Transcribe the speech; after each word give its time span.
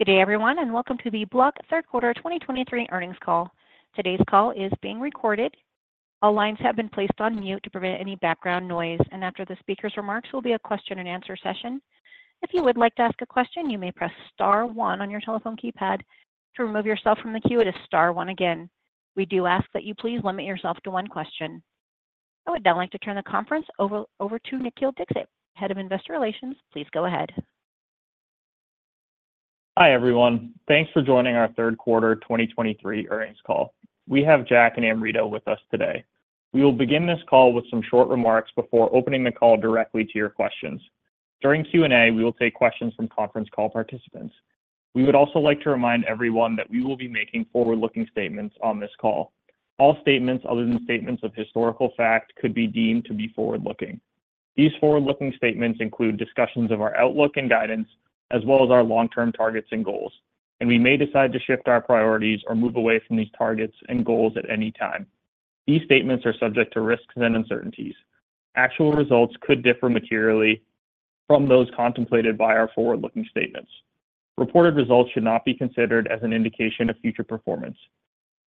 Good 0.00 0.06
day, 0.06 0.20
everyone, 0.20 0.58
and 0.58 0.74
welcome 0.74 0.98
to 1.04 1.10
the 1.12 1.24
Block 1.26 1.54
third 1.70 1.86
quarter 1.86 2.12
2023 2.14 2.88
earnings 2.90 3.14
call. 3.24 3.48
Today's 3.94 4.18
call 4.28 4.50
is 4.50 4.72
being 4.82 4.98
recorded. 4.98 5.54
All 6.20 6.32
lines 6.32 6.58
have 6.62 6.74
been 6.74 6.88
placed 6.88 7.20
on 7.20 7.38
mute 7.38 7.62
to 7.62 7.70
prevent 7.70 8.00
any 8.00 8.16
background 8.16 8.66
noise, 8.66 8.98
and 9.12 9.22
after 9.22 9.44
the 9.44 9.56
speaker's 9.60 9.96
remarks 9.96 10.32
will 10.32 10.42
be 10.42 10.54
a 10.54 10.58
question 10.58 10.98
and 10.98 11.06
answer 11.06 11.36
session. 11.40 11.80
If 12.42 12.50
you 12.52 12.64
would 12.64 12.76
like 12.76 12.96
to 12.96 13.02
ask 13.02 13.22
a 13.22 13.26
question, 13.26 13.70
you 13.70 13.78
may 13.78 13.92
press 13.92 14.10
star 14.32 14.66
one 14.66 15.00
on 15.00 15.10
your 15.10 15.20
telephone 15.20 15.56
keypad. 15.56 16.00
To 16.56 16.64
remove 16.64 16.86
yourself 16.86 17.20
from 17.20 17.32
the 17.32 17.40
queue, 17.42 17.60
it 17.60 17.68
is 17.68 17.74
star 17.84 18.12
one 18.12 18.30
again. 18.30 18.68
We 19.14 19.26
do 19.26 19.46
ask 19.46 19.64
that 19.74 19.84
you 19.84 19.94
please 19.94 20.18
limit 20.24 20.44
yourself 20.44 20.76
to 20.82 20.90
one 20.90 21.06
question. 21.06 21.62
I 22.48 22.50
would 22.50 22.64
now 22.64 22.76
like 22.76 22.90
to 22.90 22.98
turn 22.98 23.14
the 23.14 23.22
conference 23.22 23.66
over 23.78 24.06
to 24.18 24.58
Nikhil 24.58 24.90
Dixit, 24.96 25.28
Head 25.54 25.70
of 25.70 25.78
Investor 25.78 26.14
Relations. 26.14 26.56
Please 26.72 26.88
go 26.92 27.06
ahead. 27.06 27.30
Hi, 29.76 29.92
everyone. 29.92 30.54
Thanks 30.68 30.92
for 30.92 31.02
joining 31.02 31.34
our 31.34 31.48
third 31.54 31.78
quarter 31.78 32.14
2023 32.14 33.08
earnings 33.08 33.38
call. 33.44 33.74
We 34.06 34.22
have 34.22 34.46
Jack 34.46 34.74
and 34.76 34.86
Amrita 34.86 35.26
with 35.26 35.48
us 35.48 35.58
today. 35.68 36.04
We 36.52 36.62
will 36.62 36.70
begin 36.70 37.08
this 37.08 37.18
call 37.28 37.52
with 37.52 37.68
some 37.70 37.82
short 37.90 38.06
remarks 38.08 38.52
before 38.54 38.94
opening 38.94 39.24
the 39.24 39.32
call 39.32 39.56
directly 39.56 40.04
to 40.04 40.12
your 40.14 40.28
questions. 40.28 40.80
During 41.42 41.64
Q&A, 41.64 42.12
we 42.12 42.22
will 42.22 42.34
take 42.34 42.54
questions 42.54 42.94
from 42.94 43.08
conference 43.08 43.48
call 43.52 43.68
participants. 43.68 44.32
We 44.94 45.02
would 45.02 45.16
also 45.16 45.40
like 45.40 45.60
to 45.62 45.70
remind 45.70 46.04
everyone 46.04 46.54
that 46.54 46.70
we 46.70 46.84
will 46.84 46.96
be 46.96 47.08
making 47.08 47.46
forward-looking 47.52 48.06
statements 48.12 48.54
on 48.62 48.78
this 48.78 48.92
call. 49.00 49.32
All 49.80 49.98
statements 50.02 50.44
other 50.48 50.64
than 50.64 50.84
statements 50.84 51.24
of 51.24 51.34
historical 51.34 51.90
fact 51.96 52.32
could 52.36 52.54
be 52.54 52.68
deemed 52.68 53.06
to 53.06 53.12
be 53.12 53.32
forward-looking. 53.34 54.00
These 54.54 54.70
forward-looking 54.80 55.32
statements 55.36 55.80
include 55.80 56.16
discussions 56.16 56.70
of 56.70 56.80
our 56.80 56.96
outlook 56.96 57.38
and 57.38 57.50
guidance, 57.50 57.88
as 58.30 58.42
well 58.44 58.64
as 58.64 58.70
our 58.70 58.82
long-term 58.82 59.32
targets 59.32 59.68
and 59.72 59.84
goals, 59.84 60.12
and 60.60 60.68
we 60.68 60.78
may 60.78 60.96
decide 60.96 61.32
to 61.32 61.40
shift 61.40 61.68
our 61.68 61.80
priorities 61.80 62.40
or 62.46 62.54
move 62.54 62.76
away 62.76 63.00
from 63.06 63.16
these 63.16 63.30
targets 63.36 63.76
and 63.88 64.04
goals 64.04 64.34
at 64.36 64.48
any 64.48 64.70
time. 64.72 65.06
These 65.66 65.82
statements 65.84 66.26
are 66.26 66.34
subject 66.38 66.72
to 66.74 66.80
risks 66.80 67.14
and 67.16 67.36
uncertainties. 67.36 67.94
Actual 68.56 68.92
results 68.92 69.34
could 69.40 69.62
differ 69.62 69.88
materially 69.88 70.62
from 71.26 71.48
those 71.48 71.68
contemplated 71.76 72.36
by 72.36 72.54
our 72.54 72.70
forward-looking 72.74 73.26
statements. 73.30 73.70
Reported 74.36 74.76
results 74.76 75.10
should 75.12 75.24
not 75.24 75.44
be 75.44 75.54
considered 75.54 76.06
as 76.08 76.22
an 76.22 76.32
indication 76.32 76.90
of 76.90 76.98
future 76.98 77.24
performance. 77.24 77.76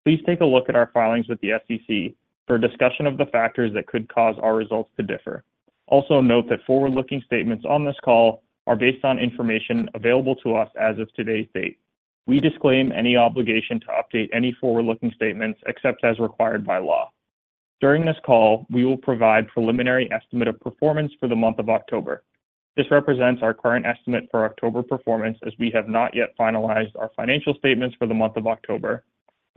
Please 0.05 0.21
take 0.25 0.41
a 0.41 0.45
look 0.45 0.69
at 0.69 0.75
our 0.75 0.91
filings 0.93 1.27
with 1.27 1.39
the 1.41 1.53
SEC 1.67 2.13
for 2.45 2.55
a 2.55 2.61
discussion 2.61 3.07
of 3.07 3.17
the 3.17 3.25
factors 3.27 3.73
that 3.73 3.87
could 3.87 4.07
cause 4.13 4.35
our 4.41 4.55
results 4.55 4.89
to 4.97 5.03
differ. 5.03 5.43
Also, 5.87 6.21
note 6.21 6.47
that 6.49 6.63
forward-looking 6.65 7.21
statements 7.25 7.65
on 7.67 7.85
this 7.85 7.95
call 8.03 8.43
are 8.67 8.75
based 8.75 9.03
on 9.03 9.17
information 9.17 9.89
available 9.95 10.35
to 10.35 10.55
us 10.55 10.69
as 10.79 10.99
of 10.99 11.11
today's 11.13 11.47
date. 11.55 11.79
We 12.27 12.41
disclaim 12.41 12.91
any 12.91 13.15
obligation 13.15 13.79
to 13.79 13.87
update 13.87 14.29
any 14.33 14.51
forward-looking 14.59 15.13
statements 15.15 15.59
except 15.65 16.03
as 16.03 16.19
required 16.19 16.65
by 16.65 16.79
law. 16.79 17.09
During 17.79 18.05
this 18.05 18.17
call, 18.25 18.67
we 18.69 18.83
will 18.83 18.97
provide 18.97 19.47
preliminary 19.47 20.11
estimate 20.11 20.49
of 20.49 20.59
performance 20.59 21.13
for 21.19 21.29
the 21.29 21.35
month 21.35 21.59
of 21.59 21.69
October. 21.69 22.23
This 22.75 22.91
represents 22.91 23.41
our 23.41 23.53
current 23.53 23.85
estimate 23.85 24.27
for 24.29 24.45
October 24.45 24.83
performance, 24.83 25.37
as 25.47 25.53
we 25.57 25.71
have 25.73 25.87
not 25.87 26.13
yet 26.13 26.35
finalized 26.37 26.95
our 26.99 27.11
financial 27.15 27.55
statements 27.55 27.95
for 27.97 28.07
the 28.07 28.13
month 28.13 28.35
of 28.35 28.45
October, 28.45 29.03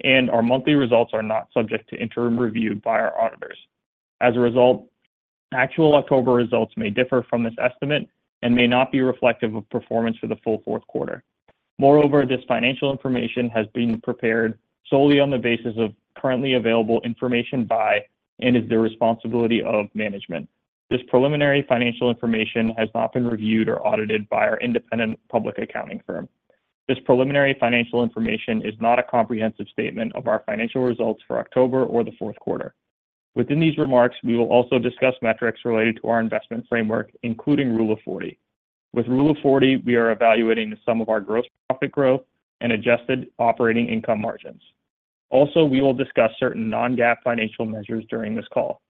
and 0.05 0.31
our 0.31 0.43
monthly 0.43 0.75
results 0.75 1.13
are 1.13 1.23
not 1.23 1.49
subject 1.53 1.91
to 1.91 2.01
interim 2.01 2.39
review 2.39 2.77
by 2.77 2.99
our 2.99 3.21
auditors. 3.21 3.59
As 4.21 4.37
a 4.37 4.41
result, 4.41 4.87
actual 5.53 5.97
October 5.97 6.33
results 6.33 6.73
may 6.77 6.91
differ 6.91 7.27
from 7.29 7.43
this 7.43 7.55
estimate 7.61 8.09
and 8.43 8.55
may 8.55 8.67
not 8.67 8.91
be 8.91 9.01
reflective 9.01 9.55
of 9.55 9.69
performance 9.71 10.17
for 10.19 10.27
the 10.27 10.37
full 10.37 10.63
fourth 10.65 10.87
quarter. 10.87 11.23
Moreover, 11.79 12.27
this 12.27 12.41
financial 12.47 12.91
information 12.93 13.49
has 13.51 13.67
been 13.75 14.01
prepared 14.01 14.59
solely 14.89 15.21
on 15.21 15.31
the 15.31 15.39
basis 15.39 15.75
of 15.79 15.95
currently 16.17 16.55
available 16.55 17.01
information 17.05 17.65
by, 17.65 18.05
and 18.41 18.57
is 18.57 18.69
the 18.69 18.79
responsibility 18.79 19.63
of 19.63 19.87
management. 19.95 20.49
This 20.91 21.01
preliminary 21.09 21.65
financial 21.69 22.11
information 22.11 22.75
has 22.77 22.89
not 22.95 23.13
been 23.13 23.27
reviewed 23.27 23.69
or 23.69 23.87
audited 23.87 24.29
by 24.29 24.49
our 24.49 24.59
independent 24.59 25.21
public 25.31 25.59
accounting 25.59 26.03
firm. 26.07 26.29
This 26.89 26.99
preliminary 27.05 27.57
financial 27.61 28.03
information 28.03 28.67
is 28.67 28.75
not 28.81 28.99
a 28.99 29.05
comprehensive 29.05 29.67
statement 29.73 30.13
of 30.17 30.27
our 30.27 30.43
financial 30.47 30.83
results 30.83 31.23
for 31.29 31.39
October 31.39 31.85
or 31.85 32.03
the 32.03 32.11
fourth 32.19 32.37
quarter. 32.41 32.75
Within 33.35 33.61
these 33.61 33.79
remarks, 33.79 34.17
we 34.25 34.37
will 34.37 34.49
also 34.49 34.79
discuss 34.79 35.15
metrics 35.23 35.61
related 35.65 35.99
to 36.03 36.09
our 36.09 36.21
investment 36.21 36.67
framework, 36.69 37.11
including 37.23 37.75
Rule 37.77 37.93
of 37.93 38.01
40. 38.05 38.39
With 38.93 39.07
Rule 39.07 39.31
of 39.31 39.37
40, 39.43 39.77
we 39.79 39.95
are 39.95 40.11
evaluating 40.11 40.71
the 40.71 40.79
sum 40.85 41.01
of 41.01 41.09
our 41.09 41.21
gross 41.21 41.45
profit 41.69 41.93
growth 41.93 42.23
and 42.61 42.73
adjusted 42.73 43.29
operating 43.39 43.87
income 43.89 44.21
margins. 44.21 44.63
Also, 45.31 45.65
we 45.65 45.81
will 45.81 45.95
discuss 45.95 46.33
certain 46.41 46.69
non-GAAP 46.69 47.17
financial 47.23 47.65
measures 47.65 48.05
during 48.11 48.35
this 48.35 48.49
call. 48.53 48.83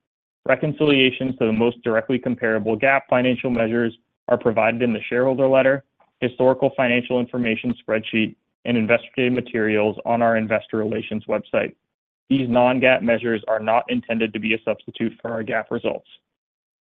Reconciliations 0.47 1.37
to 1.37 1.47
the 1.47 1.53
most 1.53 1.83
directly 1.83 2.19
comparable 2.19 2.79
GAAP 2.79 3.03
financial 3.11 3.51
measures 3.51 3.97
are 4.29 4.39
provided 4.39 4.81
in 4.81 4.95
the 4.95 5.03
shareholder 5.09 5.47
letter, 5.47 5.85
historical 6.21 6.71
financial 6.77 7.21
information 7.21 7.75
spreadsheet, 7.87 8.35
and 8.65 8.77
investigative 8.77 9.33
materials 9.35 9.97
on 10.07 10.23
our 10.23 10.37
investor 10.37 10.79
relations 10.79 11.25
website. 11.27 11.75
These 12.31 12.49
non-GAAP 12.49 13.03
measures 13.03 13.43
are 13.49 13.59
not 13.59 13.85
intended 13.89 14.33
to 14.33 14.39
be 14.39 14.55
a 14.55 14.63
substitute 14.65 15.13
for 15.21 15.33
our 15.33 15.43
GAAP 15.43 15.65
results. 15.71 16.07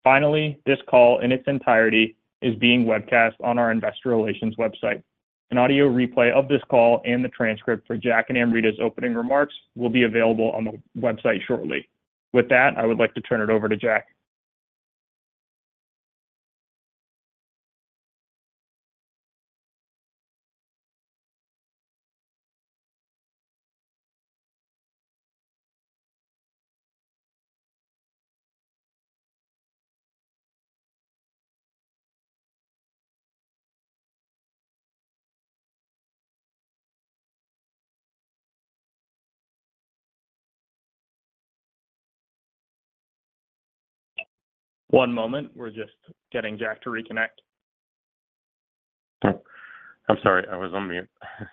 Finally, 0.03 0.59
this 0.65 0.79
call 0.89 1.19
in 1.19 1.31
its 1.31 1.45
entirety 1.47 2.17
is 2.41 2.53
being 2.55 2.85
webcast 2.85 3.33
on 3.41 3.57
our 3.57 3.71
investor 3.71 4.09
relations 4.09 4.55
website. 4.57 5.01
An 5.49 5.57
audio 5.57 5.89
replay 5.89 6.33
of 6.33 6.49
this 6.49 6.61
call 6.69 7.01
and 7.05 7.23
the 7.23 7.29
transcript 7.29 7.87
for 7.87 7.95
Jack 7.95 8.25
and 8.27 8.37
Amrita's 8.37 8.77
opening 8.81 9.13
remarks 9.15 9.55
will 9.75 9.89
be 9.89 10.03
available 10.03 10.51
on 10.51 10.65
the 10.65 10.73
website 10.99 11.39
shortly. 11.47 11.87
With 12.33 12.49
that, 12.49 12.77
I 12.77 12.85
would 12.85 12.97
like 12.97 13.13
to 13.13 13.21
turn 13.21 13.39
it 13.39 13.49
over 13.49 13.69
to 13.69 13.77
Jack. 13.77 14.07
One 44.89 45.11
moment. 45.11 45.51
We're 45.55 45.69
just 45.69 45.91
getting 46.31 46.57
Jack 46.57 46.81
to 46.83 46.89
reconnect. 46.89 47.37
Oh, 49.25 49.41
I'm 50.09 50.17
sorry, 50.23 50.45
I 50.51 50.55
was 50.55 50.71
on 50.73 50.87
mute. 50.87 51.09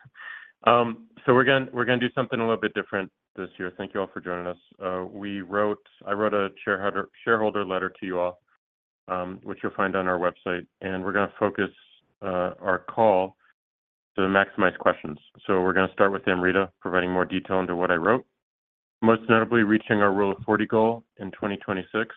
Um, 0.67 1.09
so 1.27 1.34
we're 1.34 1.44
gonna 1.44 1.99
do 1.99 2.09
something 2.15 2.41
a 2.41 2.43
little 2.43 2.61
bit 2.61 2.73
different 2.73 3.11
this 3.37 3.50
year. 3.59 3.71
Thank 3.77 3.93
you 3.93 4.00
all 4.00 4.09
for 4.12 4.21
joining 4.21 4.47
us. 4.47 4.56
Uh, 4.83 5.05
I 6.06 6.12
wrote 6.12 6.34
a 6.34 6.49
shareholder 6.65 7.65
letter 7.65 7.93
to 8.00 8.06
you 8.06 8.19
all, 8.19 8.41
um, 9.09 9.41
which 9.43 9.59
you'll 9.62 9.75
find 9.75 9.94
on 9.94 10.09
our 10.09 10.19
website, 10.19 10.67
and 10.81 11.05
we're 11.05 11.12
gonna 11.12 11.33
focus 11.39 11.71
uh, 12.23 12.53
our 12.61 12.84
call 12.89 13.37
to 14.17 14.23
maximize 14.23 14.77
questions. 14.78 15.19
So 15.47 15.61
we're 15.61 15.75
gonna 15.75 15.93
start 15.93 16.12
with 16.12 16.27
Amrita, 16.27 16.71
providing 16.81 17.11
more 17.11 17.27
detail 17.27 17.61
into 17.61 17.77
what 17.77 17.91
I 17.91 17.97
wrote. 17.97 18.25
Most 19.03 19.28
notably, 19.28 19.65
reaching 19.65 20.00
our 20.00 20.15
Rule 20.15 20.33
of 20.33 20.39
40 20.47 20.67
goal 20.67 21.05
in 21.19 21.31
2026 21.33 22.15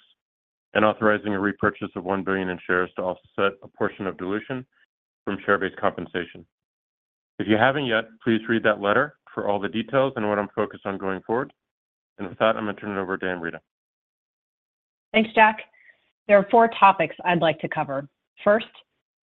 and 0.78 0.86
authorizing 0.86 1.34
a 1.34 1.40
repurchase 1.40 1.90
of 1.96 2.04
1 2.04 2.24
billion 2.24 2.50
in 2.50 2.60
shares 2.68 2.92
to 2.96 3.02
offset 3.02 3.58
a 3.64 3.68
portion 3.68 4.06
of 4.06 4.16
dilution 4.16 4.64
from 5.26 5.40
share-based 5.44 5.76
compensation. 5.78 6.46
If 7.40 7.48
you 7.48 7.58
haven't 7.58 7.88
yet, 7.88 8.04
please 8.24 8.42
read 8.48 8.62
that 8.62 8.80
letter 8.80 9.16
for 9.34 9.50
all 9.50 9.60
the 9.60 9.70
details 9.70 10.14
and 10.16 10.30
what 10.30 10.38
I'm 10.38 10.50
focused 10.56 10.86
on 10.86 11.00
going 11.00 11.22
forward. 11.26 11.52
And 12.20 12.30
with 12.30 12.38
that, 12.38 12.56
I'm 12.56 12.66
gonna 12.66 12.76
turn 12.76 12.96
it 12.96 13.02
over 13.02 13.18
to 13.18 13.26
Amrita. 13.26 13.60
Thanks, 15.14 15.32
Jack. 15.34 15.62
There 16.28 16.38
are 16.38 16.48
four 16.52 16.70
topics 16.80 17.16
I'd 17.26 17.42
like 17.42 17.60
to 17.62 17.68
cover. 17.68 18.08
First, 18.44 18.68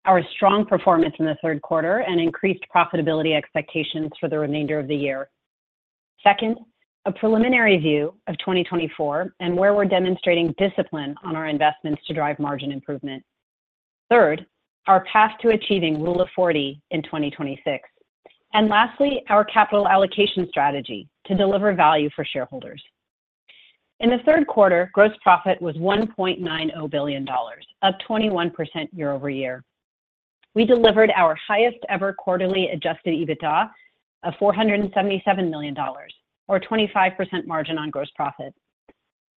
our 0.07 0.23
strong 0.35 0.67
performance 0.67 1.15
in 1.21 1.25
the 1.25 1.37
third 1.41 1.63
quarter 1.63 1.99
and 1.99 2.21
increased 2.21 2.65
profitability 2.75 3.37
expectations 3.37 4.11
for 4.19 4.29
the 4.29 4.41
remainder 4.41 4.81
of 4.81 4.89
the 4.89 4.97
year. 4.97 5.29
Second, 6.21 6.57
a 7.07 7.13
preliminary 7.13 7.77
view 7.77 8.15
of 8.29 8.39
2024 8.39 9.35
and 9.41 9.57
where 9.57 9.75
we're 9.75 9.85
demonstrating 9.85 10.55
discipline 10.59 11.15
on 11.23 11.37
our 11.37 11.47
investments 11.47 12.03
to 12.07 12.15
drive 12.15 12.39
margin 12.39 12.73
improvement. 12.73 13.23
Third, 14.11 14.47
our 14.87 15.05
path 15.05 15.33
to 15.43 15.51
achieving 15.51 16.03
Rule 16.03 16.21
of 16.21 16.29
40 16.35 16.81
in 16.91 17.03
2026. 17.03 17.89
And 18.55 18.69
lastly, 18.69 19.23
our 19.29 19.45
capital 19.45 19.89
allocation 19.89 20.47
strategy 20.49 21.09
to 21.27 21.35
deliver 21.35 21.75
value 21.75 22.09
for 22.15 22.25
shareholders. 22.25 22.83
In 24.01 24.11
the 24.11 24.19
third 24.25 24.47
quarter, 24.47 24.91
gross 24.93 25.13
profit 25.23 25.61
was 25.61 25.77
$1.90 25.77 26.91
billion, 26.91 27.29
up 27.83 27.95
21% 28.09 28.53
year-over-year. 28.93 29.65
we 30.55 30.65
delivered 30.65 31.11
our 31.17 31.37
highest-ever 31.49 32.13
quarterly 32.13 32.69
Adjusted 32.69 33.15
EBITDA 33.15 33.71
of 34.25 34.35
$477 34.35 35.51
million, 35.51 35.77
or 36.49 36.61
25% 36.61 37.47
margin 37.47 37.79
on 37.79 37.91
gross 37.91 38.11
profit. 38.15 38.55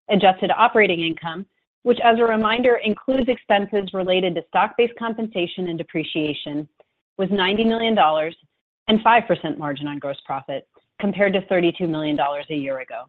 Adjusted 0.09 0.51
operating 0.55 1.01
income, 1.01 1.45
which, 1.83 1.99
as 2.03 2.19
a 2.19 2.23
reminder, 2.23 2.79
includes 2.83 3.29
expenses 3.29 3.93
related 3.93 4.35
to 4.35 4.43
stock-based 4.49 4.93
compensation 4.97 5.67
and 5.67 5.77
depreciation, 5.77 6.67
was 7.17 7.29
$90 7.29 7.65
million 7.65 7.97
and 8.87 8.99
5% 8.99 9.57
margin 9.57 9.87
on 9.87 9.99
gross 9.99 10.17
profit, 10.25 10.67
compared 10.99 11.33
to 11.33 11.41
$32 11.41 11.87
million 11.87 12.17
a 12.19 12.53
year 12.53 12.79
ago. 12.79 13.03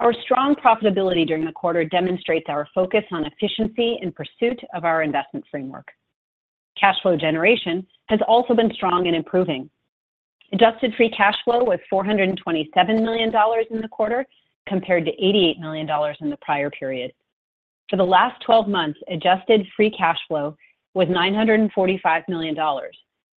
Our 0.00 0.12
strong 0.22 0.54
profitability 0.54 1.26
during 1.26 1.44
the 1.44 1.52
quarter 1.52 1.84
demonstrates 1.84 2.46
our 2.48 2.68
focus 2.74 3.04
on 3.10 3.24
efficiency 3.24 3.98
in 4.00 4.12
pursuit 4.12 4.60
of 4.74 4.84
our 4.84 5.02
investment 5.02 5.44
framework. 5.50 5.88
Cash 6.78 6.96
flow 7.02 7.16
generation 7.16 7.84
has 8.08 8.20
also 8.28 8.54
been 8.54 8.72
strong 8.74 9.08
and 9.08 9.16
improving. 9.16 9.68
Adjusted 10.52 10.94
free 10.96 11.10
cash 11.10 11.36
flow 11.44 11.62
was 11.62 11.78
$427 11.92 13.02
million 13.02 13.32
in 13.70 13.80
the 13.80 13.88
quarter, 13.88 14.24
compared 14.66 15.04
to 15.06 15.12
$88 15.12 15.60
million 15.60 15.88
in 16.20 16.30
the 16.30 16.36
prior 16.42 16.70
period. 16.70 17.12
For 17.90 17.96
the 17.96 18.04
last 18.04 18.42
12 18.44 18.68
months, 18.68 18.98
adjusted 19.10 19.66
free 19.74 19.90
cash 19.90 20.18
flow 20.28 20.56
was 20.94 21.08
$945 21.08 22.22
million, 22.28 22.56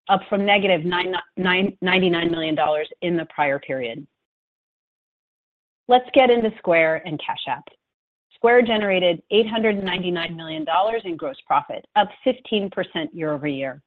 up 0.09 0.21
from 0.29 0.45
negative 0.45 0.81
$99 0.81 1.31
million 1.37 2.57
in 3.01 3.17
the 3.17 3.25
prior 3.33 3.59
period. 3.59 4.05
Let's 5.87 6.09
get 6.13 6.29
into 6.29 6.51
Square 6.57 7.03
and 7.05 7.19
Cash 7.25 7.47
App. 7.47 7.63
Square 8.35 8.63
generated 8.63 9.21
$899 9.31 10.35
million 10.35 10.65
in 11.05 11.15
gross 11.15 11.35
profit, 11.45 11.85
up 11.95 12.09
15% 12.25 12.71
year-over-year. 13.13 13.81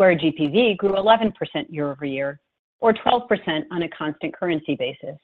Square 0.00 0.20
GPV 0.20 0.78
grew 0.78 0.92
11% 0.92 1.30
year-over-year, 1.68 2.40
or 2.80 2.94
12% 2.94 3.64
on 3.70 3.82
a 3.82 3.88
constant 3.90 4.34
currency 4.34 4.74
basis. 4.74 5.18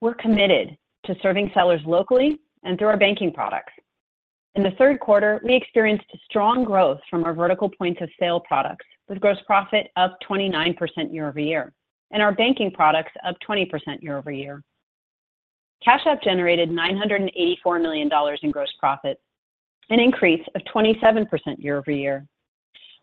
We're 0.00 0.14
committed 0.14 0.76
to 1.06 1.16
serving 1.20 1.50
sellers 1.52 1.80
locally 1.84 2.38
and 2.62 2.78
through 2.78 2.86
our 2.86 2.96
banking 2.96 3.32
products. 3.32 3.72
In 4.54 4.62
the 4.62 4.70
third 4.78 5.00
quarter, 5.00 5.40
we 5.42 5.52
experienced 5.52 6.04
strong 6.30 6.62
growth 6.62 7.00
from 7.10 7.24
our 7.24 7.34
vertical 7.34 7.68
points 7.68 8.00
of 8.00 8.08
sale 8.20 8.38
products, 8.38 8.86
with 9.08 9.18
gross 9.18 9.38
profit 9.48 9.88
up 9.96 10.16
29% 10.30 10.76
year-over-year, 11.12 11.72
and 12.12 12.22
our 12.22 12.30
banking 12.30 12.70
products 12.70 13.10
up 13.26 13.34
20% 13.48 13.66
year-over-year. 14.00 14.62
Cash 15.84 16.02
App 16.06 16.22
generated 16.22 16.70
$984 16.70 17.82
million 17.82 18.08
in 18.42 18.50
gross 18.52 18.72
profit, 18.78 19.20
an 19.90 19.98
increase 19.98 20.46
of 20.54 20.62
27% 20.72 21.26
year-over-year. 21.58 22.24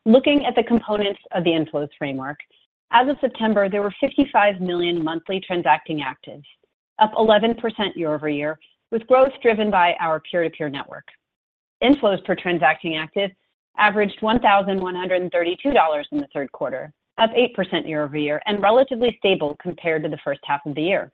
Looking 0.07 0.45
at 0.45 0.53
the 0.55 0.63
components 0.63 1.19
of 1.31 1.43
the 1.43 1.49
inflows 1.49 1.89
framework, 1.97 2.37
as 2.91 3.09
of 3.09 3.17
September, 3.21 3.67
there 3.67 3.81
were 3.81 3.93
55 3.99 4.61
million 4.61 5.03
monthly 5.03 5.39
transacting 5.39 5.99
actives, 5.99 6.43
up 6.99 7.11
11% 7.13 7.57
year-over-year, 7.95 8.59
with 8.91 9.07
growth 9.07 9.31
driven 9.41 9.71
by 9.71 9.95
our 9.99 10.19
peer-to-peer 10.19 10.69
network. 10.69 11.05
Inflows 11.83 12.23
per 12.23 12.35
transacting 12.35 12.95
active 12.95 13.31
averaged 13.79 14.19
$1,132 14.21 16.03
in 16.11 16.17
the 16.19 16.27
third 16.31 16.51
quarter, 16.51 16.93
up 17.17 17.31
8% 17.31 17.87
year-over-year, 17.87 18.39
and 18.45 18.61
relatively 18.61 19.15
stable 19.17 19.57
compared 19.59 20.03
to 20.03 20.09
the 20.09 20.19
first 20.23 20.41
half 20.43 20.61
of 20.67 20.75
the 20.75 20.83
year. 20.83 21.11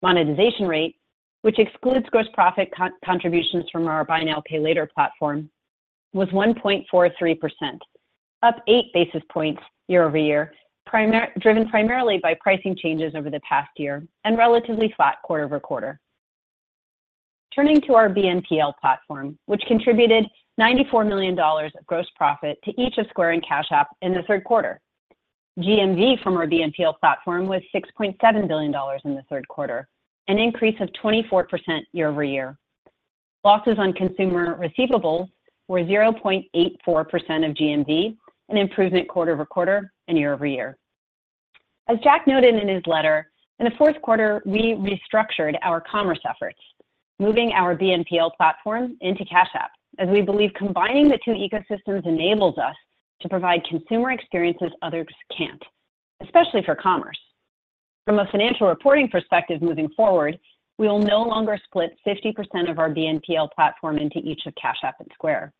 Monetization 0.00 0.66
rate, 0.66 0.96
which 1.42 1.58
excludes 1.58 2.08
gross 2.08 2.26
profit 2.32 2.70
contributions 3.04 3.66
from 3.70 3.86
our 3.86 4.04
buy 4.04 4.22
now, 4.22 4.42
pay 4.46 4.58
later 4.58 4.88
platform, 4.92 5.50
was 6.12 6.28
1.43%, 6.28 7.78
up 8.42 8.56
8 8.66 8.84
basis 8.92 9.22
points 9.30 9.62
year-over-year, 9.88 10.52
driven 11.38 11.68
primarily 11.68 12.18
by 12.22 12.34
pricing 12.40 12.76
changes 12.76 13.14
over 13.14 13.30
the 13.30 13.40
past 13.40 13.70
year 13.76 14.06
and 14.24 14.36
relatively 14.36 14.92
flat 14.96 15.16
quarter-over-quarter. 15.22 15.98
Turning 17.54 17.80
to 17.82 17.94
our 17.94 18.08
BNPL 18.08 18.72
platform, 18.80 19.38
which 19.46 19.62
contributed 19.68 20.24
$94 20.60 21.06
million 21.06 21.38
of 21.38 21.86
gross 21.86 22.06
profit 22.16 22.58
to 22.64 22.72
each 22.80 22.98
of 22.98 23.06
Square 23.08 23.32
and 23.32 23.46
Cash 23.46 23.66
App 23.70 23.88
in 24.02 24.12
the 24.12 24.22
third 24.22 24.44
quarter. 24.44 24.80
GMV 25.58 26.22
from 26.22 26.36
our 26.36 26.46
BNPL 26.46 26.98
platform 26.98 27.46
was 27.46 27.60
$6.7 27.74 28.48
billion 28.48 28.74
in 29.04 29.14
the 29.14 29.22
third 29.28 29.46
quarter, 29.48 29.86
an 30.28 30.38
increase 30.38 30.78
of 30.80 30.88
24% 31.02 31.44
year-over-year. 31.92 32.56
Losses 33.44 33.76
on 33.78 33.92
consumer 33.92 34.58
receivables 34.58 35.28
were 35.72 35.80
0.84% 35.80 36.44
of 36.86 37.56
GMV, 37.56 38.14
an 38.50 38.58
improvement 38.58 39.08
quarter-over-quarter 39.08 39.90
and 40.06 40.18
year-over-year. 40.18 40.76
As 41.88 41.96
Jack 42.04 42.26
noted 42.26 42.56
in 42.56 42.68
his 42.68 42.82
letter, 42.86 43.30
in 43.58 43.64
the 43.64 43.72
fourth 43.78 43.98
quarter, 44.02 44.42
we 44.44 44.74
restructured 44.74 45.54
our 45.62 45.80
commerce 45.80 46.20
efforts, 46.28 46.58
moving 47.18 47.52
our 47.52 47.74
BNPL 47.74 48.32
platform 48.36 48.98
into 49.00 49.24
Cash 49.24 49.48
App, 49.54 49.70
as 49.98 50.10
we 50.10 50.20
believe 50.20 50.50
combining 50.58 51.08
the 51.08 51.18
two 51.24 51.30
ecosystems 51.30 52.06
enables 52.06 52.58
us 52.58 52.76
to 53.22 53.28
provide 53.30 53.64
consumer 53.64 54.10
experiences 54.12 54.72
others 54.82 55.06
can't, 55.34 55.62
especially 56.22 56.62
for 56.66 56.74
commerce. 56.74 57.18
From 58.04 58.18
a 58.18 58.28
financial 58.30 58.66
reporting 58.66 59.08
perspective 59.08 59.62
moving 59.62 59.88
forward, 59.96 60.38
we 60.76 60.86
will 60.86 60.98
no 60.98 61.22
longer 61.22 61.58
split 61.64 61.96
50% 62.06 62.70
of 62.70 62.78
our 62.78 62.90
BNPL 62.90 63.48
platform 63.52 63.96
into 63.96 64.18
each 64.18 64.42
of 64.44 64.54
Cash 64.60 64.78
App 64.82 64.96
and 65.00 65.08
Square. 65.14 65.54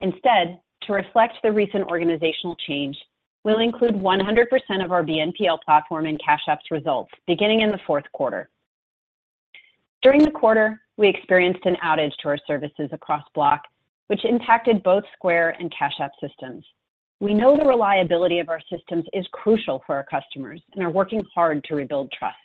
Instead, 0.00 0.60
to 0.82 0.92
reflect 0.92 1.34
the 1.42 1.50
recent 1.50 1.84
organizational 1.84 2.56
change, 2.66 2.96
we'll 3.44 3.60
include 3.60 3.94
100% 3.94 4.84
of 4.84 4.92
our 4.92 5.02
BNPL 5.02 5.58
platform 5.64 6.06
in 6.06 6.18
Cash 6.18 6.42
App's 6.48 6.70
results, 6.70 7.10
beginning 7.26 7.60
in 7.60 7.70
the 7.70 7.80
fourth 7.86 8.04
quarter. 8.12 8.48
During 10.02 10.22
the 10.22 10.30
quarter, 10.30 10.80
we 10.96 11.08
experienced 11.08 11.64
an 11.64 11.76
outage 11.84 12.14
to 12.22 12.28
our 12.28 12.38
services 12.46 12.90
across 12.92 13.24
Block, 13.34 13.62
which 14.08 14.24
impacted 14.24 14.82
both 14.82 15.04
Square 15.14 15.56
and 15.58 15.72
Cash 15.76 15.94
App 16.00 16.12
systems. 16.20 16.64
We 17.20 17.34
know 17.34 17.56
the 17.56 17.64
reliability 17.64 18.38
of 18.40 18.48
our 18.48 18.60
systems 18.70 19.04
is 19.12 19.26
crucial 19.32 19.82
for 19.86 19.96
our 19.96 20.04
customers 20.04 20.60
and 20.74 20.84
are 20.84 20.90
working 20.90 21.24
hard 21.34 21.64
to 21.64 21.74
rebuild 21.74 22.12
trust. 22.12 22.36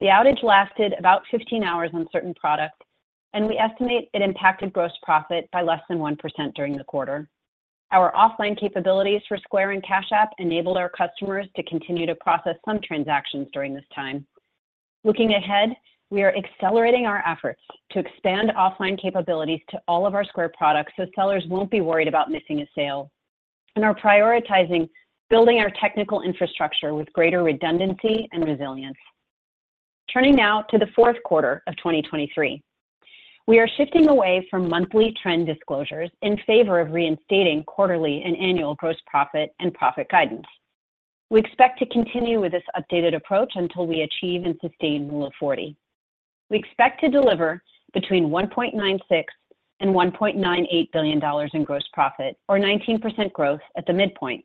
The 0.00 0.06
outage 0.06 0.42
lasted 0.42 0.94
about 0.98 1.22
15 1.30 1.62
hours 1.62 1.90
on 1.94 2.08
certain 2.12 2.34
products, 2.34 2.85
and 3.34 3.46
we 3.46 3.58
estimate 3.58 4.08
it 4.14 4.22
impacted 4.22 4.72
gross 4.72 4.92
profit 5.02 5.48
by 5.52 5.62
less 5.62 5.80
than 5.88 5.98
1% 5.98 6.18
during 6.54 6.76
the 6.76 6.84
quarter. 6.84 7.28
Our 7.92 8.12
offline 8.12 8.58
capabilities 8.58 9.22
for 9.28 9.36
Square 9.38 9.72
and 9.72 9.84
Cash 9.84 10.10
App 10.12 10.30
enabled 10.38 10.76
our 10.76 10.88
customers 10.88 11.46
to 11.54 11.62
continue 11.64 12.06
to 12.06 12.16
process 12.16 12.56
some 12.64 12.80
transactions 12.82 13.46
during 13.52 13.74
this 13.74 13.84
time. 13.94 14.26
Looking 15.04 15.34
ahead, 15.34 15.70
we 16.10 16.22
are 16.22 16.34
accelerating 16.36 17.06
our 17.06 17.22
efforts 17.26 17.60
to 17.92 18.00
expand 18.00 18.52
offline 18.56 19.00
capabilities 19.00 19.60
to 19.70 19.80
all 19.86 20.06
of 20.06 20.14
our 20.14 20.24
Square 20.24 20.52
products, 20.56 20.92
so 20.96 21.06
sellers 21.14 21.44
won't 21.48 21.70
be 21.70 21.80
worried 21.80 22.08
about 22.08 22.30
missing 22.30 22.60
a 22.60 22.66
sale, 22.74 23.10
and 23.76 23.84
are 23.84 23.94
prioritizing 23.94 24.88
building 25.30 25.58
our 25.58 25.70
technical 25.80 26.22
infrastructure 26.22 26.94
with 26.94 27.12
greater 27.12 27.42
redundancy 27.42 28.28
and 28.32 28.44
resilience. 28.44 28.96
Turning 30.12 30.36
now 30.36 30.62
to 30.70 30.78
the 30.78 30.86
fourth 30.94 31.16
quarter 31.24 31.62
of 31.66 31.76
2023. 31.76 32.62
We 33.46 33.60
are 33.60 33.68
shifting 33.76 34.08
away 34.08 34.44
from 34.50 34.68
monthly 34.68 35.14
trend 35.22 35.46
disclosures 35.46 36.10
in 36.22 36.36
favor 36.48 36.80
of 36.80 36.90
reinstating 36.90 37.62
quarterly 37.62 38.22
and 38.24 38.36
annual 38.36 38.74
gross 38.74 38.96
profit 39.06 39.54
and 39.60 39.72
profit 39.72 40.08
guidance. 40.10 40.46
We 41.30 41.40
expect 41.40 41.78
to 41.78 41.86
continue 41.86 42.40
with 42.40 42.52
this 42.52 42.64
updated 42.76 43.14
approach 43.14 43.52
until 43.54 43.86
we 43.86 44.00
achieve 44.00 44.44
and 44.44 44.56
sustain 44.60 45.08
Rule 45.08 45.28
of 45.28 45.32
40. 45.38 45.76
We 46.50 46.58
expect 46.58 47.00
to 47.02 47.08
deliver 47.08 47.62
between 47.94 48.30
$1.96 48.30 48.72
billion 48.72 49.26
and 49.80 49.94
$1.98 49.94 50.92
billion 50.92 51.50
in 51.52 51.64
gross 51.64 51.84
profit, 51.92 52.36
or 52.48 52.58
19% 52.58 53.32
growth 53.32 53.60
at 53.76 53.86
the 53.86 53.92
midpoint. 53.92 54.44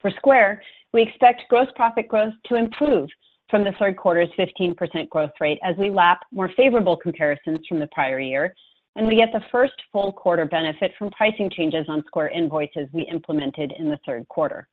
For 0.00 0.10
Square, 0.12 0.62
we 0.94 1.02
expect 1.02 1.42
gross 1.50 1.68
profit 1.76 2.08
growth 2.08 2.32
to 2.46 2.54
improve 2.54 3.10
from 3.50 3.64
the 3.64 3.72
third 3.78 3.96
quarter's 3.96 4.28
15% 4.38 5.08
growth 5.08 5.30
rate 5.40 5.58
as 5.62 5.76
we 5.76 5.90
lap 5.90 6.20
more 6.32 6.50
favorable 6.56 6.96
comparisons 6.96 7.58
from 7.68 7.80
the 7.80 7.88
prior 7.88 8.20
year, 8.20 8.54
and 8.96 9.06
we 9.06 9.16
get 9.16 9.32
the 9.32 9.42
first 9.52 9.74
full 9.92 10.12
quarter 10.12 10.44
benefit 10.44 10.92
from 10.98 11.10
pricing 11.10 11.50
changes 11.50 11.86
on 11.88 12.04
Square 12.06 12.28
Invoices 12.28 12.88
we 12.92 13.02
implemented 13.02 13.72
in 13.78 13.88
the 13.88 13.98
third 14.06 14.26
quarter. 14.28 14.68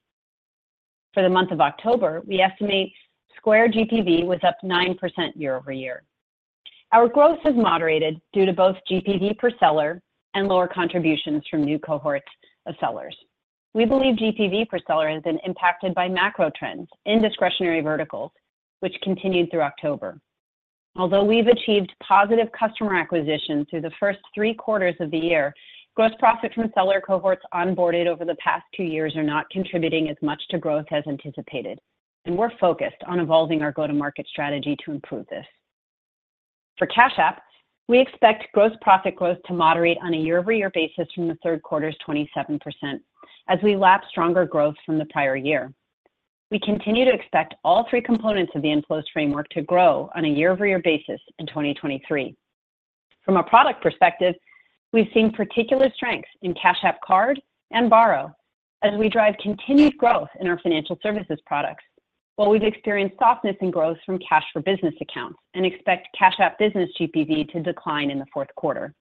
For 1.14 1.24
the 1.24 1.30
month 1.30 1.52
of 1.52 1.62
October, 1.62 2.22
we 2.26 2.42
estimate 2.42 2.94
Square 3.36 3.70
GPV 3.70 4.26
was 4.26 4.40
up 4.44 4.58
9% 4.64 4.98
year-over-year. 5.36 6.04
Our 6.92 7.08
growth 7.08 7.40
has 7.44 7.56
moderated 7.56 8.20
due 8.34 8.46
to 8.46 8.54
both 8.54 8.76
GPV 8.90 9.38
per 9.38 9.52
seller 9.60 10.02
and 10.34 10.48
lower 10.48 10.68
contributions 10.68 11.44
from 11.50 11.64
new 11.64 11.80
cohorts 11.80 12.28
of 12.66 12.76
sellers. 12.80 13.16
We 13.74 13.86
believe 13.86 14.16
GPV 14.16 14.70
per 14.70 14.80
seller 14.88 15.10
has 15.10 15.22
been 15.24 15.40
impacted 15.46 15.94
by 15.94 16.08
macro 16.08 16.52
trends 16.58 16.88
in 17.06 17.22
discretionary 17.22 17.82
verticals, 17.82 18.32
which 18.80 18.96
continued 19.02 19.50
through 19.52 19.62
October. 19.62 20.20
Although 20.96 21.24
we've 21.24 21.48
achieved 21.48 21.94
positive 22.02 22.48
customer 22.58 22.96
acquisition 22.96 23.66
through 23.70 23.82
the 23.82 23.92
first 24.00 24.20
three 24.34 24.54
quarters 24.54 24.96
of 25.00 25.12
the 25.12 25.18
year, 25.18 25.54
gross 25.96 26.12
profit 26.20 26.54
from 26.54 26.72
seller 26.74 27.02
cohorts 27.02 27.44
onboarded 27.54 28.08
over 28.08 28.26
the 28.26 28.36
past 28.36 28.64
two 28.76 28.84
years 28.84 29.16
are 29.16 29.24
not 29.24 29.50
contributing 29.50 30.10
as 30.10 30.18
much 30.22 30.42
to 30.50 30.58
growth 30.58 30.86
as 30.92 31.04
anticipated, 31.08 31.80
and 32.26 32.36
we're 32.36 32.56
focused 32.60 33.04
on 33.06 33.20
evolving 33.20 33.62
our 33.62 33.72
go-to-market 33.72 34.28
strategy 34.28 34.76
to 34.84 34.92
improve 34.92 35.28
this. 35.30 35.46
For 36.78 36.88
Cash 36.88 37.18
App, 37.18 37.42
we 37.88 38.00
expect 38.00 38.52
gross 38.54 38.74
profit 38.82 39.16
growth 39.16 39.38
to 39.46 39.54
moderate 39.54 39.98
on 40.02 40.14
a 40.14 40.18
year-over-year 40.18 40.72
basis 40.74 41.08
from 41.16 41.28
the 41.28 41.38
third 41.42 41.62
quarter's 41.62 41.96
27% 42.08 42.60
as 43.50 43.60
we 43.64 43.76
lap 43.76 44.04
stronger 44.10 44.46
growth 44.46 44.76
from 44.86 44.98
the 44.98 45.06
prior 45.06 45.36
year. 45.36 45.74
We 46.50 46.60
continue 46.60 47.04
to 47.04 47.14
expect 47.14 47.56
all 47.66 47.86
three 47.90 48.02
components 48.02 48.54
of 48.56 48.62
the 48.62 48.70
inflows 48.70 49.04
framework 49.12 49.50
to 49.50 49.62
grow 49.62 50.10
on 50.16 50.24
a 50.24 50.30
year-over-year 50.30 50.80
basis 50.80 51.20
in 51.40 51.48
2023. 51.48 52.36
From 53.26 53.36
a 53.36 53.44
product 53.44 53.84
perspective, 53.84 54.34
we've 54.94 55.10
seen 55.14 55.34
particular 55.34 55.92
strength 55.94 56.30
in 56.44 56.54
Cash 56.54 56.78
App 56.84 57.02
Card 57.02 57.42
and 57.72 57.90
Borrow 57.90 58.34
as 58.82 58.98
we 58.98 59.10
drive 59.10 59.36
continued 59.42 59.98
growth 59.98 60.30
in 60.40 60.48
our 60.48 60.58
financial 60.60 60.98
services 61.04 61.38
products, 61.46 61.84
while 62.38 62.50
we've 62.50 62.64
experienced 62.64 63.18
softness 63.20 63.58
in 63.60 63.70
growth 63.70 63.98
from 64.06 64.18
Cash 64.20 64.46
for 64.54 64.62
Business 64.62 64.94
accounts 65.02 65.38
and 65.54 65.66
expect 65.66 66.08
Cash 66.18 66.36
App 66.40 66.58
Business 66.58 66.90
GPV 66.98 67.52
to 67.52 67.60
decline 67.62 68.10
in 68.10 68.20
the 68.20 68.26
fourth 68.34 68.54
quarter. 68.56 68.94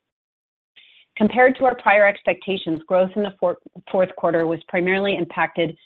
Compared 1.16 1.56
to 1.56 1.64
our 1.64 1.76
prior 1.76 2.06
expectations, 2.06 2.80
growth 2.88 3.10
in 3.14 3.22
the 3.22 3.34
fourth 3.38 4.16
quarter 4.16 4.46
was 4.48 4.58
primarily 4.66 5.16
impacted 5.16 5.76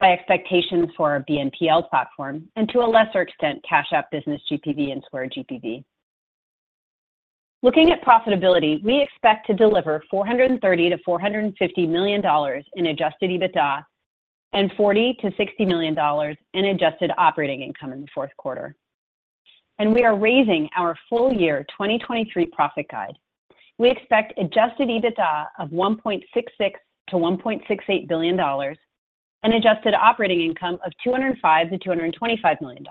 by 0.00 0.12
expectations 0.12 0.88
for 0.96 1.10
our 1.10 1.24
BNPL 1.28 1.88
platform 1.88 2.48
and, 2.56 2.68
to 2.70 2.80
a 2.80 2.86
lesser 2.86 3.22
extent, 3.22 3.64
Cash 3.68 3.88
App 3.92 4.10
Business 4.10 4.40
GPV 4.50 4.92
and 4.92 5.02
Square 5.06 5.30
GPV. 5.36 5.84
Looking 7.62 7.90
at 7.90 8.02
profitability, 8.02 8.82
we 8.84 9.02
expect 9.02 9.46
to 9.48 9.54
deliver 9.54 10.02
$430 10.12 10.60
million-$450 10.62 11.88
million 11.88 12.22
in 12.74 12.86
Adjusted 12.86 13.30
EBITDA 13.30 13.84
and 14.52 14.70
$40 14.72 15.16
million-$60 15.22 15.66
million 15.66 16.36
in 16.54 16.64
adjusted 16.66 17.10
operating 17.18 17.62
income 17.62 17.92
in 17.92 18.02
the 18.02 18.06
fourth 18.14 18.30
quarter. 18.36 18.76
And 19.80 19.92
we 19.92 20.04
are 20.04 20.16
raising 20.16 20.68
our 20.76 20.96
full 21.08 21.32
year 21.32 21.64
2023 21.70 22.46
profit 22.46 22.86
guide. 22.90 23.14
We 23.78 23.90
expect 23.90 24.38
Adjusted 24.38 24.88
EBITDA 24.88 25.46
of 25.58 25.70
$1.66 25.70 26.22
billion-$1.68 27.10 28.08
billion 28.08 28.76
and 29.42 29.54
adjusted 29.54 29.94
operating 29.94 30.40
income 30.40 30.78
of 30.84 30.92
$205 31.06 31.42
million-$225 31.42 32.60
million. 32.60 32.84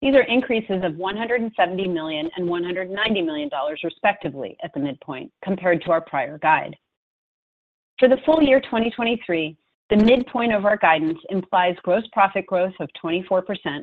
These 0.00 0.14
are 0.14 0.22
increases 0.22 0.84
of 0.84 0.92
$170 0.92 1.92
million 1.92 2.30
and 2.36 2.48
$190 2.48 3.24
million, 3.24 3.50
respectively, 3.82 4.56
at 4.62 4.72
the 4.72 4.80
midpoint, 4.80 5.32
compared 5.42 5.82
to 5.82 5.90
our 5.90 6.00
prior 6.00 6.38
guide. 6.38 6.76
For 7.98 8.08
the 8.08 8.18
full 8.24 8.40
year 8.40 8.60
2023, 8.60 9.56
the 9.90 9.96
midpoint 9.96 10.52
of 10.52 10.64
our 10.64 10.76
guidance 10.76 11.18
implies 11.30 11.74
gross 11.82 12.04
profit 12.12 12.46
growth 12.46 12.74
of 12.78 12.88
24% 13.02 13.82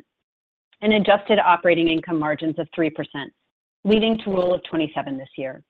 and 0.80 0.92
adjusted 0.94 1.38
operating 1.38 1.88
income 1.88 2.18
margins 2.18 2.58
of 2.58 2.68
3%, 2.78 2.90
leading 3.84 4.16
to 4.18 4.30
Rule 4.30 4.54
of 4.54 4.62
27 4.64 5.18
this 5.18 5.28
year. 5.36 5.62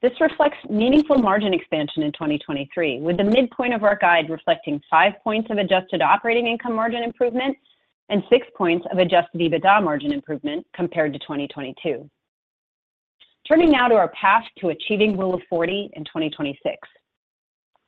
This 0.00 0.12
reflects 0.20 0.58
meaningful 0.70 1.18
margin 1.18 1.52
expansion 1.52 2.04
in 2.04 2.12
2023, 2.12 3.00
with 3.00 3.16
the 3.16 3.24
midpoint 3.24 3.74
of 3.74 3.82
our 3.82 3.96
guide 3.96 4.30
reflecting 4.30 4.80
5 4.88 5.14
points 5.24 5.50
of 5.50 5.58
adjusted 5.58 6.02
operating 6.02 6.46
income 6.46 6.74
margin 6.74 7.02
improvement 7.02 7.56
and 8.08 8.22
6 8.30 8.46
points 8.56 8.86
of 8.92 8.98
adjusted 8.98 9.40
EBITDA 9.40 9.82
margin 9.82 10.12
improvement 10.12 10.64
compared 10.72 11.12
to 11.14 11.18
2022. 11.18 12.08
Turning 13.48 13.72
now 13.72 13.88
to 13.88 13.96
our 13.96 14.08
path 14.10 14.44
to 14.58 14.68
achieving 14.68 15.18
Rule 15.18 15.34
of 15.34 15.42
40 15.50 15.90
in 15.94 16.04
2026. 16.04 16.76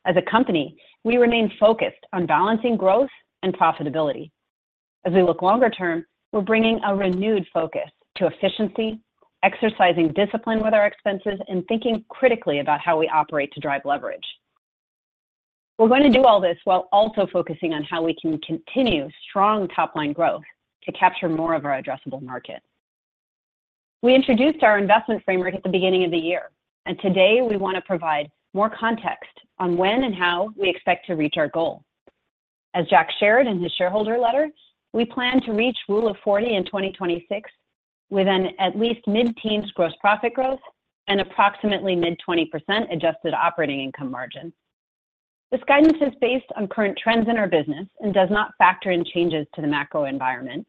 As 0.05 0.17
a 0.17 0.29
company, 0.29 0.75
we 1.05 1.15
remain 1.15 1.49
focused 1.59 2.05
on 2.11 2.25
balancing 2.25 2.75
growth 2.75 3.09
and 3.43 3.57
profitability. 3.57 4.31
As 5.05 5.13
we 5.13 5.21
look 5.21 5.41
longer 5.41 5.69
term, 5.69 6.05
we're 6.33 6.41
bringing 6.41 6.81
a 6.85 6.93
renewed 6.93 7.47
focus 7.53 7.89
to 8.17 8.27
efficiency, 8.27 8.99
exercising 9.43 10.13
discipline 10.13 10.61
with 10.61 10.73
our 10.73 10.85
expenses, 10.85 11.39
and 11.47 11.65
thinking 11.67 12.05
critically 12.09 12.59
about 12.59 12.79
how 12.79 12.97
we 12.97 13.07
operate 13.09 13.51
to 13.53 13.59
drive 13.59 13.81
leverage. 13.85 14.25
We're 15.77 15.87
going 15.87 16.03
to 16.03 16.09
do 16.09 16.25
all 16.25 16.39
this 16.39 16.57
while 16.63 16.87
also 16.91 17.27
focusing 17.33 17.73
on 17.73 17.83
how 17.83 18.03
we 18.03 18.15
can 18.21 18.37
continue 18.39 19.07
strong 19.27 19.67
top-line 19.69 20.13
growth 20.13 20.43
to 20.83 20.91
capture 20.91 21.27
more 21.27 21.55
of 21.55 21.65
our 21.65 21.81
addressable 21.81 22.21
market. 22.21 22.61
We 24.03 24.13
introduced 24.13 24.63
our 24.63 24.77
investment 24.77 25.23
framework 25.25 25.55
at 25.55 25.63
the 25.63 25.69
beginning 25.69 26.03
of 26.03 26.11
the 26.11 26.17
year, 26.17 26.51
and 26.85 26.99
today 26.99 27.41
we 27.41 27.57
want 27.57 27.75
to 27.75 27.81
provide 27.81 28.29
more 28.53 28.69
context 28.69 29.29
on 29.59 29.77
when 29.77 30.03
and 30.03 30.13
how 30.13 30.49
we 30.55 30.69
expect 30.69 31.07
to 31.07 31.15
reach 31.15 31.35
our 31.37 31.47
goal. 31.47 31.83
As 32.73 32.87
Jack 32.87 33.09
shared 33.19 33.47
in 33.47 33.61
his 33.61 33.71
shareholder 33.73 34.17
letter, 34.17 34.49
we 34.93 35.05
plan 35.05 35.41
to 35.41 35.51
reach 35.51 35.77
Rule 35.87 36.07
of 36.07 36.17
40 36.23 36.55
in 36.55 36.65
2026 36.65 37.49
with 38.11 38.27
an 38.27 38.49
at 38.59 38.77
least 38.77 39.07
mid-teens 39.07 39.71
gross 39.71 39.93
profit 39.99 40.35
growth 40.35 40.59
and 41.07 41.19
approximately 41.19 41.95
mid-20% 41.95 42.45
adjusted 42.93 43.33
operating 43.33 43.81
income 43.81 44.11
margin. 44.11 44.53
This 45.51 45.61
guidance 45.67 45.97
is 46.01 46.13
based 46.21 46.45
on 46.55 46.67
current 46.67 46.97
trends 47.01 47.27
in 47.27 47.37
our 47.37 47.47
business 47.47 47.87
and 48.01 48.13
does 48.13 48.29
not 48.29 48.51
factor 48.57 48.91
in 48.91 49.03
changes 49.03 49.47
to 49.55 49.61
the 49.61 49.67
macro 49.67 50.05
environment. 50.05 50.67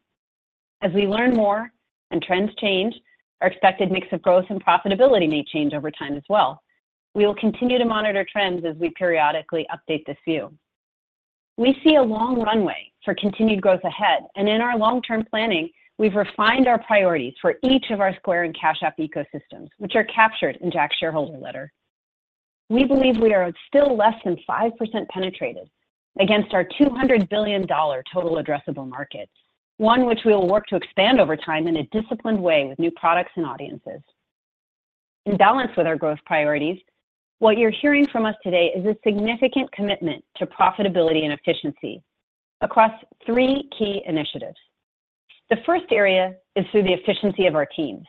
As 0.81 0.91
we 0.93 1.05
learn 1.05 1.35
more 1.35 1.71
and 2.11 2.21
trends 2.21 2.51
change, 2.59 2.93
our 3.41 3.49
expected 3.49 3.91
mix 3.91 4.07
of 4.11 4.21
growth 4.21 4.45
and 4.49 4.63
profitability 4.63 5.29
may 5.29 5.43
change 5.43 5.73
over 5.73 5.91
time 5.91 6.15
as 6.15 6.23
well. 6.29 6.61
We 7.13 7.25
will 7.25 7.35
continue 7.35 7.77
to 7.77 7.85
monitor 7.85 8.25
trends 8.29 8.65
as 8.65 8.75
we 8.77 8.89
periodically 8.97 9.67
update 9.71 10.05
this 10.05 10.17
view. 10.25 10.51
We 11.57 11.79
see 11.83 11.95
a 11.95 12.01
long 12.01 12.41
runway 12.41 12.91
for 13.05 13.13
continued 13.15 13.61
growth 13.61 13.83
ahead, 13.83 14.23
and 14.35 14.49
in 14.49 14.61
our 14.61 14.77
long-term 14.77 15.25
planning, 15.29 15.69
we've 15.97 16.15
refined 16.15 16.67
our 16.67 16.79
priorities 16.79 17.33
for 17.41 17.55
each 17.63 17.85
of 17.91 17.99
our 17.99 18.15
Square 18.15 18.43
and 18.43 18.59
Cash 18.59 18.77
App 18.83 18.97
ecosystems, 18.97 19.69
which 19.77 19.95
are 19.95 20.05
captured 20.05 20.57
in 20.61 20.71
Jack's 20.71 20.97
shareholder 20.97 21.37
letter. 21.37 21.71
We 22.69 22.85
believe 22.85 23.17
we 23.17 23.33
are 23.33 23.51
still 23.67 23.95
less 23.95 24.15
than 24.23 24.37
5% 24.49 25.07
penetrated 25.09 25.69
against 26.19 26.53
our 26.53 26.65
$200 26.79 27.29
billion 27.29 27.67
total 27.67 28.41
addressable 28.41 28.87
market, 28.87 29.29
one 29.77 30.05
which 30.05 30.19
we 30.25 30.33
will 30.33 30.47
work 30.47 30.65
to 30.67 30.75
expand 30.75 31.19
over 31.19 31.35
time 31.35 31.67
in 31.67 31.77
a 31.77 31.83
disciplined 31.87 32.41
way 32.41 32.65
with 32.65 32.79
new 32.79 32.91
products 32.91 33.31
and 33.35 33.45
audiences. 33.45 34.01
In 35.25 35.37
balance 35.37 35.71
with 35.77 35.87
our 35.87 35.95
growth 35.95 36.19
priorities, 36.25 36.79
what 37.39 37.57
you're 37.57 37.71
hearing 37.71 38.07
from 38.07 38.25
us 38.25 38.35
today 38.43 38.71
is 38.75 38.85
a 38.85 38.95
significant 39.03 39.71
commitment 39.71 40.23
to 40.37 40.45
profitability 40.45 41.23
and 41.23 41.33
efficiency 41.33 42.01
across 42.61 42.91
three 43.25 43.69
key 43.77 44.01
initiatives. 44.05 44.57
The 45.49 45.57
first 45.65 45.85
area 45.91 46.35
is 46.55 46.65
through 46.71 46.83
the 46.83 46.93
efficiency 46.93 47.47
of 47.47 47.55
our 47.55 47.65
teams. 47.65 48.05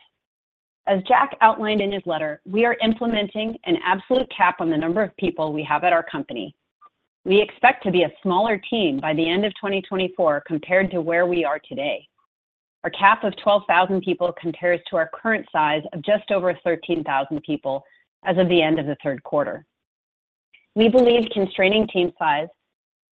As 0.87 1.01
Jack 1.03 1.35
outlined 1.41 1.81
in 1.81 1.91
his 1.91 2.05
letter, 2.05 2.41
we 2.45 2.63
are 2.65 2.77
implementing 2.81 3.57
an 3.65 3.77
absolute 3.83 4.31
cap 4.35 4.61
on 4.61 4.69
the 4.69 4.77
number 4.77 5.01
of 5.01 5.15
people 5.17 5.51
we 5.51 5.63
have 5.63 5.83
at 5.83 5.93
our 5.93 6.03
company. 6.03 6.55
We 7.25 7.41
expect 7.41 7.83
to 7.83 7.91
be 7.91 8.03
a 8.03 8.11
smaller 8.21 8.61
team 8.69 8.99
by 8.99 9.13
the 9.13 9.27
end 9.27 9.45
of 9.45 9.53
2024 9.55 10.43
compared 10.45 10.91
to 10.91 11.01
where 11.01 11.25
we 11.25 11.43
are 11.43 11.59
today. 11.67 12.07
Our 12.83 12.91
cap 12.91 13.23
of 13.23 13.35
12,000 13.37 14.01
people 14.01 14.31
compares 14.39 14.79
to 14.89 14.97
our 14.97 15.09
current 15.11 15.47
size 15.51 15.81
of 15.93 16.03
just 16.03 16.29
over 16.29 16.53
13,000 16.63 17.41
people 17.41 17.83
as 18.23 18.37
of 18.37 18.47
the 18.47 18.61
end 18.61 18.79
of 18.79 18.85
the 18.85 18.95
third 19.03 19.23
quarter. 19.23 19.65
We 20.75 20.87
believe 20.87 21.27
constraining 21.33 21.87
team 21.87 22.13
size 22.19 22.47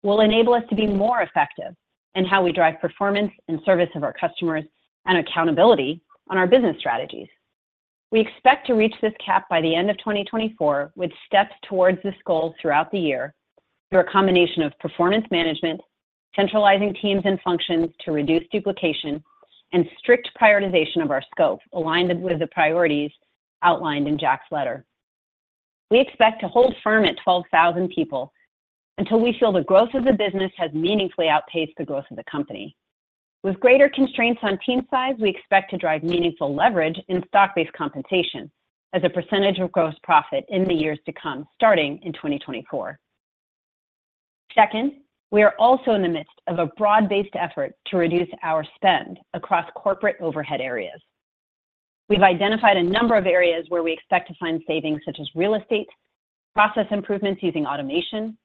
will 0.04 0.22
enable 0.22 0.54
us 0.54 0.64
to 0.70 0.76
be 0.76 0.86
more 0.86 1.22
effective 1.22 1.74
in 2.16 2.26
how 2.26 2.44
we 2.44 2.52
drive 2.52 2.80
performance 2.80 3.32
and 3.48 3.60
service 3.66 3.90
of 3.96 4.04
our 4.04 4.14
customers 4.14 4.64
and 5.06 5.18
accountability 5.18 6.02
on 6.30 6.38
our 6.38 6.48
business 6.48 6.78
strategies. 6.80 7.28
We 8.12 8.20
expect 8.20 8.68
to 8.68 8.74
reach 8.74 8.94
this 9.02 9.14
cap 9.26 9.50
by 9.50 9.62
the 9.62 9.74
end 9.74 9.90
of 9.90 9.98
2024, 9.98 10.94
with 10.96 11.12
steps 11.26 11.54
towards 11.68 12.02
this 12.04 12.16
goal 12.26 12.54
throughout 12.62 12.92
the 12.92 13.00
year 13.00 13.34
through 13.90 14.02
a 14.02 14.12
combination 14.12 14.64
of 14.64 14.78
performance 14.80 15.26
management, 15.32 15.82
centralizing 16.36 16.96
teams 17.02 17.22
and 17.26 17.40
functions 17.42 17.90
to 18.06 18.12
reduce 18.12 18.44
duplication, 18.52 19.24
and 19.72 19.86
strict 19.98 20.30
prioritization 20.40 21.04
of 21.04 21.12
our 21.12 21.24
scope, 21.32 21.60
aligned 21.74 22.22
with 22.22 22.40
the 22.40 22.48
priorities 22.48 23.12
outlined 23.64 24.08
in 24.08 24.18
Jack's 24.18 24.46
letter. 24.52 24.86
We 25.90 26.00
expect 26.00 26.42
to 26.42 26.48
hold 26.48 26.76
firm 26.84 27.06
at 27.06 27.16
12,000 27.24 27.90
people 27.90 28.32
until 28.98 29.20
we 29.20 29.36
feel 29.40 29.52
the 29.52 29.64
growth 29.64 29.94
of 29.94 30.06
the 30.06 30.14
business 30.14 30.52
has 30.58 30.72
meaningfully 30.74 31.28
outpaced 31.30 31.74
the 31.78 31.86
growth 31.86 32.06
of 32.12 32.18
the 32.18 32.24
company. 32.30 32.76
With 33.44 33.60
greater 33.60 33.90
constraints 33.90 34.40
on 34.44 34.58
team 34.66 34.88
size, 34.90 35.16
we 35.20 35.30
expect 35.30 35.72
to 35.72 35.78
drive 35.78 36.04
meaningful 36.04 36.56
leverage 36.56 36.98
in 37.10 37.24
stock-based 37.28 37.74
compensation 37.74 38.50
as 38.94 39.04
a 39.04 39.10
percentage 39.10 39.60
of 39.60 39.72
gross 39.72 39.96
profit 40.04 40.46
in 40.50 40.64
the 40.66 40.74
years 40.74 41.00
to 41.06 41.14
come, 41.14 41.46
starting 41.56 42.00
in 42.04 42.14
2024. 42.14 42.98
Second, 44.56 44.94
we 45.32 45.42
are 45.42 45.56
also 45.58 45.94
in 45.94 46.04
the 46.04 46.08
midst 46.08 46.40
of 46.48 46.60
a 46.60 46.68
broad-based 46.78 47.36
effort 47.36 47.74
to 47.88 47.98
reduce 47.98 48.30
our 48.44 48.64
spend 48.76 49.20
across 49.34 49.68
corporate 49.76 50.18
overhead 50.22 50.62
areas. 50.62 51.02
We've 52.08 52.22
identified 52.22 52.78
a 52.78 52.84
number 52.84 53.16
of 53.16 53.26
areas 53.26 53.66
where 53.70 53.82
we 53.82 53.92
expect 53.92 54.28
to 54.28 54.36
find 54.40 54.62
savings, 54.68 55.02
such 55.06 55.18
as 55.20 55.28
real 55.34 55.56
estate, 55.56 55.88
process 56.54 56.86
improvements 56.92 57.42
using 57.42 57.66
automation, 57.66 58.38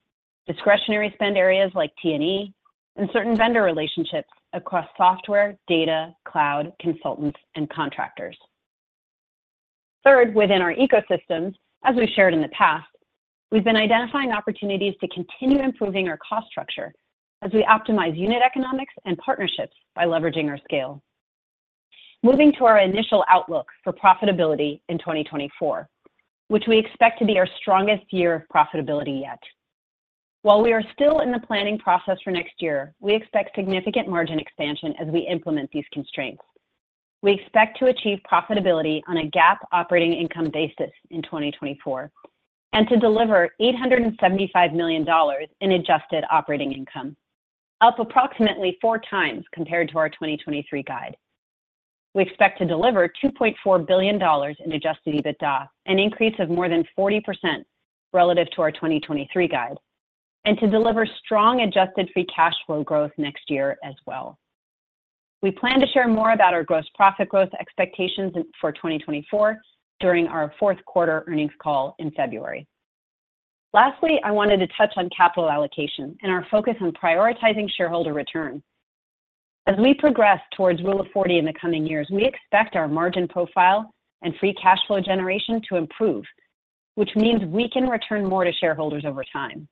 discretionary 0.48 1.12
spend 1.14 1.36
areas 1.36 1.70
like 1.74 1.92
T&E, 2.02 2.52
and 2.96 3.08
certain 3.12 3.36
vendor 3.36 3.62
relationships 3.62 4.28
across 4.54 4.86
software, 4.96 5.56
data, 5.68 6.12
cloud, 6.26 6.72
consultants, 6.80 7.38
and 7.54 7.70
contractors. 7.70 8.36
Third, 10.04 10.34
within 10.34 10.62
our 10.62 10.74
ecosystems, 10.74 11.54
as 11.84 11.94
we've 11.94 12.08
shared 12.16 12.34
in 12.34 12.40
the 12.40 12.48
past, 12.48 12.88
we've 13.52 13.64
been 13.64 13.76
identifying 13.76 14.32
opportunities 14.32 14.94
to 15.00 15.08
continue 15.08 15.62
improving 15.62 16.08
our 16.08 16.18
cost 16.26 16.48
structure 16.48 16.92
as 17.42 17.52
we 17.52 17.62
optimize 17.64 18.18
unit 18.18 18.42
economics 18.44 18.94
and 19.04 19.16
partnerships 19.18 19.74
by 19.94 20.04
leveraging 20.04 20.48
our 20.48 20.58
scale. 20.64 21.02
Moving 22.24 22.52
to 22.54 22.64
our 22.64 22.80
initial 22.80 23.24
outlook 23.28 23.68
for 23.84 23.92
profitability 23.92 24.80
in 24.88 24.98
2024, 24.98 25.88
which 26.48 26.64
we 26.66 26.78
expect 26.78 27.20
to 27.20 27.24
be 27.24 27.38
our 27.38 27.46
strongest 27.60 28.12
year 28.12 28.34
of 28.34 28.42
profitability 28.52 29.20
yet. 29.20 29.38
While 30.42 30.62
we 30.62 30.72
are 30.72 30.84
still 30.92 31.20
in 31.20 31.32
the 31.32 31.40
planning 31.40 31.78
process 31.78 32.16
for 32.22 32.30
next 32.30 32.62
year, 32.62 32.94
we 33.00 33.12
expect 33.12 33.56
significant 33.56 34.08
margin 34.08 34.38
expansion 34.38 34.94
as 35.00 35.08
we 35.08 35.20
implement 35.20 35.68
these 35.72 35.84
constraints. 35.92 36.42
We 37.22 37.32
expect 37.32 37.78
to 37.80 37.86
achieve 37.86 38.20
profitability 38.30 39.02
on 39.08 39.18
a 39.18 39.30
GAAP 39.30 39.56
operating 39.72 40.12
income 40.12 40.50
basis 40.52 40.92
in 41.10 41.22
2024, 41.22 42.12
and 42.72 42.88
to 42.88 42.96
deliver 42.96 43.50
$875 43.60 44.74
million 44.74 45.04
in 45.60 45.72
adjusted 45.72 46.24
operating 46.30 46.72
income, 46.72 47.16
up 47.80 47.98
approximately 47.98 48.78
4 48.80 49.00
times 49.10 49.44
compared 49.52 49.88
to 49.88 49.98
our 49.98 50.08
2023 50.08 50.84
guide. 50.84 51.16
We 52.14 52.22
expect 52.22 52.58
to 52.58 52.64
deliver 52.64 53.10
$2.4 53.24 53.86
billion 53.88 54.16
in 54.16 54.72
adjusted 54.72 55.14
EBITDA, 55.14 55.68
an 55.86 55.98
increase 55.98 56.34
of 56.38 56.48
more 56.48 56.68
than 56.68 56.84
40% 56.96 57.22
relative 58.12 58.48
to 58.52 58.62
our 58.62 58.70
2023 58.70 59.48
guide, 59.48 59.76
and 60.48 60.58
to 60.58 60.66
deliver 60.66 61.06
strong 61.22 61.60
adjusted 61.60 62.08
free 62.14 62.24
cash 62.34 62.54
flow 62.64 62.82
growth 62.82 63.10
next 63.18 63.50
year 63.50 63.76
as 63.84 63.92
well. 64.06 64.38
We 65.42 65.50
plan 65.50 65.78
to 65.78 65.86
share 65.88 66.08
more 66.08 66.32
about 66.32 66.54
our 66.54 66.64
gross 66.64 66.86
profit 66.94 67.28
growth 67.28 67.50
expectations 67.60 68.32
for 68.58 68.72
2024 68.72 69.58
during 70.00 70.26
our 70.26 70.54
fourth 70.58 70.82
quarter 70.86 71.22
earnings 71.28 71.52
call 71.62 71.94
in 71.98 72.10
February. 72.12 72.66
Lastly, 73.74 74.20
I 74.24 74.30
wanted 74.30 74.56
to 74.60 74.68
touch 74.68 74.94
on 74.96 75.10
capital 75.14 75.50
allocation 75.50 76.16
and 76.22 76.32
our 76.32 76.46
focus 76.50 76.76
on 76.80 76.92
prioritizing 76.92 77.68
shareholder 77.76 78.14
return. 78.14 78.62
As 79.66 79.76
we 79.76 79.92
progress 79.92 80.40
towards 80.56 80.82
Rule 80.82 81.02
of 81.02 81.08
40 81.12 81.36
in 81.36 81.44
the 81.44 81.52
coming 81.60 81.84
years, 81.84 82.08
we 82.10 82.24
expect 82.24 82.74
our 82.74 82.88
margin 82.88 83.28
profile 83.28 83.92
and 84.22 84.34
free 84.40 84.54
cash 84.54 84.78
flow 84.86 85.02
generation 85.02 85.60
to 85.68 85.76
improve, 85.76 86.24
which 86.94 87.10
means 87.16 87.44
we 87.44 87.68
can 87.68 87.86
return 87.86 88.26
more 88.26 88.44
to 88.44 88.52
shareholders 88.54 89.04
over 89.04 89.22
time. 89.30 89.68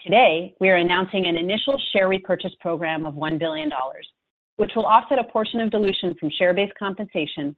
Today, 0.00 0.54
we 0.60 0.68
are 0.68 0.76
announcing 0.76 1.26
an 1.26 1.36
initial 1.36 1.80
share 1.92 2.08
repurchase 2.08 2.54
program 2.60 3.06
of 3.06 3.14
$1 3.14 3.38
billion, 3.38 3.70
which 4.56 4.72
will 4.76 4.86
offset 4.86 5.18
a 5.18 5.24
portion 5.24 5.60
of 5.60 5.70
dilution 5.70 6.14
from 6.20 6.30
share-based 6.30 6.74
compensation 6.78 7.56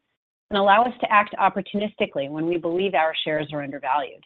and 0.51 0.59
allow 0.59 0.85
us 0.85 0.95
to 1.01 1.13
act 1.13 1.35
opportunistically 1.41 2.31
when 2.31 2.47
we 2.47 2.57
believe 2.57 2.95
our 2.95 3.15
shares 3.25 3.49
are 3.53 3.63
undervalued. 3.63 4.23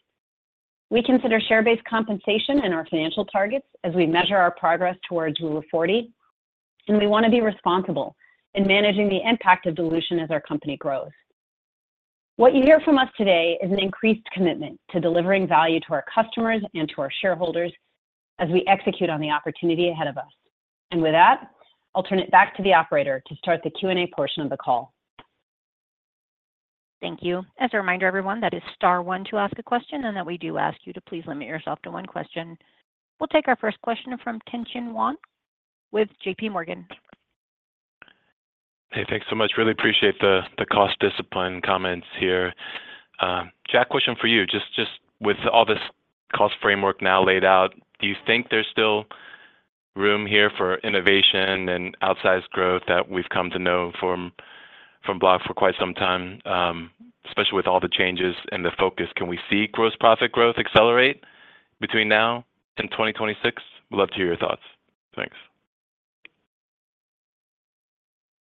We 0.90 1.02
consider 1.02 1.40
share-based 1.40 1.84
compensation 1.84 2.64
in 2.64 2.72
our 2.72 2.84
financial 2.86 3.24
targets 3.24 3.66
as 3.84 3.94
we 3.94 4.06
measure 4.06 4.36
our 4.36 4.50
progress 4.50 4.96
towards 5.08 5.40
Rule 5.40 5.56
of 5.56 5.64
40, 5.70 6.12
and 6.88 6.98
we 6.98 7.06
want 7.06 7.24
to 7.24 7.30
be 7.30 7.40
responsible 7.40 8.14
in 8.54 8.66
managing 8.66 9.08
the 9.08 9.26
impact 9.26 9.66
of 9.66 9.76
dilution 9.76 10.18
as 10.18 10.30
our 10.30 10.40
company 10.40 10.76
grows. 10.76 11.10
What 12.36 12.54
you 12.54 12.62
hear 12.62 12.80
from 12.80 12.98
us 12.98 13.08
today 13.16 13.58
is 13.62 13.70
an 13.70 13.78
increased 13.78 14.26
commitment 14.32 14.80
to 14.90 15.00
delivering 15.00 15.46
value 15.46 15.78
to 15.80 15.92
our 15.92 16.04
customers 16.12 16.62
and 16.74 16.88
to 16.88 17.02
our 17.02 17.10
shareholders 17.20 17.72
as 18.40 18.48
we 18.48 18.64
execute 18.66 19.10
on 19.10 19.20
the 19.20 19.30
opportunity 19.30 19.90
ahead 19.90 20.08
of 20.08 20.16
us. 20.16 20.32
And 20.90 21.00
with 21.00 21.12
that, 21.12 21.50
I'll 21.94 22.02
turn 22.02 22.18
it 22.18 22.30
back 22.30 22.56
to 22.56 22.62
the 22.62 22.72
operator 22.72 23.22
to 23.26 23.36
start 23.36 23.60
the 23.62 23.70
Q&A 23.70 24.10
portion 24.14 24.42
of 24.42 24.50
the 24.50 24.56
call. 24.56 24.92
Thank 27.00 27.20
you. 27.22 27.42
As 27.58 27.70
a 27.72 27.78
reminder, 27.78 28.06
everyone, 28.06 28.40
that 28.40 28.54
is 28.54 28.62
star 28.74 29.02
one 29.02 29.24
to 29.30 29.38
ask 29.38 29.58
a 29.58 29.62
question, 29.62 30.04
and 30.04 30.16
that 30.16 30.26
we 30.26 30.36
do 30.36 30.58
ask 30.58 30.78
you 30.84 30.92
to 30.92 31.00
please 31.02 31.24
limit 31.26 31.48
yourself 31.48 31.80
to 31.82 31.90
one 31.90 32.04
question. 32.06 32.58
We'll 33.18 33.28
take 33.28 33.48
our 33.48 33.56
first 33.56 33.80
question 33.82 34.16
from 34.22 34.38
Tien-Tsin 34.50 34.92
Huang 34.92 35.16
with 35.92 36.08
JPMorgan. 36.26 36.84
Hey, 38.92 39.04
thanks 39.08 39.26
so 39.30 39.36
much. 39.36 39.52
Really 39.56 39.72
appreciate 39.72 40.18
the 40.20 40.42
cost 40.70 40.98
discipline 41.00 41.60
comments 41.64 42.06
here. 42.18 42.52
Uh, 43.20 43.44
Jack, 43.70 43.88
question 43.88 44.16
for 44.20 44.26
you. 44.26 44.46
Just 44.46 44.64
with 45.20 45.36
all 45.52 45.64
this 45.64 45.78
cost 46.34 46.54
framework 46.60 47.00
now 47.00 47.24
laid 47.24 47.44
out, 47.44 47.72
do 48.00 48.06
you 48.06 48.14
think 48.26 48.46
there's 48.50 48.66
still 48.70 49.04
room 49.96 50.26
here 50.26 50.50
for 50.56 50.76
innovation 50.78 51.68
and 51.68 51.96
outsized 52.02 52.48
growth 52.50 52.82
that 52.88 53.08
we've 53.10 53.28
come 53.32 53.50
to 53.50 53.58
know 53.58 53.92
from 54.00 54.32
Block 55.18 55.42
for 55.46 55.54
quite 55.54 55.74
some 55.78 55.92
time, 55.94 56.40
um, 56.44 56.90
especially 57.26 57.56
with 57.56 57.66
all 57.66 57.80
the 57.80 57.88
changes 57.90 58.34
and 58.52 58.64
the 58.64 58.70
focus? 58.78 59.08
Can 59.16 59.26
we 59.26 59.38
see 59.50 59.66
gross 59.72 59.94
profit 59.98 60.30
growth 60.32 60.56
accelerate 60.58 61.24
between 61.80 62.08
now 62.08 62.44
and 62.76 62.90
2026? 62.90 63.62
Would 63.90 63.98
love 63.98 64.08
to 64.10 64.14
hear 64.14 64.26
your 64.26 64.36
thoughts. 64.36 64.62
Thanks. 65.16 65.36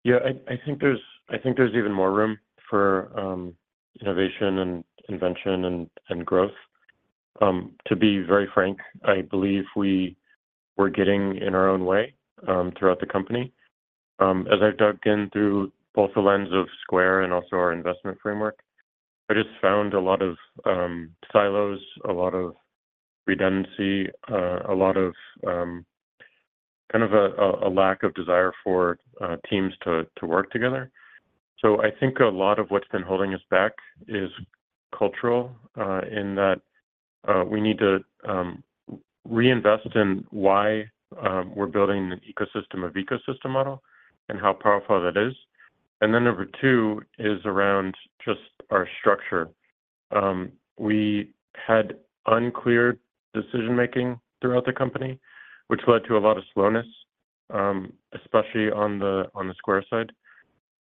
Yeah, 0.04 0.20
I 0.48 0.60
think 0.64 0.80
there's 0.80 1.74
even 1.76 1.92
more 1.92 2.12
room 2.12 2.38
for 2.70 3.12
um, 3.20 3.56
innovation 4.00 4.60
and 4.60 4.84
invention 5.10 5.90
and 6.10 6.26
growth. 6.26 6.52
Um, 7.42 7.72
to 7.88 7.96
be 7.96 8.20
very 8.20 8.50
frank, 8.54 8.80
I 9.06 9.22
believe 9.22 9.64
we 9.76 10.18
were 10.78 10.90
getting 10.90 11.38
in 11.38 11.56
our 11.56 11.70
own 11.70 11.86
way 11.86 12.14
um, 12.48 12.74
throughout 12.78 13.00
the 13.00 13.06
company. 13.06 13.54
Um, 14.20 14.48
as 14.52 14.60
I've 14.62 14.78
dug 14.78 14.98
in 15.06 15.30
through 15.32 15.72
both 15.96 16.12
the 16.14 16.22
lens 16.22 16.50
of 16.52 16.68
Square 16.82 17.22
and 17.22 17.34
also 17.34 17.56
our 17.56 17.72
investment 17.72 18.18
framework, 18.22 18.60
I 19.30 19.36
just 19.36 19.50
found 19.62 19.94
a 19.94 20.00
lot 20.00 20.22
of 20.22 20.36
silos, 21.32 21.80
a 22.08 22.12
lot 22.12 22.34
of 22.34 22.56
redundancy, 23.26 24.10
uh, 24.30 24.60
a 24.68 24.74
lot 24.74 24.98
of 24.98 25.14
kind 26.92 27.04
of 27.04 27.14
a 27.14 27.70
lack 27.70 28.04
of 28.04 28.14
desire 28.16 28.52
for 28.64 28.98
uh, 29.22 29.38
teams 29.50 29.74
to 29.84 30.06
work 30.24 30.52
together. 30.52 30.92
So 31.60 31.82
I 31.82 31.92
think 32.00 32.20
a 32.20 32.26
lot 32.26 32.58
of 32.58 32.72
what's 32.72 32.88
been 32.88 33.04
holding 33.04 33.34
us 33.34 33.42
back 33.52 33.74
is 34.08 34.32
cultural 34.98 35.52
uh, 35.80 36.02
in 36.12 36.36
that 36.36 36.62
Uh, 37.28 37.44
we 37.46 37.60
need 37.62 37.78
to 37.80 38.00
um, 38.28 38.64
reinvest 39.28 39.88
in 39.96 40.26
why 40.30 40.86
um, 41.22 41.54
we're 41.56 41.68
building 41.68 42.12
an 42.12 42.22
ecosystem 42.28 42.86
of 42.86 42.94
ecosystem 42.94 43.50
model 43.52 43.82
and 44.30 44.40
how 44.40 44.54
powerful 44.54 45.02
that 45.02 45.18
is. 45.18 45.34
And 46.02 46.14
then 46.14 46.24
number 46.24 46.48
two 46.62 47.02
is 47.18 47.40
around 47.46 47.96
just 48.24 48.40
our 48.70 48.88
structure. 49.00 49.50
Um, 50.16 50.52
we 50.78 51.32
had 51.68 51.98
unclear 52.26 52.98
decision-making 53.34 54.20
throughout 54.42 54.66
the 54.66 54.74
company, 54.74 55.20
which 55.68 55.82
led 55.88 56.06
to 56.06 56.18
a 56.18 56.20
lot 56.20 56.38
of 56.38 56.44
slowness, 56.54 56.86
especially 58.14 58.72
on 58.72 59.00
the 59.00 59.54
Square 59.58 59.86
side. 59.90 60.12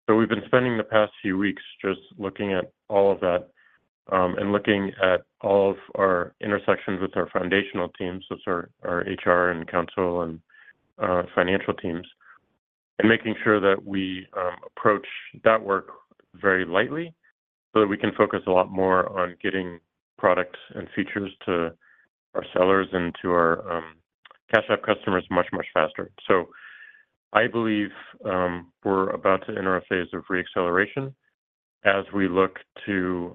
So 0.07 0.15
we've 0.15 0.29
been 0.29 0.45
spending 0.47 0.77
the 0.77 0.85
past 0.85 1.13
few 1.21 1.37
weeks 1.37 1.63
just 1.85 2.01
looking 2.17 2.53
at 2.53 2.73
all 2.89 3.11
of 3.11 3.21
that, 3.21 3.49
Um, 4.11 4.37
and 4.39 4.53
looking 4.53 4.93
at 5.03 5.23
all 5.43 5.71
of 5.71 5.77
our 5.97 6.35
intersections 6.41 7.01
with 7.01 7.17
our 7.17 7.29
foundational 7.31 7.91
teams, 7.91 8.25
so 8.29 8.65
our 8.83 9.05
HR 9.25 9.51
and 9.51 9.69
counsel 9.71 10.23
and 10.23 10.41
uh, 10.99 11.23
financial 11.35 11.75
teams, 11.75 12.07
and 12.99 13.09
making 13.09 13.35
sure 13.45 13.61
that 13.61 13.85
we 13.85 14.27
um, 14.37 14.57
approach 14.67 15.07
that 15.45 15.63
work 15.63 15.89
very 16.35 16.65
lightly 16.65 17.15
so 17.73 17.81
that 17.81 17.87
we 17.87 17.99
can 17.99 18.13
focus 18.17 18.41
a 18.47 18.51
lot 18.51 18.71
more 18.71 19.19
on 19.19 19.37
getting 19.43 19.79
products 20.17 20.59
and 20.75 20.89
features 20.97 21.31
to 21.45 21.73
our 22.35 22.45
sellers 22.53 22.89
and 22.93 23.15
to 23.23 23.31
our 23.31 23.71
um, 23.71 23.95
Cash 24.53 24.65
App 24.71 24.83
customers 24.83 25.25
much, 25.31 25.47
much 25.53 25.67
faster. 25.75 26.11
So 26.27 26.49
I 27.33 27.47
believe 27.47 27.91
we're 28.85 29.11
about 29.11 29.47
to 29.47 29.57
enter 29.57 29.77
a 29.77 29.83
phase 29.83 30.09
of 30.15 30.25
re-acceleration 30.31 31.15
as 31.85 32.05
we 32.15 32.29
look 32.29 32.59
to 32.87 33.35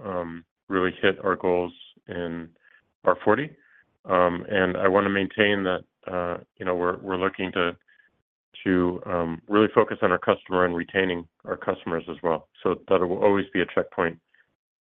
really 0.74 0.94
hit 1.02 1.24
our 1.24 1.36
goals 1.36 1.72
in 2.08 2.50
R40. 3.06 3.50
Um, 4.06 4.46
and 4.50 4.76
I 4.76 4.88
want 4.88 5.06
to 5.06 5.10
maintain 5.10 5.64
that, 5.64 5.84
uh, 6.12 6.38
you 6.58 6.66
know, 6.66 6.76
we're 6.76 7.18
looking 7.18 7.52
to 7.54 7.76
um, 9.06 9.42
really 9.50 9.68
focus 9.76 9.98
on 10.02 10.12
our 10.12 10.18
customer 10.18 10.66
and 10.66 10.76
retaining 10.76 11.28
our 11.46 11.58
customers 11.58 12.04
as 12.10 12.18
well. 12.24 12.48
So 12.62 12.76
that 12.88 13.02
it 13.02 13.06
will 13.06 13.24
always 13.24 13.46
be 13.54 13.62
a 13.62 13.66
checkpoint 13.74 14.18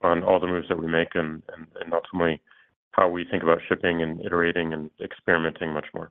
on 0.02 0.22
all 0.22 0.40
the 0.40 0.46
moves 0.46 0.68
that 0.68 0.78
we 0.78 0.86
make 0.86 1.14
and 1.14 1.42
ultimately 1.92 2.40
how 2.92 3.08
we 3.08 3.24
think 3.30 3.42
about 3.42 3.58
shipping 3.68 4.02
and 4.02 4.20
iterating 4.24 4.72
and 4.72 4.90
experimenting 5.00 5.72
much 5.72 5.86
more. 5.94 6.10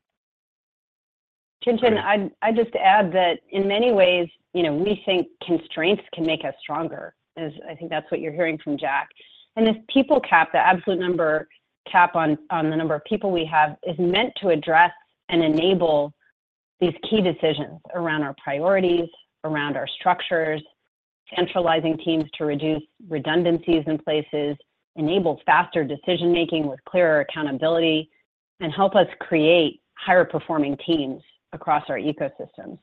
Tien-Tsin, 1.64 2.32
I'd 2.42 2.56
just 2.56 2.76
add 2.76 3.12
that 3.14 3.40
in 3.52 3.68
many 3.68 3.92
ways, 3.92 4.28
you 4.54 4.64
know, 4.64 4.74
we 4.74 5.02
think 5.06 5.28
constraints 5.46 6.02
can 6.14 6.26
make 6.26 6.44
us 6.44 6.56
stronger, 6.60 7.14
as 7.38 7.52
I 7.70 7.76
think 7.76 7.92
that's 7.92 8.10
what 8.10 8.20
you're 8.20 8.34
hearing 8.34 8.58
from 8.58 8.78
Jack. 8.78 9.10
And 9.56 9.68
this 9.68 9.76
people 9.94 10.20
cap, 10.22 10.52
the 10.52 10.60
absolute 10.60 11.00
number 11.00 11.48
cap 11.92 12.16
on 12.16 12.38
on 12.50 12.70
the 12.70 12.76
number 12.76 12.96
of 12.96 13.04
people 13.06 13.32
we 13.32 13.46
have 13.46 13.76
is 13.84 13.98
meant 13.98 14.34
to 14.42 14.50
address 14.50 14.92
and 15.30 15.44
enable 15.44 16.14
these 16.80 16.94
key 17.10 17.22
decisions 17.22 17.80
around 17.94 18.24
our 18.24 18.36
priorities, 18.44 19.10
around 19.44 19.78
our 19.78 19.88
structures, 20.00 20.62
centralizing 21.36 21.98
teams 21.98 22.26
to 22.38 22.46
reduce 22.46 22.84
redundancies 23.08 23.84
in 23.88 23.98
places, 23.98 24.58
enable 24.96 25.42
faster 25.46 25.84
decision-making 25.84 26.68
with 26.68 26.84
clearer 26.86 27.22
accountability, 27.22 28.10
and 28.60 28.72
help 28.74 28.96
us 28.96 29.08
create 29.20 29.82
higher-performing 29.96 30.78
teams 30.86 31.22
across 31.54 31.84
our 31.90 31.98
ecosystems. 31.98 32.78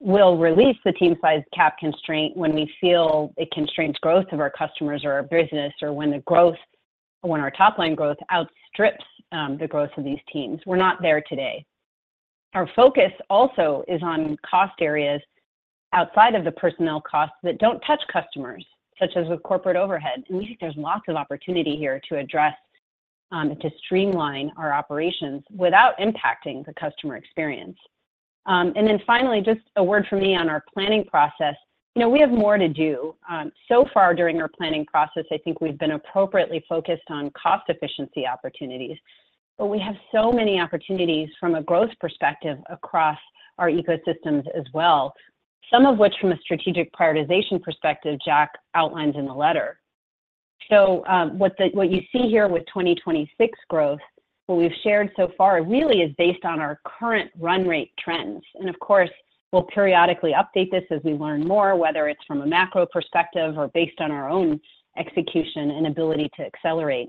We'll 0.00 0.36
release 0.36 0.76
the 0.84 0.92
team 0.92 1.16
size 1.20 1.42
cap 1.54 1.78
constraint 1.78 2.36
when 2.36 2.54
we 2.54 2.70
feel 2.80 3.32
it 3.36 3.50
constrains 3.52 3.96
growth 3.98 4.26
of 4.32 4.40
our 4.40 4.50
customers 4.50 5.02
or 5.04 5.12
our 5.12 5.22
business, 5.22 5.72
or 5.80 5.92
when 5.92 6.10
the 6.10 6.18
growth, 6.20 6.56
when 7.22 7.40
our 7.40 7.50
top-line 7.50 7.94
growth 7.94 8.18
outstrips 8.30 9.04
um, 9.32 9.56
the 9.58 9.66
growth 9.66 9.90
of 9.96 10.04
these 10.04 10.20
teams. 10.32 10.60
We're 10.66 10.76
not 10.76 11.00
there 11.00 11.22
today. 11.28 11.64
Our 12.54 12.68
focus 12.76 13.12
also 13.28 13.84
is 13.88 14.02
on 14.02 14.36
cost 14.48 14.74
areas 14.80 15.20
outside 15.92 16.34
of 16.34 16.44
the 16.44 16.52
personnel 16.52 17.00
costs 17.00 17.36
that 17.42 17.58
don't 17.58 17.80
touch 17.80 18.00
customers, 18.12 18.64
such 18.98 19.10
as 19.16 19.28
with 19.28 19.42
corporate 19.42 19.76
overhead. 19.76 20.24
And 20.28 20.38
we 20.38 20.46
think 20.46 20.60
there's 20.60 20.76
lots 20.76 21.04
of 21.08 21.16
opportunity 21.16 21.76
here 21.76 22.00
to 22.08 22.18
address 22.18 22.54
um, 23.32 23.50
and 23.50 23.60
to 23.60 23.70
streamline 23.84 24.52
our 24.56 24.72
operations 24.72 25.42
without 25.54 25.98
impacting 25.98 26.64
the 26.64 26.74
customer 26.78 27.16
experience. 27.16 27.76
Um, 28.46 28.72
and 28.76 28.86
then 28.86 29.00
finally, 29.06 29.40
just 29.40 29.60
a 29.76 29.82
word 29.82 30.06
from 30.08 30.20
me 30.20 30.36
on 30.36 30.48
our 30.48 30.64
planning 30.72 31.04
process. 31.04 31.54
You 31.94 32.02
know, 32.02 32.08
we 32.08 32.20
have 32.20 32.30
more 32.30 32.58
to 32.58 32.68
do. 32.68 33.14
Um, 33.28 33.50
so 33.68 33.86
far 33.92 34.14
during 34.14 34.40
our 34.40 34.48
planning 34.48 34.84
process, 34.86 35.24
I 35.32 35.38
think 35.38 35.60
we've 35.60 35.78
been 35.78 35.92
appropriately 35.92 36.64
focused 36.68 37.10
on 37.10 37.30
cost 37.30 37.64
efficiency 37.68 38.26
opportunities, 38.26 38.98
but 39.58 39.66
we 39.66 39.78
have 39.80 39.94
so 40.12 40.30
many 40.30 40.60
opportunities 40.60 41.28
from 41.40 41.54
a 41.54 41.62
growth 41.62 41.90
perspective 42.00 42.58
across 42.70 43.18
our 43.58 43.70
ecosystems 43.70 44.44
as 44.54 44.64
well, 44.74 45.12
some 45.72 45.86
of 45.86 45.98
which, 45.98 46.14
from 46.20 46.32
a 46.32 46.38
strategic 46.38 46.92
prioritization 46.92 47.60
perspective, 47.62 48.18
Jack 48.24 48.50
outlines 48.74 49.16
in 49.16 49.24
the 49.24 49.34
letter. 49.34 49.80
So, 50.70 51.04
um, 51.06 51.38
what 51.38 51.58
you 51.58 52.02
see 52.12 52.28
here 52.28 52.48
with 52.48 52.64
2026 52.66 53.58
growth, 53.68 54.00
what 54.46 54.58
we've 54.58 54.70
shared 54.82 55.10
so 55.16 55.32
far, 55.36 55.62
really 55.62 56.02
is 56.02 56.12
based 56.16 56.44
on 56.44 56.60
our 56.60 56.80
current 56.84 57.30
run 57.38 57.66
rate 57.66 57.92
trends. 57.98 58.42
And 58.54 58.68
of 58.68 58.78
course, 58.78 59.10
we'll 59.52 59.64
periodically 59.64 60.32
update 60.32 60.70
this 60.70 60.84
as 60.90 61.00
we 61.04 61.12
learn 61.12 61.46
more, 61.46 61.76
whether 61.76 62.08
it's 62.08 62.24
from 62.26 62.42
a 62.42 62.46
macro 62.46 62.86
perspective 62.86 63.58
or 63.58 63.68
based 63.68 64.00
on 64.00 64.10
our 64.10 64.28
own 64.28 64.60
execution 64.96 65.70
and 65.72 65.86
ability 65.86 66.30
to 66.36 66.44
accelerate. 66.44 67.08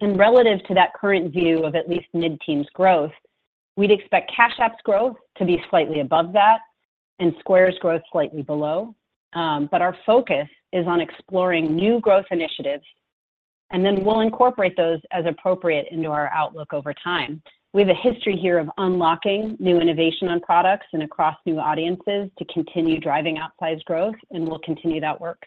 And 0.00 0.18
relative 0.18 0.64
to 0.66 0.74
that 0.74 0.94
current 0.94 1.32
view 1.32 1.64
of 1.64 1.74
at 1.74 1.88
least 1.88 2.06
mid-teens 2.14 2.66
growth, 2.72 3.12
we'd 3.76 3.90
expect 3.90 4.32
Cash 4.34 4.54
App's 4.58 4.82
growth 4.84 5.16
to 5.38 5.44
be 5.44 5.62
slightly 5.70 6.00
above 6.00 6.32
that 6.32 6.60
and 7.18 7.34
Square's 7.38 7.78
growth 7.78 8.02
slightly 8.10 8.42
below. 8.42 8.94
Um, 9.34 9.68
but 9.70 9.82
our 9.82 9.96
focus 10.04 10.48
is 10.72 10.86
on 10.86 11.00
exploring 11.00 11.76
new 11.76 12.00
growth 12.00 12.24
initiatives, 12.30 12.84
and 13.70 13.84
then 13.84 14.04
we'll 14.04 14.20
incorporate 14.20 14.76
those 14.76 15.00
as 15.12 15.24
appropriate 15.26 15.86
into 15.90 16.10
our 16.10 16.28
outlook 16.32 16.72
over 16.72 16.92
time. 16.94 17.42
We 17.72 17.82
have 17.82 17.90
a 17.90 17.94
history 17.94 18.36
here 18.36 18.58
of 18.58 18.68
unlocking 18.78 19.56
new 19.60 19.78
innovation 19.80 20.28
on 20.28 20.40
products 20.40 20.86
and 20.92 21.04
across 21.04 21.36
new 21.46 21.58
audiences 21.58 22.28
to 22.38 22.44
continue 22.52 22.98
driving 22.98 23.38
outsized 23.38 23.84
growth, 23.84 24.16
and 24.32 24.46
we'll 24.46 24.58
continue 24.60 25.00
that 25.00 25.20
work. 25.20 25.40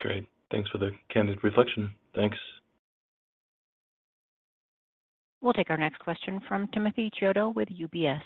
Great. 0.00 0.26
Thanks 0.52 0.70
for 0.70 0.78
the 0.78 0.90
candid 1.10 1.42
reflection. 1.42 1.90
Thanks. 2.14 2.36
We'll 5.40 5.52
take 5.52 5.70
our 5.70 5.76
next 5.76 5.98
question 5.98 6.40
from 6.46 6.68
Timothy 6.68 7.10
Chiodo 7.20 7.52
with 7.52 7.68
UBS. 7.68 8.20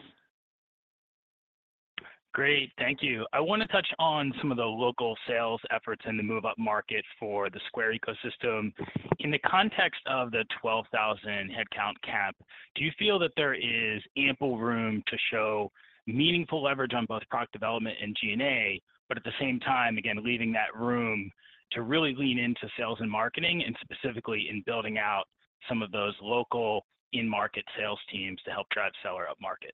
Great, 2.36 2.70
thank 2.76 3.02
you. 3.02 3.26
I 3.32 3.40
want 3.40 3.62
to 3.62 3.68
touch 3.68 3.86
on 3.98 4.30
some 4.42 4.50
of 4.50 4.58
the 4.58 4.62
local 4.62 5.16
sales 5.26 5.58
efforts 5.70 6.02
in 6.06 6.18
the 6.18 6.22
move-up 6.22 6.58
market 6.58 7.02
for 7.18 7.48
the 7.48 7.58
Square 7.66 7.94
ecosystem. 7.94 8.74
In 9.20 9.30
the 9.30 9.38
context 9.38 10.02
of 10.06 10.30
the 10.32 10.44
12,000 10.60 11.22
headcount 11.24 11.94
cap, 12.04 12.36
do 12.74 12.84
you 12.84 12.90
feel 12.98 13.18
that 13.20 13.30
there 13.38 13.54
is 13.54 14.02
ample 14.18 14.58
room 14.58 15.02
to 15.06 15.16
show 15.30 15.72
meaningful 16.06 16.62
leverage 16.62 16.92
on 16.92 17.06
both 17.06 17.22
product 17.30 17.54
development 17.54 17.96
and 18.02 18.14
G&A, 18.22 18.82
but 19.08 19.16
at 19.16 19.24
the 19.24 19.32
same 19.40 19.58
time, 19.60 19.96
again, 19.96 20.22
leaving 20.22 20.52
that 20.52 20.78
room 20.78 21.30
to 21.72 21.80
really 21.80 22.14
lean 22.14 22.38
into 22.38 22.68
sales 22.76 22.98
and 23.00 23.10
marketing, 23.10 23.64
and 23.64 23.74
specifically 23.80 24.48
in 24.50 24.62
building 24.66 24.98
out 24.98 25.24
some 25.70 25.80
of 25.80 25.90
those 25.90 26.12
local 26.20 26.84
in-market 27.14 27.64
sales 27.78 27.98
teams 28.12 28.38
to 28.44 28.50
help 28.50 28.68
drive 28.68 28.92
seller 29.02 29.24
upmarket? 29.24 29.72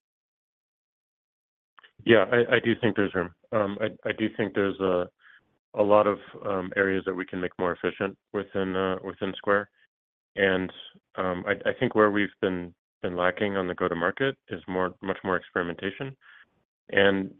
Yeah, 2.04 2.24
I 2.30 2.58
do 2.64 2.74
think 2.80 2.96
there's 2.96 3.14
room. 3.14 3.30
Um, 3.52 3.78
I 4.04 4.12
do 4.12 4.28
think 4.36 4.54
there's 4.54 4.78
a 4.80 5.82
lot 5.82 6.06
of 6.06 6.18
um, 6.46 6.72
areas 6.76 7.04
that 7.06 7.14
we 7.14 7.24
can 7.24 7.40
make 7.40 7.52
more 7.58 7.72
efficient 7.72 8.16
within 8.32 8.76
uh, 8.76 8.96
Square. 9.36 9.70
And 10.36 10.72
um, 11.16 11.44
I 11.46 11.72
think 11.78 11.94
where 11.94 12.10
we've 12.10 12.28
been 12.40 12.74
lacking 13.02 13.56
on 13.56 13.68
the 13.68 13.74
go-to-market 13.74 14.36
is 14.48 14.60
much 14.68 15.18
more 15.24 15.36
experimentation, 15.36 16.16
and 16.90 17.30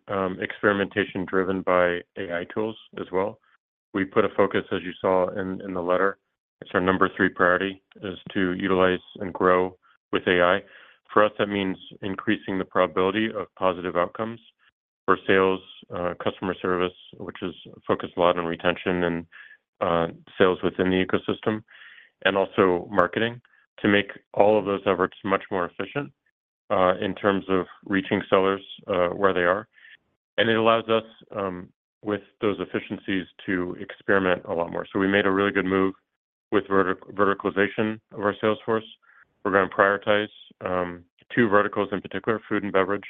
experimentation 0.41 1.25
driven 1.27 1.63
by 1.63 2.01
AI 2.19 2.45
tools 2.55 2.77
as 3.01 3.07
well. 3.13 3.39
We 3.95 4.05
put 4.05 4.25
a 4.25 4.31
focus, 4.37 4.63
as 4.73 4.83
you 4.83 4.93
saw 5.01 5.29
in 5.29 5.75
the 5.75 5.81
letter, 5.81 6.19
it's 6.61 6.71
our 6.75 6.81
number 6.81 7.11
three 7.17 7.29
priority, 7.29 7.83
is 8.03 8.19
to 8.35 8.53
utilize 8.53 9.01
and 9.17 9.33
grow 9.33 9.77
with 10.13 10.23
AI. 10.29 10.61
For 11.13 11.25
us, 11.25 11.33
that 11.39 11.49
means 11.49 11.77
increasing 12.01 12.59
the 12.59 12.65
probability 12.65 13.27
of 13.27 13.55
positive 13.59 13.97
outcomes 13.97 14.41
for 15.05 15.19
sales, 15.27 15.61
uh, 15.95 16.15
customer 16.23 16.55
service, 16.63 16.93
which 17.19 17.37
is 17.43 17.55
focused 17.87 18.15
a 18.17 18.21
lot 18.21 18.39
on 18.39 18.47
retention 18.47 19.05
and 19.05 19.27
uh, 19.81 20.07
sales 20.39 20.59
within 20.63 20.91
the 20.91 21.05
ecosystem, 21.05 21.63
and 22.25 22.37
also 22.37 22.89
marketing, 22.91 23.41
to 23.81 23.89
make 23.89 24.13
all 24.33 24.59
of 24.59 24.65
those 24.65 24.81
efforts 24.87 25.17
much 25.25 25.43
more 25.51 25.67
efficient 25.67 26.13
uh, 26.71 26.95
in 27.01 27.15
terms 27.15 27.45
of 27.49 27.67
reaching 27.85 28.23
sellers 28.31 28.63
where 28.87 29.35
they 29.35 29.41
are. 29.41 29.67
And 30.39 30.49
it 30.49 30.57
allows 30.57 30.89
us, 30.89 31.05
um, 31.37 31.69
with 32.03 32.23
those 32.41 32.57
efficiencies, 32.61 33.27
to 33.47 33.77
experiment 33.81 34.43
a 34.47 34.55
lot 34.55 34.73
more. 34.73 34.87
So 34.91 34.99
we 34.99 35.09
made 35.09 35.27
a 35.27 35.31
really 35.31 35.51
good 35.51 35.67
move 35.67 35.95
with 36.53 36.65
verticalization 36.69 38.01
of 38.13 38.21
our 38.21 38.35
sales 38.41 38.59
force. 38.65 38.85
We're 39.45 39.53
going 39.53 39.69
to 39.69 39.75
prioritize 39.75 40.29
um, 40.65 41.05
two 41.35 41.49
verticals 41.49 41.89
in 41.93 42.01
particular, 42.01 42.41
food 42.49 42.63
and 42.63 42.73
beverage, 42.73 43.07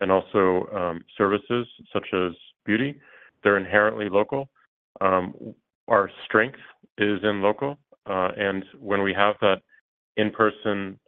and 0.00 0.10
also 0.10 0.66
um, 0.74 1.04
services 1.16 1.66
such 1.92 2.06
as 2.12 2.32
beauty. 2.64 2.98
They're 3.42 3.58
inherently 3.58 4.08
local. 4.08 4.48
Um, 5.00 5.54
our 5.88 6.10
strength 6.24 6.58
is 6.98 7.20
in 7.22 7.42
local, 7.42 7.78
uh, 8.06 8.30
and 8.36 8.64
when 8.78 9.02
we 9.02 9.12
have 9.14 9.36
that 9.40 9.62
in-person 10.16 10.98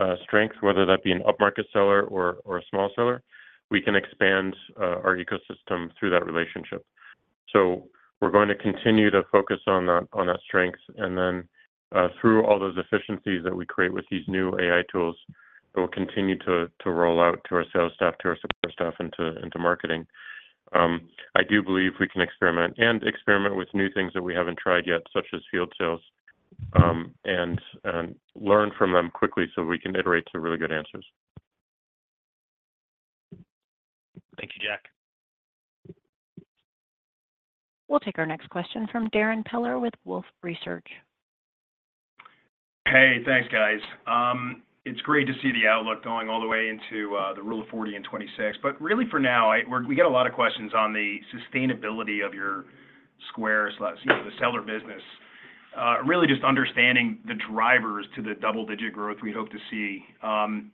uh, 0.00 0.14
strength, 0.22 0.54
whether 0.60 0.86
that 0.86 1.02
be 1.04 1.12
an 1.12 1.22
upmarket 1.22 1.64
seller 1.72 2.02
or 2.02 2.58
a 2.58 2.62
small 2.70 2.90
seller, 2.94 3.22
we 3.70 3.80
can 3.80 3.94
expand 3.96 4.54
uh, 4.80 5.00
our 5.04 5.16
ecosystem 5.16 5.90
through 5.98 6.10
that 6.10 6.26
relationship. 6.26 6.84
So 7.52 7.88
we're 8.20 8.30
going 8.30 8.48
to 8.48 8.54
continue 8.54 9.10
to 9.10 9.22
focus 9.30 9.58
on 9.66 9.86
that 9.86 10.38
strength, 10.44 10.78
and 10.96 11.16
then 11.16 11.48
Uh, 11.94 12.08
through 12.20 12.44
all 12.46 12.58
those 12.58 12.76
efficiencies 12.78 13.44
that 13.44 13.54
we 13.54 13.66
create 13.66 13.92
with 13.92 14.04
these 14.10 14.26
new 14.26 14.58
AI 14.58 14.82
tools, 14.90 15.16
it 15.74 15.80
will 15.80 15.88
continue 15.88 16.38
to 16.38 16.68
roll 16.86 17.20
out 17.20 17.38
to 17.48 17.54
our 17.54 17.64
sales 17.72 17.92
staff, 17.94 18.14
to 18.18 18.28
our 18.28 18.38
support 18.40 18.72
staff, 18.72 18.94
and 18.98 19.12
to 19.52 19.58
marketing. 19.58 20.06
Um, 20.74 21.08
I 21.34 21.42
do 21.42 21.62
believe 21.62 21.92
we 22.00 22.08
can 22.08 22.22
experiment 22.22 22.74
and 22.78 23.02
experiment 23.02 23.56
with 23.56 23.68
new 23.74 23.90
things 23.92 24.12
that 24.14 24.22
we 24.22 24.34
haven't 24.34 24.58
tried 24.58 24.86
yet, 24.86 25.02
such 25.12 25.26
as 25.34 25.40
field 25.50 25.72
sales, 25.78 26.00
um, 26.82 27.14
and 27.24 27.60
learn 28.34 28.70
from 28.78 28.92
them 28.92 29.10
quickly 29.10 29.46
so 29.54 29.62
we 29.62 29.78
can 29.78 29.94
iterate 29.96 30.24
to 30.32 30.40
really 30.40 30.58
good 30.58 30.72
answers. 30.72 31.04
Thank 34.38 34.52
you, 34.56 34.66
Jack. 34.66 34.84
We'll 37.88 38.00
take 38.00 38.18
our 38.18 38.26
next 38.26 38.48
question 38.48 38.86
from 38.90 39.08
Darrin 39.10 39.44
Peller 39.44 39.78
with 39.78 39.92
Wolfe 40.06 40.24
Research. 40.42 40.86
Hey, 42.86 43.18
thanks, 43.24 43.48
guys. 43.50 43.80
Um, 44.06 44.62
it's 44.84 45.00
great 45.02 45.26
to 45.26 45.32
see 45.40 45.52
the 45.52 45.68
outlook 45.68 46.02
going 46.02 46.28
all 46.28 46.40
the 46.40 46.46
way 46.46 46.68
into 46.68 47.14
uh, 47.16 47.32
the 47.32 47.42
Rule 47.42 47.62
of 47.62 47.68
40 47.68 47.94
in 47.94 48.02
2026. 48.02 48.58
But 48.62 48.80
really 48.80 49.04
for 49.10 49.20
now, 49.20 49.52
we 49.88 49.94
get 49.94 50.06
a 50.06 50.10
lot 50.10 50.26
of 50.26 50.32
questions 50.32 50.72
on 50.76 50.92
the 50.92 51.18
sustainability 51.32 52.26
of 52.26 52.34
your 52.34 52.64
Square, 53.30 53.70
the 53.78 54.30
seller 54.40 54.60
business. 54.60 55.00
Uh, 55.78 56.02
really 56.04 56.26
just 56.26 56.42
understanding 56.42 57.18
the 57.26 57.34
drivers 57.50 58.04
to 58.16 58.22
the 58.22 58.34
double-digit 58.40 58.92
growth 58.92 59.16
we 59.22 59.32
hope 59.32 59.48
to 59.50 59.58
see. 59.70 60.04
Um, 60.22 60.72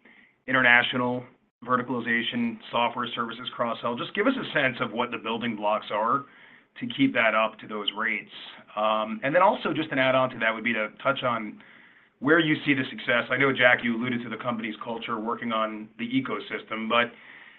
international, 0.49 1.23
verticalization, 1.65 2.59
software 2.73 3.07
services, 3.15 3.49
cross-sell. 3.55 3.97
Just 3.97 4.15
give 4.15 4.27
us 4.27 4.33
a 4.35 4.53
sense 4.59 4.77
of 4.81 4.93
what 4.93 5.11
the 5.11 5.19
building 5.19 5.55
blocks 5.55 5.87
are 5.93 6.25
to 6.81 6.87
keep 6.97 7.13
that 7.15 7.35
up 7.35 7.59
to 7.61 7.69
those 7.69 7.89
rates. 7.97 8.31
Um, 8.77 9.21
and 9.23 9.35
then 9.35 9.43
also 9.43 9.73
just 9.75 9.93
an 9.93 9.99
add-on 9.99 10.31
to 10.31 10.39
that 10.39 10.55
would 10.55 10.65
be 10.65 10.73
to 10.73 10.89
touch 11.03 11.23
on 11.23 11.61
where 12.21 12.41
you 12.41 12.57
see 12.67 12.75
the 12.75 12.85
success. 12.91 13.25
I 13.31 13.37
know, 13.37 13.53
Jack, 13.53 13.85
you 13.85 13.97
alluded 13.97 14.23
to 14.23 14.29
the 14.29 14.37
company's 14.37 14.75
culture 14.83 15.19
working 15.19 15.53
on 15.53 15.89
the 15.99 16.09
ecosystem, 16.09 16.89
but 16.89 17.13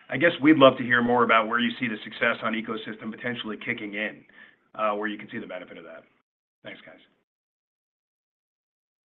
I 0.09 0.17
guess 0.17 0.31
we'd 0.41 0.57
love 0.57 0.77
to 0.77 0.83
hear 0.83 1.01
more 1.01 1.23
about 1.23 1.47
where 1.47 1.59
you 1.59 1.71
see 1.79 1.87
the 1.87 1.97
success 2.03 2.37
on 2.43 2.53
ecosystem 2.53 3.11
potentially 3.11 3.57
kicking 3.63 3.93
in, 3.93 4.23
uh, 4.75 4.91
where 4.95 5.07
you 5.07 5.17
can 5.17 5.29
see 5.31 5.39
the 5.39 5.47
benefit 5.47 5.77
of 5.77 5.83
that. 5.85 6.03
Thanks, 6.63 6.81
guys. 6.85 6.99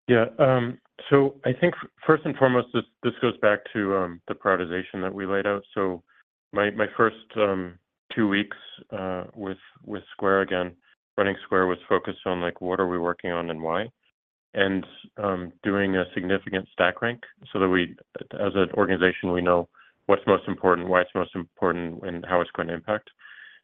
Yeah, 0.09 0.27
um, 0.39 0.79
so 1.09 1.37
I 1.45 1.53
think 1.53 1.75
first 2.07 2.25
and 2.25 2.37
foremost, 2.37 2.69
this 3.03 3.13
goes 3.23 3.37
back 3.39 3.61
to 3.73 3.97
um, 3.97 4.21
the 4.29 4.35
prioritization 4.35 5.01
that 5.03 5.15
we 5.15 5.25
laid 5.25 5.47
out. 5.47 5.63
So 5.73 6.03
my 6.53 6.87
first 6.97 7.17
um, 7.37 7.79
two 8.15 8.29
weeks 8.29 8.57
uh, 8.91 9.25
with 9.35 9.57
Square 10.13 10.43
again, 10.43 10.73
running 11.17 11.37
Square, 11.45 11.69
was 11.69 11.79
focused 11.89 12.27
on, 12.27 12.41
like, 12.41 12.61
what 12.61 12.81
are 12.81 12.89
we 12.89 12.99
working 12.99 13.31
on 13.31 13.51
and 13.51 13.63
why? 13.63 13.87
And 14.55 14.87
um, 15.17 15.53
doing 15.63 15.97
a 15.97 16.05
significant 16.15 16.69
stack 16.73 17.03
rank 17.03 17.23
so 17.53 17.59
that 17.59 17.69
we, 17.69 17.97
as 18.33 18.53
an 18.55 18.71
organization, 18.75 19.33
we 19.33 19.43
know 19.43 19.69
what's 20.07 20.23
most 20.27 20.45
important, 20.47 20.89
why 20.89 21.01
it's 21.01 21.11
most 21.15 21.35
important, 21.35 22.03
and 22.05 22.25
how 22.25 22.41
it's 22.41 22.51
going 22.53 22.69
to 22.69 22.75
impact. 22.75 23.11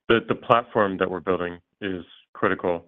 The 0.08 0.34
platform 0.34 0.98
that 0.98 1.08
we're 1.08 1.20
building 1.20 1.58
is 1.80 2.04
critical, 2.32 2.86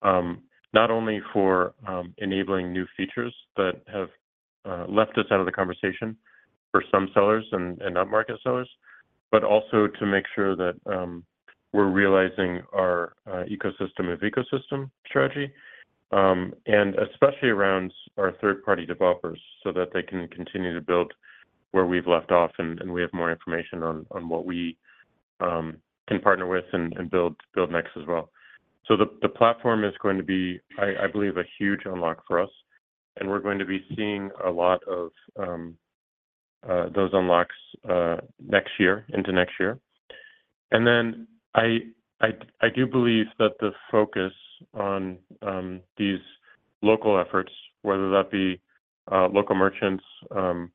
um, 0.00 0.40
not 0.72 0.90
only 0.90 1.20
for 1.34 1.74
um, 1.86 2.14
enabling 2.16 2.72
new 2.72 2.86
features 2.96 3.34
that 3.56 3.82
have 3.92 4.08
uh, 4.64 4.86
left 4.90 5.18
us 5.18 5.26
out 5.30 5.40
of 5.40 5.44
the 5.44 5.52
conversation 5.52 6.16
for 6.70 6.82
some 6.90 7.10
sellers 7.12 7.44
and 7.52 7.78
upmarket 7.80 8.42
sellers, 8.42 8.70
but 9.30 9.44
also 9.44 9.86
to 9.98 10.06
make 10.06 10.24
sure 10.34 10.56
that 10.56 10.74
we're 11.72 11.90
realizing 11.90 12.62
our 12.72 13.14
uh, 13.26 13.44
ecosystem 13.44 14.12
of 14.12 14.20
ecosystem 14.20 14.90
strategy, 15.06 15.52
Um, 16.12 16.52
and 16.66 16.94
especially 16.96 17.48
around 17.48 17.92
our 18.18 18.32
third-party 18.40 18.84
developers, 18.84 19.40
so 19.62 19.72
that 19.72 19.88
they 19.94 20.02
can 20.02 20.28
continue 20.28 20.74
to 20.74 20.80
build 20.80 21.12
where 21.70 21.86
we've 21.86 22.06
left 22.06 22.30
off, 22.30 22.50
and 22.58 22.92
we 22.92 23.00
have 23.00 23.12
more 23.14 23.32
information 23.32 23.82
on 23.82 24.28
what 24.28 24.44
we 24.44 24.76
um, 25.40 25.78
can 26.06 26.20
partner 26.20 26.46
with 26.46 26.64
and 26.72 27.10
build 27.10 27.36
next 27.70 27.96
as 27.96 28.06
well. 28.06 28.30
So 28.86 28.96
the 28.96 29.28
platform 29.28 29.84
is 29.84 29.94
going 30.02 30.18
to 30.18 30.22
be, 30.22 30.60
I 30.78 31.06
believe, 31.10 31.38
a 31.38 31.44
huge 31.58 31.82
unlock 31.86 32.24
for 32.26 32.40
us, 32.40 32.50
and 33.16 33.30
we're 33.30 33.40
going 33.40 33.58
to 33.58 33.64
be 33.64 33.82
seeing 33.96 34.30
a 34.44 34.50
lot 34.50 34.80
of 34.84 35.10
um, 35.38 35.78
uh, 36.68 36.90
those 36.94 37.10
unlocks 37.14 37.54
uh, 37.88 38.16
next 38.46 38.72
year, 38.78 39.06
into 39.14 39.32
next 39.32 39.54
year. 39.58 39.78
And 40.72 40.86
then 40.86 41.26
I 41.54 41.78
do 42.74 42.86
believe 42.86 43.26
that 43.38 43.52
the 43.60 43.70
focus 43.90 44.32
on 44.74 45.18
um, 45.42 45.80
these 45.96 46.20
local 46.82 47.18
efforts, 47.18 47.52
whether 47.82 48.10
that 48.10 48.30
be 48.30 48.60
uh, 49.10 49.28
local 49.28 49.56
merchants, 49.56 50.04
um, 50.34 50.70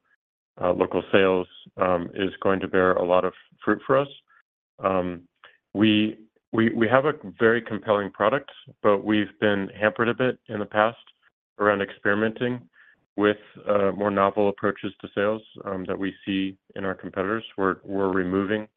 uh, 0.61 0.73
local 0.73 1.03
sales, 1.11 1.47
um, 1.77 2.09
is 2.15 2.31
going 2.41 2.59
to 2.59 2.67
bear 2.67 2.93
a 2.93 3.05
lot 3.05 3.23
of 3.23 3.33
fruit 3.63 3.79
for 3.85 3.97
us. 3.97 4.07
We 5.73 6.87
have 6.89 7.05
a 7.05 7.13
very 7.39 7.61
compelling 7.61 8.11
product, 8.11 8.49
but 8.81 9.03
we've 9.03 9.37
been 9.39 9.69
hampered 9.79 10.09
a 10.09 10.13
bit 10.13 10.39
in 10.49 10.59
the 10.59 10.65
past 10.65 10.97
around 11.59 11.81
experimenting 11.81 12.61
with 13.15 13.37
uh, 13.67 13.91
more 13.91 14.11
novel 14.11 14.49
approaches 14.49 14.93
to 15.01 15.07
sales 15.13 15.41
that 15.87 15.97
we 15.97 16.13
see 16.25 16.55
in 16.75 16.85
our 16.85 16.95
competitors. 16.95 17.43
We're 17.57 17.77
removing 17.83 18.67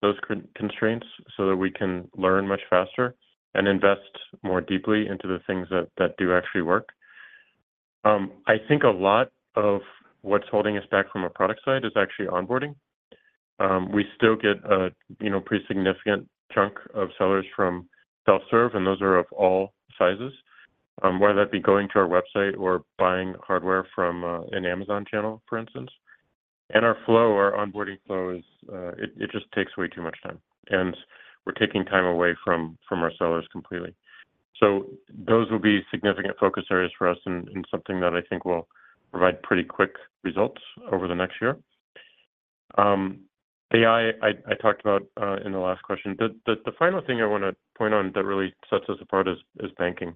those 0.00 0.16
constraints 0.56 1.06
so 1.36 1.46
that 1.48 1.56
we 1.56 1.70
can 1.70 2.08
learn 2.16 2.46
much 2.46 2.60
faster 2.68 3.14
and 3.54 3.68
invest 3.68 4.00
more 4.42 4.60
deeply 4.60 5.06
into 5.06 5.28
the 5.28 5.40
things 5.46 5.68
that 5.70 6.16
do 6.16 6.34
actually 6.34 6.62
work. 6.62 6.88
Um, 8.04 8.32
I 8.46 8.56
think 8.68 8.82
a 8.82 8.88
lot 8.88 9.30
of 9.54 9.80
what's 10.22 10.46
holding 10.50 10.76
us 10.76 10.84
back 10.90 11.10
from 11.12 11.24
a 11.24 11.30
product 11.30 11.60
side 11.64 11.84
is 11.84 11.92
actually 11.96 12.26
onboarding. 12.26 12.74
Um, 13.58 13.92
we 13.92 14.04
still 14.16 14.36
get 14.36 14.56
a, 14.64 14.90
you 15.20 15.30
know, 15.30 15.40
pretty 15.40 15.64
significant 15.68 16.28
chunk 16.52 16.74
of 16.94 17.10
sellers 17.18 17.46
from 17.54 17.88
self-serve, 18.26 18.74
and 18.74 18.86
those 18.86 19.02
are 19.02 19.18
of 19.18 19.26
all 19.32 19.72
sizes, 19.98 20.32
um, 21.02 21.20
whether 21.20 21.34
that 21.40 21.52
be 21.52 21.60
going 21.60 21.88
to 21.88 21.98
our 21.98 22.08
website 22.08 22.58
or 22.58 22.82
buying 22.98 23.34
hardware 23.46 23.86
from 23.94 24.24
uh, 24.24 24.40
an 24.52 24.64
Amazon 24.64 25.04
channel, 25.08 25.42
for 25.48 25.58
instance. 25.58 25.90
And 26.70 26.84
our 26.84 26.96
flow, 27.04 27.32
our 27.36 27.52
onboarding 27.52 27.98
flow 28.06 28.30
is, 28.30 28.44
uh, 28.72 28.92
it 28.98 29.30
just 29.30 29.50
takes 29.52 29.76
way 29.76 29.88
too 29.88 30.02
much 30.02 30.16
time, 30.22 30.38
and 30.70 30.96
we're 31.46 31.52
taking 31.52 31.84
time 31.84 32.04
away 32.04 32.34
from 32.44 32.78
our 32.90 33.12
sellers 33.18 33.46
completely. 33.52 33.94
So 34.58 34.86
those 35.26 35.50
will 35.50 35.58
be 35.58 35.80
significant 35.90 36.36
focus 36.38 36.64
areas 36.70 36.92
for 36.96 37.08
us 37.08 37.18
and 37.26 37.48
something 37.70 38.00
that 38.00 38.14
I 38.14 38.20
think 38.22 38.44
will 38.44 38.68
provide 39.10 39.42
pretty 39.42 39.64
quick 39.64 39.94
results 40.22 40.62
over 40.90 41.08
the 41.08 41.14
next 41.14 41.34
year. 41.40 41.56
Um, 42.78 43.20
AI, 43.74 44.10
I 44.22 44.54
talked 44.60 44.82
about 44.82 45.02
uh, 45.20 45.36
in 45.44 45.52
the 45.52 45.58
last 45.58 45.82
question. 45.82 46.16
The 46.18 46.72
final 46.78 47.00
thing 47.00 47.22
I 47.22 47.26
want 47.26 47.42
to 47.42 47.56
point 47.76 47.94
on 47.94 48.12
that 48.14 48.24
really 48.24 48.54
sets 48.68 48.84
us 48.88 48.98
apart 49.00 49.28
is 49.28 49.38
banking. 49.78 50.14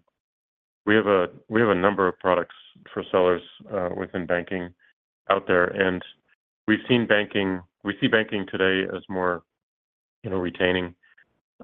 We 0.85 0.95
have 0.95 1.07
a 1.07 1.75
number 1.75 2.07
of 2.07 2.19
products 2.19 2.55
for 2.93 3.03
sellers 3.11 3.43
uh, 3.73 3.89
within 3.97 4.27
banking 4.27 4.69
out 5.31 5.47
there, 5.47 5.65
and 5.65 6.03
we've 6.69 6.85
seen 6.89 7.07
banking. 7.07 7.61
We 7.83 7.97
see 8.01 8.07
banking 8.07 8.47
today 8.51 8.89
as 8.95 9.03
more, 9.09 9.43
you 10.23 10.31
know, 10.31 10.37
retaining 10.37 10.95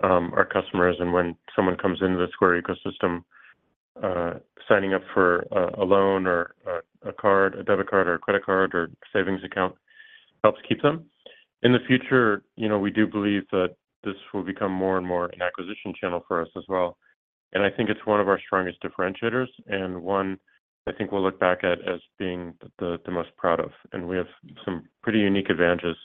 Um, 0.03 0.33
our 0.35 0.47
customers, 0.47 0.97
and 1.01 1.13
when 1.13 1.37
someone 1.55 1.77
comes 1.77 1.99
into 2.01 2.17
the 2.17 2.29
Square 2.33 2.63
ecosystem, 2.63 3.25
uh, 4.03 4.39
signing 4.67 4.95
up 4.95 5.03
for 5.13 5.41
a 5.77 5.85
loan 5.85 6.27
or 6.27 6.55
a 7.05 7.13
card, 7.13 7.55
a 7.57 7.63
debit 7.63 7.91
card 7.91 8.09
or 8.09 8.15
a 8.15 8.19
credit 8.19 8.45
card 8.45 8.75
or 8.75 8.91
savings 9.13 9.45
account, 9.45 9.75
helps 10.43 10.61
keep 10.67 10.81
them. 10.81 11.05
In 11.63 11.73
the 11.73 11.79
future, 11.87 12.43
you 12.57 12.69
know, 12.69 12.79
we 12.79 12.91
do 12.91 13.07
believe 13.07 13.43
that 13.53 13.77
this 14.03 14.17
will 14.33 14.43
become 14.43 14.73
more 14.73 14.97
and 14.99 15.07
more 15.07 15.27
an 15.27 15.43
acquisition 15.43 15.93
channel 16.01 16.25
for 16.27 16.41
us 16.41 16.49
as 16.57 16.65
well. 16.69 16.97
And 17.53 17.63
I 17.63 17.71
think 17.71 17.91
it's 17.91 18.07
one 18.07 18.21
of 18.21 18.29
our 18.29 18.41
strongest 18.41 18.83
differentiators, 18.83 19.49
and 19.67 20.03
one 20.03 20.39
I 20.87 20.93
think 20.93 21.13
we'll 21.13 21.23
look 21.23 21.39
back 21.39 21.63
at 21.63 21.87
as 21.87 22.01
being 22.19 22.55
the 22.79 22.99
most 23.09 23.29
proud 23.37 23.61
of. 23.61 23.71
And 23.93 24.09
we 24.09 24.17
have 24.17 24.27
some 24.65 24.89
pretty 25.03 25.21
unique 25.21 25.51
advantages 25.51 25.97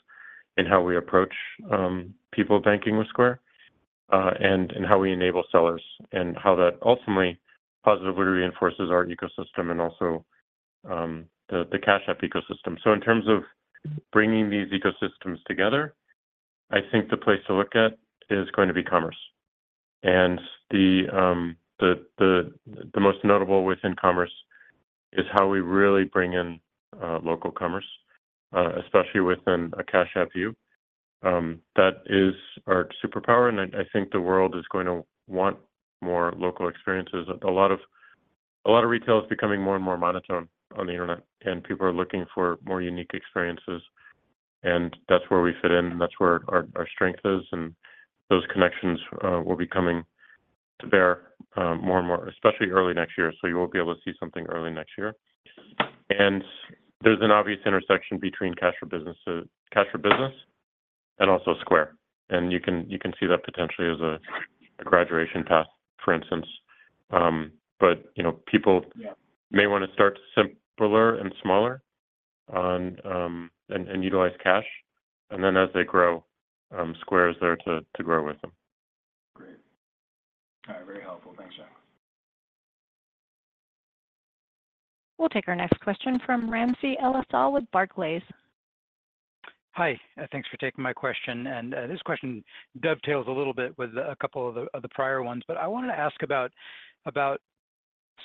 in 0.57 0.65
how 0.65 0.81
we 0.81 0.97
approach 0.97 1.33
um, 1.71 2.13
people 2.31 2.59
banking 2.59 2.97
with 2.97 3.07
Square, 3.07 3.39
Uh, 4.09 4.31
and 4.39 4.71
how 4.87 4.97
we 4.97 5.11
enable 5.11 5.43
sellers, 5.51 5.83
and 6.13 6.37
how 6.37 6.55
that 6.55 6.77
ultimately 6.81 7.37
positively 7.83 8.23
reinforces 8.23 8.89
our 8.89 9.05
ecosystem 9.05 9.69
and 9.69 9.81
also 9.81 10.23
um, 10.89 11.25
the 11.49 11.79
Cash 11.83 12.03
App 12.07 12.21
ecosystem. 12.21 12.77
So 12.83 12.93
in 12.93 13.01
terms 13.01 13.25
of 13.27 13.43
bringing 14.11 14.49
these 14.49 14.67
ecosystems 14.71 15.43
together, 15.45 15.93
I 16.71 16.79
think 16.91 17.09
the 17.09 17.17
place 17.17 17.39
to 17.47 17.53
look 17.53 17.75
at 17.75 17.97
is 18.29 18.47
going 18.55 18.67
to 18.67 18.73
be 18.73 18.83
commerce. 18.83 19.17
And 20.03 20.39
the 20.71 21.03
um, 21.13 21.57
most 22.99 23.23
notable 23.23 23.63
within 23.63 23.95
commerce 23.95 24.31
is 25.13 25.25
how 25.31 25.47
we 25.47 25.61
really 25.61 26.03
bring 26.03 26.33
in 26.33 26.59
uh, 27.01 27.19
local 27.23 27.51
commerce, 27.51 27.87
uh, 28.55 28.71
especially 28.83 29.21
within 29.21 29.71
a 29.77 29.83
Cash 29.83 30.11
App 30.15 30.31
view. 30.33 30.55
Um, 31.23 31.61
that 31.75 32.03
is 32.05 32.33
our 32.67 32.87
superpower, 33.03 33.49
and 33.49 33.75
I 33.75 33.83
think 33.91 34.11
the 34.11 34.21
world 34.21 34.55
is 34.55 34.65
going 34.71 34.85
to 34.85 35.03
want 35.27 35.57
more 36.01 36.33
local 36.37 36.67
experiences. 36.67 37.27
A 37.43 37.49
lot 37.49 37.71
of 37.71 37.79
retail 38.65 39.19
is 39.19 39.25
becoming 39.27 39.61
more 39.61 39.75
and 39.75 39.83
more 39.83 39.97
monotone 39.97 40.47
on 40.75 40.85
the 40.85 40.93
internet, 40.93 41.23
and 41.43 41.63
people 41.63 41.87
are 41.87 41.93
looking 41.93 42.25
for 42.33 42.57
more 42.63 42.81
unique 42.81 43.11
experiences, 43.13 43.81
and 44.63 44.95
that's 45.09 45.23
where 45.29 45.41
we 45.41 45.53
fit 45.61 45.71
in, 45.71 45.97
that's 45.97 46.19
where 46.19 46.41
our 46.49 46.87
strength 46.93 47.21
is, 47.25 47.41
and 47.51 47.73
those 48.29 48.43
connections 48.53 48.99
uh, 49.23 49.41
will 49.43 49.55
be 49.55 49.67
coming 49.67 50.03
to 50.79 50.87
bear 50.87 51.29
um, 51.55 51.81
more 51.83 51.97
and 51.97 52.07
more, 52.07 52.27
especially 52.27 52.67
early 52.67 52.93
next 52.93 53.17
year. 53.17 53.33
So 53.41 53.47
you 53.47 53.55
will 53.55 53.67
be 53.67 53.79
able 53.79 53.95
to 53.95 54.01
see 54.05 54.13
something 54.19 54.45
early 54.47 54.71
next 54.71 54.91
year. 54.97 55.15
And 56.09 56.43
there's 57.01 57.19
an 57.21 57.31
obvious 57.31 57.59
intersection 57.65 58.19
between 58.19 58.53
cash 58.53 58.73
for 58.79 58.85
business 58.85 59.17
to 59.25 59.47
Cash 59.73 59.87
for 59.91 59.97
Business 59.97 60.33
and 61.19 61.29
also 61.29 61.55
Square. 61.61 61.95
And 62.29 62.51
you 62.51 62.59
can 62.59 62.89
you 62.89 62.99
can 62.99 63.13
see 63.19 63.25
that 63.27 63.43
potentially 63.43 63.89
as 63.89 63.99
a 64.01 64.19
graduation 64.83 65.43
path, 65.43 65.67
for 66.03 66.13
instance. 66.13 66.45
Um, 67.11 67.51
but, 67.79 68.11
you 68.15 68.23
know, 68.23 68.33
people- 68.47 68.85
Yeah... 68.95 69.13
may 69.51 69.67
want 69.67 69.85
to 69.85 69.93
start 69.93 70.19
simpler 70.35 71.15
and 71.15 71.33
smaller 71.41 71.81
on, 72.49 72.97
um, 73.05 73.51
and 73.69 73.87
and 73.87 74.03
utilize 74.03 74.35
Cash, 74.43 74.65
and 75.31 75.43
then 75.43 75.55
as 75.57 75.69
they 75.73 75.83
grow, 75.83 76.23
um, 76.71 76.95
Square 77.01 77.29
is 77.29 77.35
there 77.39 77.55
to 77.55 78.03
grow 78.03 78.25
with 78.25 78.39
them. 78.41 78.51
Great. 79.33 79.57
All 80.67 80.75
right, 80.75 80.85
very 80.85 81.01
helpful. 81.01 81.33
Thanks, 81.37 81.55
Jack. 81.55 81.71
We'll 85.17 85.29
take 85.29 85.47
our 85.47 85.55
next 85.55 85.79
question 85.79 86.19
from 86.25 86.49
Ramsey 86.49 86.97
El-Assal 87.01 87.51
with 87.53 87.63
Barclays. 87.71 88.21
Hi, 89.77 89.95
uh, 90.19 90.25
thanks 90.31 90.49
for 90.49 90.57
taking 90.57 90.83
my 90.83 90.91
question. 90.91 91.45
And 91.45 91.75
uh, 91.75 91.85
this 91.85 92.01
question 92.01 92.43
dovetails 92.81 93.27
a 93.27 93.31
little 93.31 93.53
bit 93.53 93.77
with 93.77 93.91
a 93.91 94.15
couple 94.19 94.49
of 94.49 94.81
the 94.81 94.89
prior 94.89 95.21
ones, 95.21 95.43
but 95.47 95.55
I 95.55 95.67
wanted 95.67 95.89
to 95.89 95.99
ask 95.99 96.23
about 96.23 96.51
about 97.05 97.41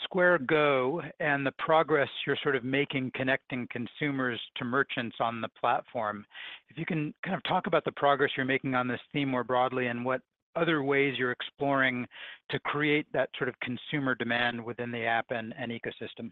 Square 0.04 0.38
Go 0.48 1.02
and 1.20 1.44
the 1.44 1.52
progress 1.58 2.08
you're 2.26 2.38
sort 2.42 2.56
of 2.56 2.64
making 2.64 3.10
connecting 3.14 3.68
consumers 3.70 4.40
to 4.56 4.64
merchants 4.64 5.16
on 5.20 5.42
the 5.42 5.50
platform. 5.60 6.24
If 6.70 6.78
you 6.78 6.86
can 6.86 7.12
kind 7.22 7.36
of 7.36 7.42
talk 7.42 7.66
about 7.66 7.84
the 7.84 7.92
progress 7.92 8.30
you're 8.34 8.46
making 8.46 8.74
on 8.74 8.88
this 8.88 9.00
theme 9.12 9.28
more 9.28 9.44
broadly 9.44 9.88
and 9.88 10.06
what 10.06 10.22
other 10.56 10.82
ways 10.82 11.16
you're 11.18 11.32
exploring 11.32 12.06
to 12.48 12.58
create 12.60 13.06
that 13.12 13.28
sort 13.36 13.50
of 13.50 13.54
consumer 13.60 14.14
demand 14.14 14.64
within 14.64 14.90
the 14.90 15.04
app 15.04 15.26
and 15.28 15.52
ecosystem. 15.68 16.30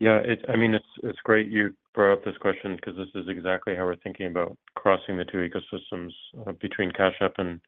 Yeah, 0.00 0.22
I 0.48 0.56
mean, 0.56 0.74
it's 1.02 1.18
great 1.24 1.48
you 1.48 1.74
brought 1.94 2.14
up 2.14 2.24
this 2.24 2.36
question 2.38 2.74
because 2.74 2.96
this 2.96 3.22
is 3.22 3.28
exactly 3.28 3.76
how 3.76 3.84
we're 3.84 3.96
thinking 3.96 4.28
about 4.28 4.56
crossing 4.74 5.18
the 5.18 5.26
two 5.26 5.46
ecosystems 5.46 6.10
uh, 6.46 6.52
between 6.52 6.90
Cash 6.90 7.16
App 7.20 7.34
and 7.36 7.60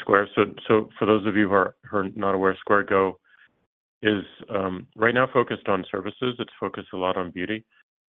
Square. 0.00 0.28
So 0.34 0.88
for 0.98 1.04
those 1.04 1.26
of 1.26 1.36
you 1.36 1.48
who 1.48 1.54
are 1.54 1.74
not 2.16 2.34
aware, 2.34 2.56
Square 2.60 2.84
Go 2.84 3.18
is 4.02 4.24
um, 4.48 4.86
right 4.96 5.12
now 5.12 5.28
focused 5.30 5.68
on 5.68 5.84
services. 5.90 6.34
It's 6.38 6.50
focused 6.58 6.88
a 6.94 6.96
lot 6.96 7.18
on 7.18 7.30
beauty. 7.30 7.62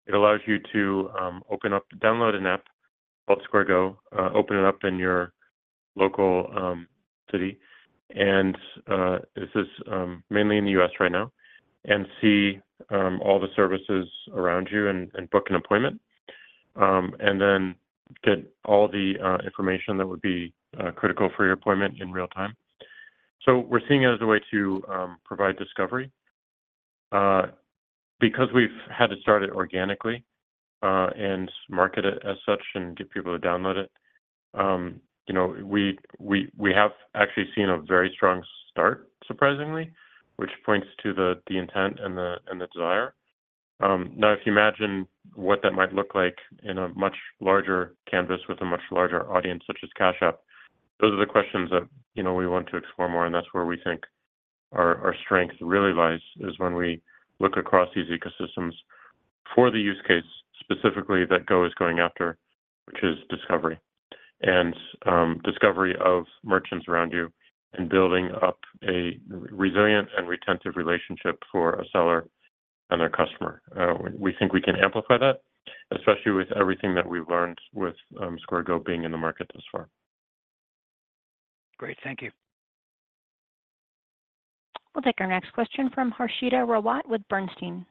It 0.07 0.15
allows 0.15 0.41
you 0.47 0.59
to 0.73 1.11
um, 1.21 1.43
open 1.51 1.73
up, 1.73 1.87
download 1.99 2.37
an 2.37 2.47
app 2.47 2.63
called 3.27 3.43
Square 3.43 3.65
Go, 3.65 3.99
uh, 4.17 4.31
open 4.33 4.59
it 4.59 4.65
up 4.65 4.85
in 4.85 4.97
your 4.97 5.33
local 5.97 6.47
um, 6.57 6.87
city, 7.33 7.59
and 8.11 8.57
uh, 8.89 9.19
this 9.35 9.49
is 9.57 9.67
mainly 10.31 10.57
in 10.57 10.65
the 10.65 10.71
U.S. 10.73 10.91
right 11.01 11.11
now, 11.11 11.33
and 11.87 12.07
see 12.21 12.61
Um, 12.91 13.21
all 13.23 13.39
the 13.39 13.49
services 13.55 14.09
around 14.35 14.69
you 14.73 14.89
and 14.89 15.11
book 15.31 15.47
an 15.51 15.57
appointment, 15.57 16.01
um, 16.77 17.15
and 17.21 17.41
then 17.41 17.75
get 18.25 18.39
all 18.65 18.89
the 18.89 19.15
uh, 19.23 19.39
information 19.45 19.97
that 19.99 20.07
would 20.07 20.23
be 20.23 20.53
uh, 20.79 20.91
critical 20.91 21.31
for 21.37 21.45
your 21.45 21.53
appointment 21.53 22.01
in 22.01 22.13
real 22.13 22.29
time. 22.29 22.55
So 23.43 23.59
we're 23.59 23.81
seeing 23.89 24.03
it 24.03 24.13
as 24.13 24.21
a 24.21 24.27
way 24.27 24.41
to 24.51 24.83
um, 24.89 25.19
provide 25.25 25.57
discovery. 25.57 26.11
Uh, 27.13 27.47
because 28.21 28.49
we've 28.55 28.69
had 28.91 29.09
to 29.09 29.17
start 29.21 29.43
it 29.43 29.51
organically 29.51 30.23
and 30.83 31.51
market 31.69 32.05
it 32.05 32.23
as 32.25 32.37
such 32.47 32.63
and 32.75 32.97
get 32.97 33.11
people 33.11 33.37
to 33.37 33.47
download 33.47 33.77
it, 33.77 33.91
You 35.27 35.35
know, 35.35 35.55
we 35.65 35.99
we 36.19 36.51
we 36.57 36.73
have 36.73 36.93
actually 37.15 37.49
seen 37.55 37.69
a 37.69 37.79
very 37.79 38.11
strong 38.15 38.43
start, 38.71 39.09
surprisingly, 39.27 39.91
which 40.41 40.51
points 40.65 40.87
to 41.03 41.13
the 41.13 41.59
intent 41.59 41.99
and 42.01 42.17
the 42.17 42.69
desire. 42.73 43.13
Um, 43.81 44.13
now, 44.17 44.33
if 44.33 44.41
you 44.47 44.53
imagine 44.53 45.07
what 45.35 45.61
that 45.63 45.73
might 45.73 45.93
look 45.93 46.15
like 46.15 46.37
in 46.63 46.79
a 46.79 46.89
much 46.89 47.17
larger 47.41 47.95
canvas 48.11 48.41
with 48.49 48.59
a 48.63 48.65
much 48.65 48.81
larger 48.91 49.31
audience 49.31 49.63
such 49.67 49.77
as 49.83 49.91
Cash 49.99 50.17
App, 50.23 50.39
those 50.99 51.13
are 51.13 51.21
the 51.21 51.31
questions 51.31 51.69
that 51.71 51.87
you 52.15 52.23
know, 52.23 52.33
we 52.35 52.47
want 52.47 52.69
to 52.69 52.79
explore 52.79 53.11
more. 53.11 53.27
And 53.27 53.35
that's 53.35 53.53
where 53.53 53.67
we 53.67 53.79
think 53.85 54.01
our 54.73 55.15
strength 55.25 55.57
really 55.61 55.93
lies, 55.93 56.21
is 56.41 56.59
when 56.59 56.75
we 56.75 57.03
look 57.39 57.59
across 57.59 57.91
these 57.95 58.07
ecosystems 58.07 58.73
for 59.55 59.71
the 59.71 59.79
use 59.79 60.01
case 60.09 60.25
specifically 60.59 61.27
that 61.29 61.45
Go 61.45 61.67
is 61.67 61.75
going 61.79 61.99
after, 61.99 62.39
which 62.87 63.03
is 63.03 63.17
discovery 63.29 63.79
and 64.41 64.75
um, 65.05 65.39
discovery 65.45 65.95
of 66.03 66.25
merchants 66.43 66.87
around 66.89 67.13
you 67.13 67.31
and 67.75 67.89
building 67.89 68.31
up 68.43 68.59
a 68.89 69.19
resilient 69.29 70.09
and 70.17 70.29
retentive 70.29 70.77
relationship 70.77 71.39
for 71.53 71.75
a 71.75 71.85
seller 71.93 72.27
and 72.91 73.01
their 73.01 73.11
customer. 73.11 73.63
Uh, 73.79 73.95
we 74.19 74.35
think 74.39 74.53
we 74.53 74.61
can 74.61 74.77
amplify 74.77 75.17
that, 75.19 75.43
especially 75.93 76.33
with 76.33 76.49
everything 76.57 76.95
that 76.95 77.09
we've 77.09 77.29
learned 77.29 77.59
with 77.73 77.95
um, 78.21 78.39
Square 78.43 78.65
Go 78.65 78.79
being 78.79 79.05
in 79.05 79.13
the 79.13 79.19
market 79.19 79.49
thus 79.53 79.63
far. 79.71 79.89
Great. 81.79 81.97
Thank 82.03 82.23
you. 82.23 82.31
We'll 84.95 85.03
take 85.03 85.21
our 85.21 85.29
next 85.29 85.53
question 85.53 85.89
from 85.95 86.13
Harshita 86.13 86.67
Rawat 86.67 87.03
with 87.09 87.23
Bernstein. 87.29 87.87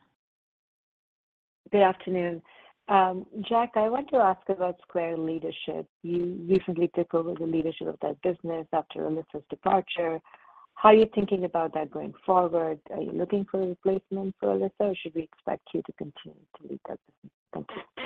Good 1.71 1.81
afternoon. 1.81 2.41
Um, 2.89 3.25
Jack, 3.47 3.73
I 3.75 3.87
want 3.87 4.09
to 4.09 4.17
ask 4.17 4.41
about 4.49 4.79
Square 4.81 5.19
leadership. 5.19 5.85
You 6.01 6.43
recently 6.49 6.89
took 6.95 7.13
over 7.13 7.35
the 7.35 7.45
leadership 7.45 7.87
of 7.87 7.97
that 8.01 8.19
business 8.23 8.65
after 8.73 9.01
Alyssa's 9.01 9.43
departure. 9.49 10.19
How 10.73 10.89
are 10.89 10.95
you 10.95 11.07
thinking 11.13 11.45
about 11.45 11.73
that 11.75 11.91
going 11.91 12.13
forward? 12.25 12.79
Are 12.89 13.01
you 13.01 13.11
looking 13.11 13.45
for 13.51 13.61
a 13.61 13.67
replacement 13.67 14.33
for 14.39 14.55
Alyssa, 14.55 14.71
or 14.79 14.95
should 14.95 15.13
we 15.13 15.23
expect 15.23 15.67
you 15.73 15.83
to 15.85 15.93
continue 15.93 16.39
to 16.57 16.67
lead 16.67 16.79
that 16.87 16.97
business? 17.05 17.33
Thank 17.53 17.67
you. 17.75 18.03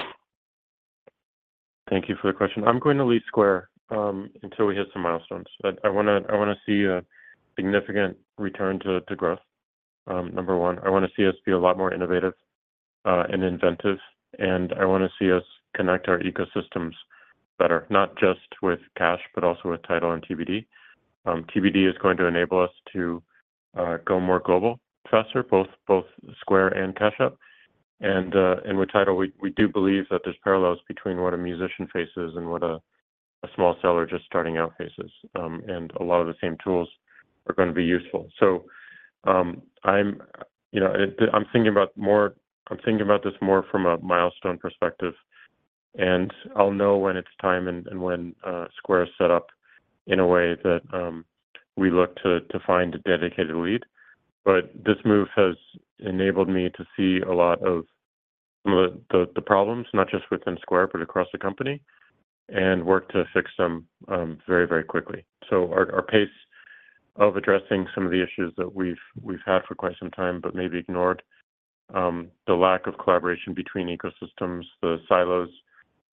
Thank 1.90 2.10
you 2.10 2.16
for 2.22 2.32
the 2.32 2.38
question. 2.38 2.68
I'm 2.68 2.80
going 2.80 2.98
to 2.98 3.06
lead 3.06 3.22
Square 3.28 3.70
um, 3.90 4.32
until 4.42 4.66
we 4.66 4.76
hit 4.76 4.88
some 4.92 5.04
milestones. 5.04 5.46
I 5.64 5.90
want 5.90 6.08
to 6.08 6.56
see 6.66 6.84
a 6.86 7.04
significant 7.56 8.18
return 8.38 8.80
to 8.80 9.16
growth, 9.16 9.40
um, 10.08 10.34
number 10.34 10.58
one. 10.58 10.80
I 10.80 10.90
want 10.90 11.06
to 11.06 11.12
see 11.16 11.26
us 11.26 11.36
be 11.46 11.54
a 11.54 11.60
lot 11.60 11.78
more 11.78 11.94
innovative 11.94 12.34
uh, 13.06 13.24
and 13.32 13.44
inventive. 13.44 13.98
And 14.40 14.74
I 14.74 14.86
want 14.86 15.04
to 15.04 15.10
see 15.20 15.32
us 15.32 15.44
connect 15.76 16.08
our 16.08 16.20
ecosystems 16.20 16.94
better, 17.60 17.86
not 17.90 18.18
just 18.18 18.40
with 18.62 18.80
Cash, 18.98 19.22
but 19.36 19.44
also 19.44 19.70
with 19.70 19.82
TIDAL 19.84 20.14
and 20.14 20.26
TBD. 20.26 20.66
Um, 21.26 21.46
TBD 21.56 21.90
is 21.90 21.98
going 22.02 22.18
to 22.18 22.26
enable 22.26 22.62
us 22.62 22.72
to 22.94 23.24
uh, 23.78 23.98
go 24.06 24.20
more 24.20 24.40
global 24.40 24.80
faster, 25.10 25.44
both 25.44 25.68
both 25.88 26.06
Square 26.40 26.70
and 26.70 26.96
Cash 26.96 27.16
App. 27.20 27.36
And 28.02 28.36
uh, 28.36 28.58
and 28.66 28.78
with 28.78 28.90
TIDAL, 28.90 29.16
we 29.16 29.32
we 29.40 29.52
do 29.52 29.68
believe 29.68 30.06
that 30.10 30.22
there's 30.24 30.36
parallels 30.44 30.80
between 30.88 31.22
what 31.22 31.34
a 31.34 31.38
musician 31.38 31.88
faces 31.94 32.34
and 32.36 32.50
what 32.50 32.64
a 32.64 32.80
small 33.56 33.76
seller 33.82 34.06
just 34.06 34.26
starting 34.26 34.58
out 34.58 34.74
faces. 34.78 35.12
Um, 35.36 35.62
and 35.68 35.92
a 36.00 36.04
lot 36.04 36.22
of 36.22 36.28
the 36.28 36.36
same 36.42 36.58
tools 36.64 36.90
are 37.48 37.56
going 37.56 37.68
to 37.68 37.74
be 37.74 37.84
useful. 37.84 38.30
So 38.40 38.66
um, 39.26 39.62
I'm 39.84 40.22
you 40.72 40.80
know 40.80 40.94
I'm 41.34 41.46
thinking 41.52 41.72
about 41.72 41.96
this 43.24 43.34
more 43.42 43.66
from 43.72 43.86
a 43.86 43.98
milestone 44.00 44.58
perspective. 44.58 45.14
And 45.96 46.34
I'll 46.56 46.72
know 46.72 46.98
when 46.98 47.18
it's 47.18 47.28
time 47.42 47.68
and 47.68 48.02
when 48.02 48.36
uh, 48.46 48.66
Square 48.78 49.04
is 49.04 49.10
set 49.18 49.32
up 49.32 49.48
in 50.08 50.20
a 50.20 50.28
way 50.28 50.56
that 50.64 50.82
um, 50.92 51.26
we 51.78 51.92
look 51.92 52.16
to 52.24 52.42
find 52.66 52.96
a 52.96 53.00
dedicated 53.00 53.56
lead. 53.56 53.84
But 54.46 54.72
this 54.74 54.98
move 55.06 55.30
has 55.36 55.56
enabled 56.00 56.50
me 56.50 56.70
to 56.76 56.86
see 56.98 57.22
a 57.22 57.34
lot 57.34 57.66
of 57.66 57.86
some 58.66 58.78
of 58.78 58.94
the 59.10 59.42
problems, 59.42 59.88
not 59.94 60.10
just 60.10 60.24
within 60.32 60.58
Square, 60.62 60.90
but 60.92 61.02
across 61.02 61.28
the 61.32 61.38
company, 61.38 61.82
and 62.50 62.86
work 62.86 63.10
to 63.10 63.26
fix 63.34 63.52
them 63.58 63.86
um, 64.08 64.40
very, 64.48 64.68
very 64.68 64.84
quickly. 64.84 65.26
So 65.50 65.72
our 65.72 66.02
pace 66.02 66.28
of 67.18 67.38
addressing 67.38 67.88
some 67.94 68.06
of 68.06 68.12
the 68.12 68.24
issues 68.24 68.54
that 68.58 68.74
we've 68.74 68.98
had 69.46 69.62
for 69.68 69.76
quite 69.76 69.96
some 70.00 70.12
time 70.12 70.42
but 70.42 70.56
maybe 70.56 70.80
ignored, 70.80 71.22
Um, 71.94 72.30
the 72.48 72.54
lack 72.54 72.88
of 72.88 72.98
collaboration 72.98 73.54
between 73.54 73.88
ecosystems, 73.88 74.64
the 74.82 74.98
silos 75.08 75.50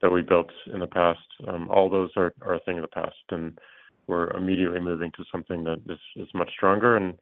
that 0.03 0.11
we 0.11 0.23
built 0.23 0.51
in 0.73 0.81
the 0.81 0.87
past, 0.87 1.21
um, 1.49 1.69
all 1.71 1.89
those 1.89 2.11
are 2.17 2.33
a 2.43 2.61
thing 2.61 2.79
of 2.79 2.83
the 2.83 2.89
past. 2.89 3.17
And 3.31 3.59
we're 4.07 4.31
immediately 4.31 4.81
moving 4.81 5.11
to 5.17 5.25
something 5.31 5.65
that 5.65 5.81
is 6.17 6.29
much 6.35 6.51
stronger 6.51 6.97
and 6.97 7.15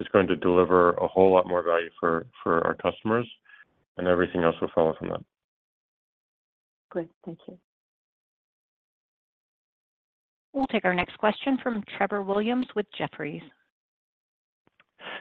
is 0.00 0.06
going 0.12 0.26
to 0.28 0.36
deliver 0.36 0.92
a 0.92 1.08
whole 1.08 1.32
lot 1.32 1.48
more 1.48 1.62
value 1.62 1.90
for 2.00 2.26
our 2.44 2.74
customers. 2.74 3.28
And 3.96 4.06
everything 4.06 4.44
else 4.44 4.54
will 4.60 4.70
follow 4.74 4.94
from 4.98 5.08
that. 5.08 5.20
Great. 6.90 7.08
Thank 7.24 7.40
you. 7.48 7.58
We'll 10.52 10.68
take 10.68 10.84
our 10.84 10.94
next 10.94 11.18
question 11.18 11.58
from 11.62 11.84
Trevor 11.96 12.22
Williams 12.22 12.66
with 12.74 12.86
Jefferies. 12.96 13.42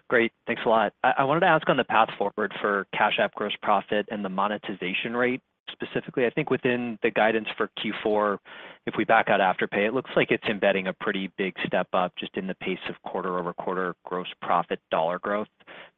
Great. 0.10 0.32
Thanks 0.46 0.62
a 0.66 0.70
lot. 0.70 0.94
I 1.04 1.24
wanted 1.24 1.42
to 1.42 1.48
ask 1.48 1.68
on 1.70 1.78
the 1.78 1.84
path 1.84 2.10
forward 2.18 2.54
for 2.62 2.88
Cash 2.96 3.20
App 3.20 3.34
gross 3.36 3.54
profit 3.62 4.08
and 4.12 4.24
the 4.24 4.30
monetization 4.30 5.16
rate 5.16 5.42
specifically. 5.72 6.26
I 6.26 6.30
think 6.30 6.50
within 6.50 6.98
the 7.04 7.12
guidance 7.12 7.48
for 7.58 7.70
Q4, 7.80 8.38
if 8.86 8.96
we 8.98 9.04
back 9.04 9.28
out 9.30 9.42
Afterpay, 9.42 9.88
it 9.88 9.94
looks 9.94 10.12
like 10.16 10.32
it's 10.32 10.46
embedding 10.46 10.88
a 10.88 10.94
pretty 10.94 11.30
big 11.38 11.54
step 11.66 11.88
up 11.94 12.14
just 12.18 12.36
in 12.38 12.48
the 12.48 12.56
pace 12.56 12.80
of 12.90 12.96
quarter-over-quarter 13.04 13.94
gross 14.06 14.28
profit 14.42 14.80
dollar 14.92 15.20
growth 15.20 15.48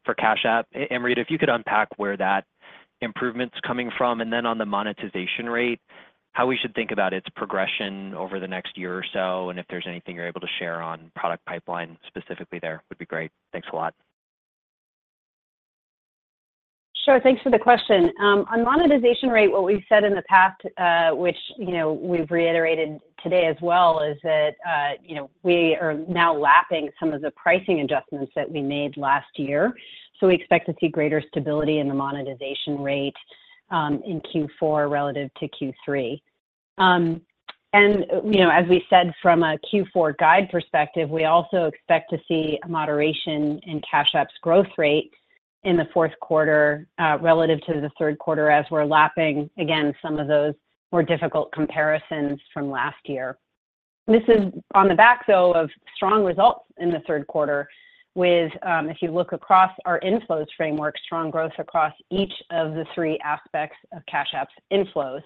for 0.06 0.16
Cash 0.16 0.44
App. 0.46 0.66
Amrita, 0.90 1.22
if 1.22 1.30
you 1.30 1.38
could 1.38 1.50
unpack 1.50 1.88
where 1.98 2.18
that 2.18 2.46
improvement's 3.02 3.58
coming 3.66 3.92
from. 3.98 4.22
And 4.22 4.32
then 4.32 4.46
on 4.46 4.58
the 4.58 4.66
monetization 4.66 5.46
rate, 5.48 5.80
how 6.34 6.46
we 6.46 6.58
should 6.58 6.74
think 6.76 6.92
about 6.92 7.14
its 7.14 7.28
progression 7.36 8.14
over 8.14 8.40
the 8.40 8.48
next 8.48 8.78
year 8.78 8.94
or 8.94 9.04
so, 9.14 9.50
and 9.50 9.60
if 9.60 9.66
there's 9.70 9.86
anything 9.88 10.16
you're 10.16 10.28
able 10.28 10.42
to 10.42 10.48
share 10.60 10.82
on 10.82 11.12
product 11.16 11.44
pipeline 11.46 11.98
specifically 12.08 12.60
there, 12.60 12.84
would 12.90 12.98
be 12.98 13.06
great. 13.06 13.32
Thanks 13.52 13.68
a 13.74 13.76
lot. 13.76 13.94
Sure. 17.06 17.20
Thanks 17.22 17.42
for 17.42 17.50
the 17.50 17.58
question. 17.58 18.12
Um, 18.22 18.46
on 18.52 18.64
monetization 18.64 19.30
rate, 19.30 19.52
what 19.52 19.64
we've 19.64 19.84
said 19.90 20.04
in 20.04 20.14
the 20.14 20.22
past, 20.24 20.62
uh, 20.78 21.16
which 21.16 21.38
you 21.58 21.72
know, 21.72 21.94
we've 21.94 22.30
reiterated 22.30 23.00
today 23.24 23.46
as 23.46 23.56
well, 23.62 24.02
is 24.02 24.18
that 24.22 24.56
uh, 24.68 24.92
you 25.04 25.16
know, 25.16 25.30
we 25.42 25.76
are 25.82 25.96
now 26.08 26.36
lapping 26.36 26.90
some 27.00 27.12
of 27.12 27.22
the 27.22 27.32
pricing 27.32 27.80
adjustments 27.80 28.32
that 28.36 28.52
we 28.52 28.62
made 28.62 28.96
last 28.98 29.28
year. 29.38 29.74
So 30.20 30.28
we 30.28 30.36
expect 30.36 30.68
to 30.68 30.76
see 30.80 30.90
greater 30.90 31.24
stability 31.30 31.80
in 31.80 31.88
the 31.88 31.96
monetization 31.96 32.80
rate 32.84 33.16
Um, 33.72 34.02
in 34.04 34.20
Q4 34.22 34.90
relative 34.90 35.30
to 35.40 35.48
Q3. 35.48 36.20
Um, 36.80 37.22
and, 37.74 38.06
you 38.26 38.40
know, 38.40 38.50
as 38.50 38.68
we 38.68 38.84
said 38.90 39.14
from 39.22 39.44
a 39.44 39.60
Q4 39.72 40.18
guide 40.18 40.50
perspective, 40.50 41.10
we 41.10 41.26
also 41.26 41.66
expect 41.66 42.10
to 42.10 42.18
see 42.28 42.58
a 42.64 42.68
moderation 42.68 43.60
in 43.68 43.80
Cash 43.90 44.16
App's 44.16 44.34
growth 44.42 44.68
rate 44.78 45.14
in 45.64 45.78
the 45.78 45.88
fourth 45.94 46.14
quarter, 46.20 46.88
uh, 46.98 47.18
relative 47.22 47.62
to 47.68 47.74
the 47.74 47.92
third 48.00 48.18
quarter, 48.18 48.50
as 48.50 48.66
we're 48.72 48.86
lapping, 48.86 49.50
again, 49.60 49.94
some 50.02 50.18
of 50.18 50.28
those 50.28 50.56
more 50.92 51.04
difficult 51.04 51.52
comparisons 51.52 52.40
from 52.54 52.72
last 52.72 52.98
year. 53.06 53.38
This 54.08 54.24
is 54.28 54.52
on 54.74 54.88
the 54.88 54.96
back, 54.96 55.28
though, 55.28 55.52
of 55.52 55.70
strong 55.96 56.24
results 56.24 56.66
in 56.80 56.90
the 56.90 57.02
third 57.06 57.28
quarter 57.28 57.70
with, 58.16 58.52
um, 58.64 58.90
if 58.90 58.98
you 59.02 59.12
look 59.12 59.32
across 59.34 59.72
our 59.86 60.00
inflows 60.02 60.48
framework, 60.58 60.96
strong 61.06 61.30
growth 61.30 61.52
across 61.58 61.94
each 62.10 62.34
of 62.52 62.74
the 62.74 62.86
three 62.96 63.18
aspects 63.24 63.78
of 63.94 64.02
Cash 64.08 64.30
App's 64.34 64.54
inflows. 64.72 65.22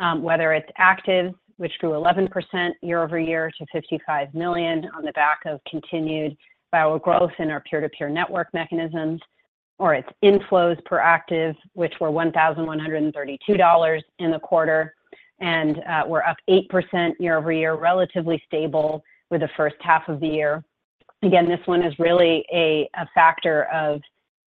Um, 0.00 0.22
whether 0.22 0.52
it's 0.52 0.68
active, 0.76 1.34
which 1.56 1.72
grew 1.78 1.90
11% 1.90 2.72
year-over-year 2.82 3.52
to 3.58 3.66
55 3.72 4.34
million 4.34 4.90
on 4.96 5.04
the 5.04 5.12
back 5.12 5.40
of 5.46 5.60
continued 5.68 6.36
viral 6.74 7.00
growth 7.00 7.30
in 7.38 7.50
our 7.50 7.60
peer-to-peer 7.60 8.08
network 8.08 8.48
mechanisms, 8.52 9.20
or 9.78 9.94
it's 9.94 10.08
inflows 10.24 10.82
per 10.84 10.98
active, 10.98 11.54
which 11.74 11.94
were 12.00 12.10
$1,132 12.10 14.02
in 14.18 14.30
the 14.30 14.38
quarter, 14.40 14.94
and 15.40 15.78
uh, 15.88 16.02
we're 16.06 16.22
up 16.22 16.36
8% 16.48 17.12
year-over-year, 17.18 17.74
relatively 17.74 18.42
stable 18.46 19.04
with 19.30 19.40
the 19.40 19.48
first 19.56 19.76
half 19.80 20.08
of 20.08 20.20
the 20.20 20.28
year. 20.28 20.64
Again, 21.24 21.48
this 21.48 21.60
one 21.64 21.82
is 21.82 21.98
really 21.98 22.44
a 22.52 22.88
factor 23.14 23.64
of 23.72 24.02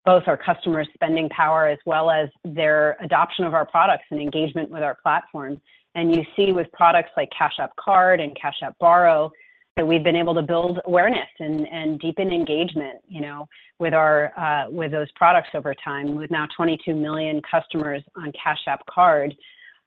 both 0.05 0.25
our 0.27 0.37
customers' 0.37 0.87
spending 0.93 1.29
power 1.31 1.67
as 1.67 1.79
well 1.87 2.11
as 2.11 2.29
their 2.45 2.99
adoption 3.01 3.47
of 3.47 3.55
our 3.55 3.65
products 3.65 4.05
and 4.11 4.21
engagement 4.21 4.71
with 4.71 4.83
our 4.83 4.97
platform. 5.03 5.61
And 5.95 6.15
you 6.15 6.23
see 6.37 6.53
with 6.53 6.71
products 6.73 7.11
like 7.17 7.31
Cash 7.37 7.55
App 7.59 7.75
Card 7.77 8.21
and 8.21 8.37
Cash 8.41 8.59
App 8.63 8.79
Borrow, 8.79 9.33
that 9.77 9.87
we've 9.87 10.05
been 10.05 10.17
able 10.17 10.35
to 10.35 10.43
build 10.43 10.81
awareness 10.85 11.29
and 11.39 11.99
deepen 11.99 12.31
engagement, 12.31 12.99
you 13.09 13.23
know, 13.23 13.49
with 13.79 13.95
our 13.95 14.33
uh, 14.39 14.71
with 14.71 14.91
those 14.93 15.11
products 15.17 15.49
over 15.55 15.75
time, 15.75 16.15
with 16.15 16.31
now 16.31 16.47
22 16.57 16.95
million 16.95 17.41
customers 17.51 18.03
on 18.17 18.33
Cash 18.33 18.61
App 18.67 18.85
Card, 18.87 19.35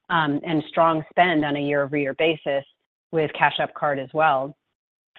um, 0.10 0.40
and 0.44 0.64
strong 0.70 1.04
spend 1.12 1.46
on 1.46 1.56
a 1.56 1.60
year-over-year 1.60 2.16
basis 2.16 2.64
with 3.12 3.32
Cash 3.34 3.60
App 3.60 3.74
Card 3.76 4.00
as 4.00 4.10
well. 4.14 4.56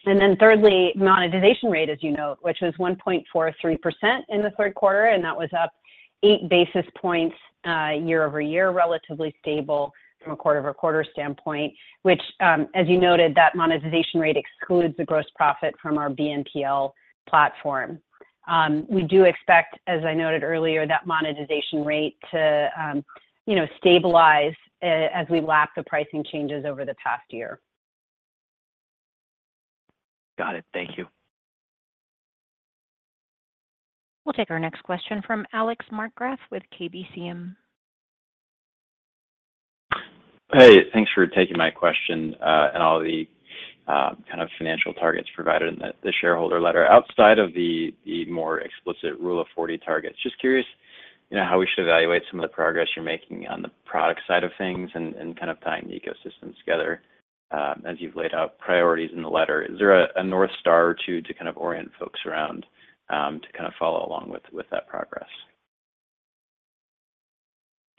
And 0.06 0.20
then 0.20 0.36
thirdly, 0.36 0.92
monetization 0.96 1.70
rate, 1.70 1.90
as 1.90 1.98
you 2.02 2.12
note, 2.12 2.38
which 2.40 2.58
was 2.62 2.74
1.43% 2.78 3.22
in 4.28 4.42
the 4.42 4.50
third 4.56 4.74
quarter, 4.74 5.06
and 5.06 5.22
that 5.22 5.36
was 5.36 5.50
up 5.58 5.72
8 6.22 6.48
basis 6.48 6.86
points 6.96 7.36
uh, 7.66 7.90
year-over-year, 8.02 8.70
relatively 8.70 9.34
stable 9.40 9.92
from 10.22 10.32
a 10.32 10.36
quarter-over-quarter 10.36 11.04
standpoint, 11.12 11.72
which, 12.02 12.20
um, 12.40 12.68
as 12.74 12.86
you 12.88 12.98
noted, 12.98 13.34
that 13.34 13.54
monetization 13.54 14.20
rate 14.20 14.36
excludes 14.36 14.94
the 14.96 15.04
gross 15.04 15.24
profit 15.34 15.74
from 15.80 15.98
our 15.98 16.10
BNPL 16.10 16.92
platform. 17.28 17.98
Um, 18.48 18.86
we 18.88 19.02
do 19.02 19.24
expect, 19.24 19.78
as 19.86 20.04
I 20.04 20.14
noted 20.14 20.42
earlier, 20.42 20.86
that 20.86 21.06
monetization 21.06 21.84
rate 21.84 22.16
to, 22.30 22.70
um, 22.78 23.04
you 23.46 23.54
know, 23.54 23.66
stabilize 23.78 24.54
uh, 24.82 25.08
as 25.14 25.26
we 25.28 25.40
lap 25.40 25.70
the 25.76 25.82
pricing 25.84 26.24
changes 26.24 26.64
over 26.64 26.84
the 26.84 26.94
past 27.02 27.24
year. 27.30 27.60
Got 30.40 30.54
it. 30.54 30.64
Thank 30.72 30.96
you. 30.96 31.04
We'll 34.24 34.32
take 34.32 34.50
our 34.50 34.58
next 34.58 34.82
question 34.84 35.20
from 35.26 35.44
Alex 35.52 35.84
Markgraff 35.92 36.38
with 36.50 36.62
KBCM. 36.80 37.54
Hey, 40.54 40.78
thanks 40.94 41.10
for 41.14 41.26
taking 41.26 41.58
my 41.58 41.70
question, 41.70 42.34
uh, 42.40 42.70
and 42.72 42.82
all 42.82 43.00
the 43.00 43.28
uh, 43.86 44.14
kind 44.30 44.40
of 44.40 44.48
financial 44.56 44.94
targets 44.94 45.28
provided 45.36 45.74
in 45.74 45.80
the 46.02 46.12
shareholder 46.22 46.58
letter. 46.58 46.86
Outside 46.86 47.38
of 47.38 47.52
the 47.52 47.92
more 48.30 48.60
explicit 48.60 49.20
Rule 49.20 49.42
of 49.42 49.46
40 49.54 49.76
targets, 49.76 50.16
just 50.22 50.40
curious, 50.40 50.66
you 51.28 51.36
know, 51.36 51.44
how 51.44 51.58
we 51.58 51.68
should 51.74 51.82
evaluate 51.82 52.22
some 52.30 52.40
of 52.40 52.48
the 52.50 52.54
progress 52.54 52.88
you're 52.96 53.04
making 53.04 53.46
on 53.46 53.60
the 53.60 53.70
product 53.84 54.22
side 54.26 54.42
of 54.42 54.52
things 54.56 54.88
and 54.94 55.14
kind 55.38 55.50
of 55.50 55.60
tying 55.60 55.86
the 55.86 56.00
ecosystems 56.00 56.56
together, 56.60 57.02
Um, 57.52 57.82
as 57.84 57.96
you've 57.98 58.14
laid 58.14 58.32
out 58.32 58.58
priorities 58.60 59.10
in 59.12 59.22
the 59.22 59.28
letter. 59.28 59.62
Is 59.62 59.76
there 59.76 60.04
a 60.04 60.22
North 60.22 60.52
Star 60.60 60.86
or 60.86 60.96
two 61.04 61.20
to 61.20 61.34
kind 61.34 61.48
of 61.48 61.56
orient 61.56 61.90
folks 61.98 62.20
around, 62.24 62.64
um, 63.08 63.40
to 63.40 63.52
kind 63.52 63.66
of 63.66 63.72
follow 63.76 64.06
along 64.06 64.30
with 64.52 64.66
that 64.70 64.86
progress? 64.86 65.28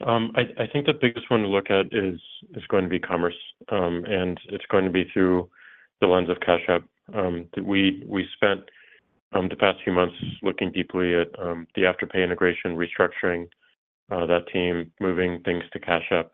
Um, 0.06 0.32
I 0.34 0.66
think 0.72 0.86
the 0.86 0.94
biggest 0.98 1.30
one 1.30 1.42
to 1.42 1.48
look 1.48 1.70
at 1.70 1.86
is 1.92 2.18
going 2.68 2.84
to 2.84 2.90
be 2.90 2.98
commerce, 2.98 3.36
and 3.68 4.40
it's 4.48 4.64
going 4.70 4.86
to 4.86 4.90
be 4.90 5.04
through 5.12 5.50
the 6.00 6.06
lens 6.06 6.30
of 6.30 6.40
Cash 6.40 6.66
App. 6.68 6.82
We 7.62 8.26
spent 8.34 8.62
the 9.32 9.56
past 9.60 9.80
few 9.84 9.92
months 9.92 10.16
looking 10.42 10.72
deeply 10.72 11.14
at 11.14 11.30
the 11.32 11.82
Afterpay 11.82 12.24
integration, 12.24 12.74
restructuring 12.76 13.48
uh, 14.10 14.24
that 14.26 14.48
team, 14.52 14.90
moving 14.98 15.40
things 15.44 15.62
to 15.74 15.78
Cash 15.78 16.10
App, 16.10 16.30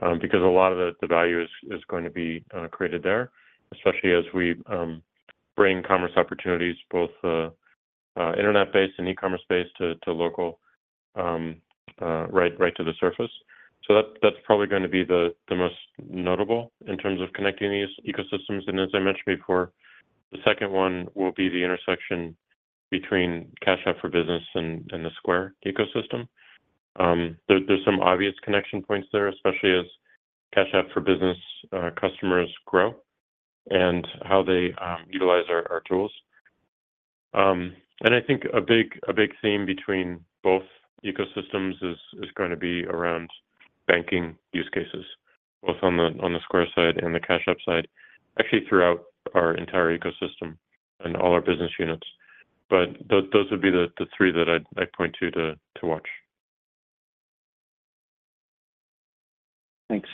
Um, 0.00 0.18
because 0.18 0.40
a 0.40 0.46
lot 0.46 0.72
of 0.72 0.96
the 1.00 1.06
value 1.06 1.42
is 1.42 1.80
going 1.88 2.04
to 2.04 2.10
be 2.10 2.42
uh, 2.56 2.66
created 2.68 3.02
there, 3.02 3.30
especially 3.74 4.12
as 4.12 4.24
we 4.32 4.56
um, 4.66 5.02
bring 5.54 5.82
commerce 5.82 6.12
opportunities, 6.16 6.76
both 6.90 7.10
uh, 7.22 7.50
uh, 8.16 8.32
internet-based 8.38 8.94
and 8.98 9.08
e-commerce 9.08 9.42
based 9.48 9.76
to 9.78 10.12
local, 10.12 10.58
um, 11.14 11.56
right 12.00 12.74
to 12.76 12.84
the 12.84 12.94
surface. 12.98 13.30
So 13.86 14.02
that's 14.22 14.36
probably 14.44 14.66
gonna 14.66 14.88
be 14.88 15.04
the 15.04 15.34
most 15.50 15.76
notable 16.08 16.72
in 16.86 16.96
terms 16.96 17.20
of 17.20 17.32
connecting 17.34 17.70
these 17.70 18.14
ecosystems. 18.14 18.62
And 18.68 18.80
as 18.80 18.88
I 18.94 18.98
mentioned 18.98 19.26
before, 19.26 19.72
the 20.30 20.38
second 20.44 20.70
one 20.72 21.08
will 21.14 21.32
be 21.32 21.48
the 21.50 21.62
intersection 21.62 22.34
between 22.90 23.52
Cash 23.62 23.80
App 23.86 24.00
for 24.00 24.08
Business 24.08 24.42
and 24.54 24.88
the 24.90 25.10
Square 25.16 25.54
ecosystem. 25.66 26.28
Um, 26.96 27.36
there's 27.48 27.84
some 27.84 28.00
obvious 28.00 28.34
connection 28.44 28.82
points 28.82 29.08
there, 29.12 29.28
especially 29.28 29.78
as 29.78 29.86
Cash 30.54 30.68
App 30.74 30.90
for 30.92 31.00
Business 31.00 31.38
uh, 31.72 31.90
customers 31.98 32.52
grow 32.66 32.94
and 33.70 34.06
how 34.24 34.42
they 34.42 34.74
um, 34.80 35.04
utilize 35.08 35.44
our 35.48 35.82
tools. 35.88 36.12
Um, 37.34 37.74
and 38.02 38.14
I 38.14 38.20
think 38.20 38.42
a 38.52 38.60
big 38.60 39.30
theme 39.40 39.64
between 39.64 40.20
both 40.42 40.64
ecosystems 41.04 41.74
is 41.82 42.30
going 42.34 42.50
to 42.50 42.56
be 42.56 42.84
around 42.86 43.30
banking 43.86 44.36
use 44.52 44.68
cases, 44.72 45.04
both 45.62 45.76
on 45.82 45.96
the 45.96 46.40
Square 46.42 46.68
side 46.74 47.02
and 47.02 47.14
the 47.14 47.20
Cash 47.20 47.44
App 47.48 47.56
side, 47.64 47.86
actually 48.38 48.66
throughout 48.68 49.04
our 49.34 49.54
entire 49.54 49.96
ecosystem 49.96 50.56
and 51.00 51.16
all 51.16 51.32
our 51.32 51.40
business 51.40 51.70
units. 51.78 52.06
But 52.68 52.88
those 53.08 53.50
would 53.50 53.62
be 53.62 53.70
the 53.70 53.88
three 54.16 54.32
that 54.32 54.48
I'd 54.76 54.92
point 54.92 55.16
to 55.20 55.30
to 55.30 55.86
watch. 55.86 56.06
Thanks. 59.92 60.08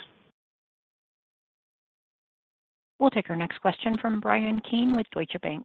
We'll 2.99 3.11
take 3.11 3.31
our 3.31 3.37
next 3.37 3.61
question 3.61 3.97
from 4.01 4.19
Bryan 4.19 4.61
Keane 4.69 4.97
with 4.97 5.07
Deutsche 5.13 5.41
Bank. 5.41 5.65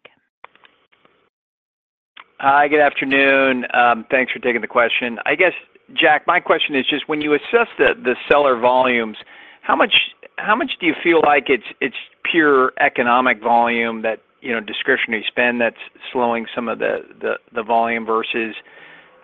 Hi, 2.38 2.68
good 2.68 2.80
afternoon. 2.80 3.66
Um, 3.74 4.06
thanks 4.12 4.32
for 4.32 4.38
taking 4.38 4.62
the 4.62 4.68
question. 4.68 5.18
I 5.26 5.34
guess, 5.34 5.54
Jack, 5.96 6.28
my 6.28 6.40
question 6.40 6.76
is 6.76 6.86
just 6.88 7.10
when 7.10 7.22
you 7.22 7.34
assess 7.34 7.68
the 7.80 8.16
seller 8.30 8.60
volumes, 8.60 9.18
how 9.64 9.76
much 9.76 9.96
do 10.38 10.86
you 10.86 10.94
feel 11.02 11.22
like 11.26 11.46
it's 11.48 11.96
pure 12.32 12.72
economic 12.80 13.42
volume 13.42 14.04
that, 14.04 14.20
you 14.42 14.52
know, 14.52 14.60
discretionary 14.60 15.26
spend 15.28 15.60
that's 15.60 15.76
slowing 16.12 16.46
some 16.54 16.68
of 16.68 16.78
the 16.78 17.64
volume 17.66 18.06
versus, 18.06 18.54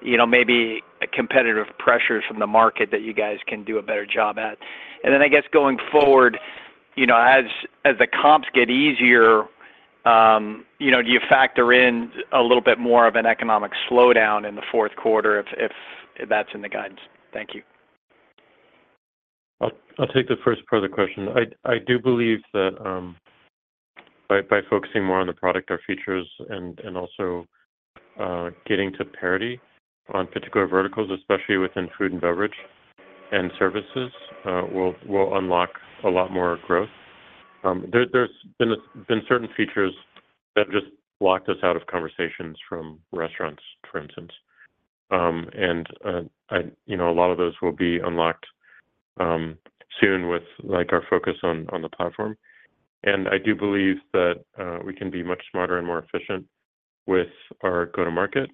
you 0.02 0.18
know, 0.18 0.26
maybe 0.26 0.82
competitive 1.14 1.68
pressures 1.78 2.24
from 2.28 2.39
the 2.39 2.47
market 2.47 2.89
that 2.91 3.02
you 3.02 3.14
guys 3.14 3.38
can 3.47 3.64
do 3.64 3.78
a 3.78 3.82
better 3.82 4.06
job 4.06 4.38
at? 4.38 4.58
And 5.04 5.14
then 5.14 5.22
I 5.22 5.28
guess 5.28 5.43
going 5.52 5.78
forward, 5.91 6.38
you 6.95 7.06
know, 7.06 7.18
as 7.18 7.97
the 7.97 8.08
comps 8.08 8.47
get 8.54 8.70
easier, 8.70 9.43
um, 10.06 10.66
you 10.80 10.91
know, 10.91 11.02
do 11.02 11.10
you 11.10 11.20
factor 11.30 11.74
in 11.74 12.12
a 12.34 12.41
little 12.41 12.62
bit 12.62 12.80
more 12.80 13.08
of 13.08 13.16
an 13.16 13.26
economic 13.26 13.72
slowdown 13.89 14.47
in 14.47 14.56
the 14.56 14.64
fourth 14.72 14.95
quarter 14.95 15.43
if 15.58 15.72
that's 16.30 16.50
in 16.54 16.62
the 16.62 16.70
guidance? 16.70 17.00
Thank 17.34 17.54
you. 17.54 17.62
I'll 19.62 20.08
take 20.08 20.30
the 20.30 20.38
first 20.45 20.66
part 20.68 20.84
of 20.84 20.89
the 20.89 20.95
question. 20.95 21.28
I 21.66 21.80
do 21.86 22.00
believe 22.00 22.39
that 22.54 22.72
um, 22.86 23.18
by 24.30 24.62
focusing 24.70 25.04
more 25.04 25.20
on 25.20 25.28
the 25.28 25.34
product 25.34 25.70
or 25.72 25.80
features 25.86 26.28
and 26.50 26.80
also 26.95 27.45
uh, 28.20 28.52
getting 28.66 28.93
to 28.93 29.06
parity 29.06 29.60
on 30.14 30.28
particular 30.28 30.68
verticals, 30.68 31.10
especially 31.12 31.57
within 31.57 31.89
food 31.97 32.12
and 32.12 32.22
beverage 32.22 32.53
and 33.32 33.51
services, 33.60 34.12
uh, 34.45 34.64
will 34.72 35.38
unlock 35.38 35.70
a 36.03 36.10
lot 36.10 36.32
more 36.32 36.57
growth. 36.66 36.89
Um, 37.64 37.86
there's 37.91 38.30
been 38.57 39.22
certain 39.28 39.49
features 39.55 39.93
that 40.55 40.72
just 40.72 40.88
blocked 41.20 41.49
us 41.49 41.57
out 41.64 41.76
of 41.76 41.86
conversations 41.88 42.57
from 42.68 42.99
restaurants, 43.12 43.62
for 43.91 44.01
instance. 44.01 44.32
Um, 45.12 45.47
and 45.53 45.88
uh, 46.05 46.60
you 46.86 46.95
know, 46.97 47.10
a 47.10 47.14
lot 47.14 47.32
of 47.32 47.38
those 47.38 47.53
will 47.62 47.74
be 47.74 47.99
unlocked 47.99 48.45
um, 49.20 49.57
soon 49.99 50.30
with, 50.30 50.43
like, 50.64 50.93
our 50.93 51.03
focus 51.10 51.36
on 51.43 51.68
the 51.82 51.89
platform. 51.89 52.38
And 53.03 53.28
I 53.28 53.38
do 53.38 53.55
believe 53.55 53.95
that 54.14 54.36
uh, 54.57 54.80
we 54.86 54.93
can 54.93 55.10
be 55.10 55.24
much 55.24 55.41
smarter 55.51 55.78
and 55.78 55.88
more 55.88 55.99
efficient 55.99 56.45
with 57.05 57.28
our 57.64 57.88
go-to-market. 57.88 58.49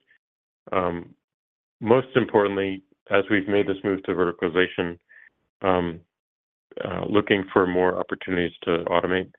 Most 1.81 2.07
importantly, 2.15 2.83
as 3.11 3.23
we've 3.29 3.47
made 3.47 3.67
this 3.67 3.77
move 3.83 4.01
to 4.03 4.13
verticalization, 4.13 4.97
um, 5.61 5.99
uh, 6.83 7.05
looking 7.07 7.45
for 7.53 7.67
more 7.67 7.97
opportunities 7.97 8.51
to 8.63 8.83
automate 8.85 9.31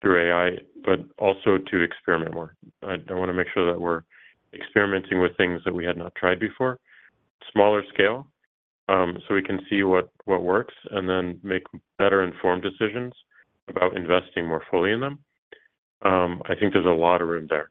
through 0.00 0.30
AI, 0.30 0.58
but 0.84 1.00
also 1.18 1.58
to 1.58 1.80
experiment 1.80 2.34
more. 2.34 2.54
I 2.82 2.98
wanna 3.10 3.32
make 3.32 3.48
sure 3.54 3.70
that 3.72 3.80
we're 3.80 4.02
experimenting 4.52 5.20
with 5.20 5.36
things 5.36 5.62
that 5.64 5.74
we 5.74 5.84
had 5.84 5.96
not 5.96 6.14
tried 6.14 6.38
before, 6.38 6.78
smaller 7.52 7.82
scale, 7.92 8.28
um, 8.88 9.18
so 9.26 9.34
we 9.34 9.42
can 9.42 9.64
see 9.68 9.82
what 9.82 10.10
works, 10.26 10.74
and 10.90 11.08
then 11.08 11.40
make 11.42 11.62
better 11.98 12.22
informed 12.22 12.62
decisions 12.62 13.12
about 13.68 13.96
investing 13.96 14.46
more 14.46 14.62
fully 14.70 14.92
in 14.92 15.00
them. 15.00 15.18
Um, 16.02 16.42
I 16.46 16.54
think 16.54 16.72
there's 16.72 16.84
a 16.84 16.90
lot 16.90 17.22
of 17.22 17.28
room 17.28 17.46
there. 17.48 17.70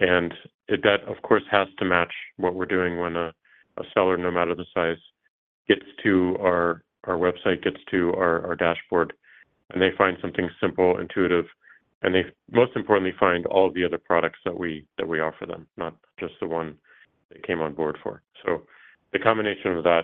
And 0.00 0.32
that, 0.68 1.02
of 1.06 1.20
course, 1.22 1.42
has 1.50 1.68
to 1.78 1.84
match 1.84 2.12
what 2.36 2.54
we're 2.54 2.66
doing 2.66 2.98
when 2.98 3.16
a 3.16 3.34
seller, 3.94 4.16
no 4.16 4.30
matter 4.30 4.54
the 4.54 4.66
size, 4.74 4.98
gets 5.68 5.84
to 6.02 6.36
our 6.40 6.82
website, 7.06 7.62
gets 7.62 7.78
to 7.90 8.12
our 8.14 8.56
dashboard, 8.56 9.12
and 9.70 9.80
they 9.80 9.90
find 9.96 10.16
something 10.20 10.48
simple, 10.60 10.98
intuitive, 10.98 11.46
and 12.02 12.14
they, 12.14 12.24
most 12.50 12.76
importantly, 12.76 13.14
find 13.18 13.46
all 13.46 13.72
the 13.72 13.84
other 13.84 13.98
products 13.98 14.38
that 14.44 14.56
we 14.56 14.86
offer 15.00 15.46
them, 15.46 15.66
not 15.76 15.94
just 16.18 16.34
the 16.40 16.46
one 16.46 16.76
they 17.30 17.40
came 17.46 17.60
on 17.60 17.74
board 17.74 17.98
for. 18.02 18.22
So 18.44 18.62
the 19.12 19.18
combination 19.18 19.72
of 19.72 19.84
that, 19.84 20.02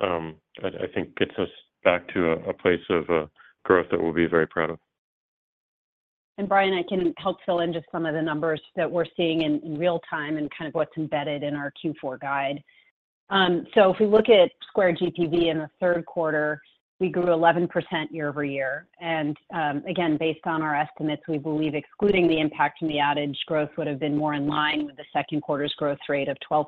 um, 0.00 0.36
I 0.62 0.86
think 0.94 1.16
gets 1.16 1.32
us 1.38 1.48
back 1.84 2.12
to 2.14 2.32
a 2.32 2.52
place 2.52 2.82
of 2.90 3.10
uh, 3.10 3.26
growth 3.64 3.86
that 3.90 4.00
we'll 4.00 4.12
be 4.12 4.26
very 4.26 4.46
proud 4.46 4.70
of. 4.70 4.78
And 6.38 6.48
Bryan, 6.48 6.74
I 6.74 6.82
can 6.88 7.12
help 7.18 7.38
fill 7.44 7.60
in 7.60 7.72
just 7.72 7.86
some 7.92 8.06
of 8.06 8.14
the 8.14 8.22
numbers 8.22 8.60
that 8.74 8.90
we're 8.90 9.06
seeing 9.16 9.42
in 9.42 9.78
real 9.78 10.00
time 10.08 10.38
and 10.38 10.50
kind 10.56 10.68
of 10.68 10.74
what's 10.74 10.96
embedded 10.96 11.42
in 11.42 11.54
our 11.54 11.72
Q4 11.84 12.20
guide. 12.20 12.62
Um, 13.32 13.66
so 13.74 13.90
if 13.90 13.98
we 13.98 14.06
look 14.06 14.28
at 14.28 14.50
Square 14.68 14.96
GPV 14.96 15.50
in 15.50 15.58
the 15.58 15.70
third 15.80 16.04
quarter, 16.04 16.60
we 17.00 17.08
grew 17.08 17.24
11% 17.24 17.66
year-over-year. 18.10 18.86
And 19.00 19.36
um, 19.54 19.82
again, 19.88 20.18
based 20.18 20.46
on 20.46 20.60
our 20.60 20.76
estimates, 20.76 21.22
we 21.26 21.38
believe 21.38 21.74
excluding 21.74 22.28
the 22.28 22.38
impact 22.38 22.78
from 22.78 22.88
the 22.88 22.96
outage, 22.96 23.36
growth 23.46 23.70
would 23.78 23.86
have 23.86 23.98
been 23.98 24.16
more 24.16 24.34
in 24.34 24.46
line 24.46 24.84
with 24.84 24.96
the 24.96 25.04
second 25.14 25.40
quarter's 25.40 25.74
growth 25.78 25.98
rate 26.10 26.28
of 26.28 26.36
12%. 26.48 26.66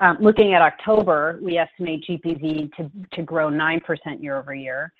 Um, 0.00 0.18
looking 0.20 0.52
at 0.52 0.60
October, 0.60 1.40
we 1.42 1.56
estimate 1.56 2.04
GPV 2.08 2.70
to 3.14 3.22
grow 3.22 3.48
9% 3.48 3.80
year-over-year. 4.22 4.92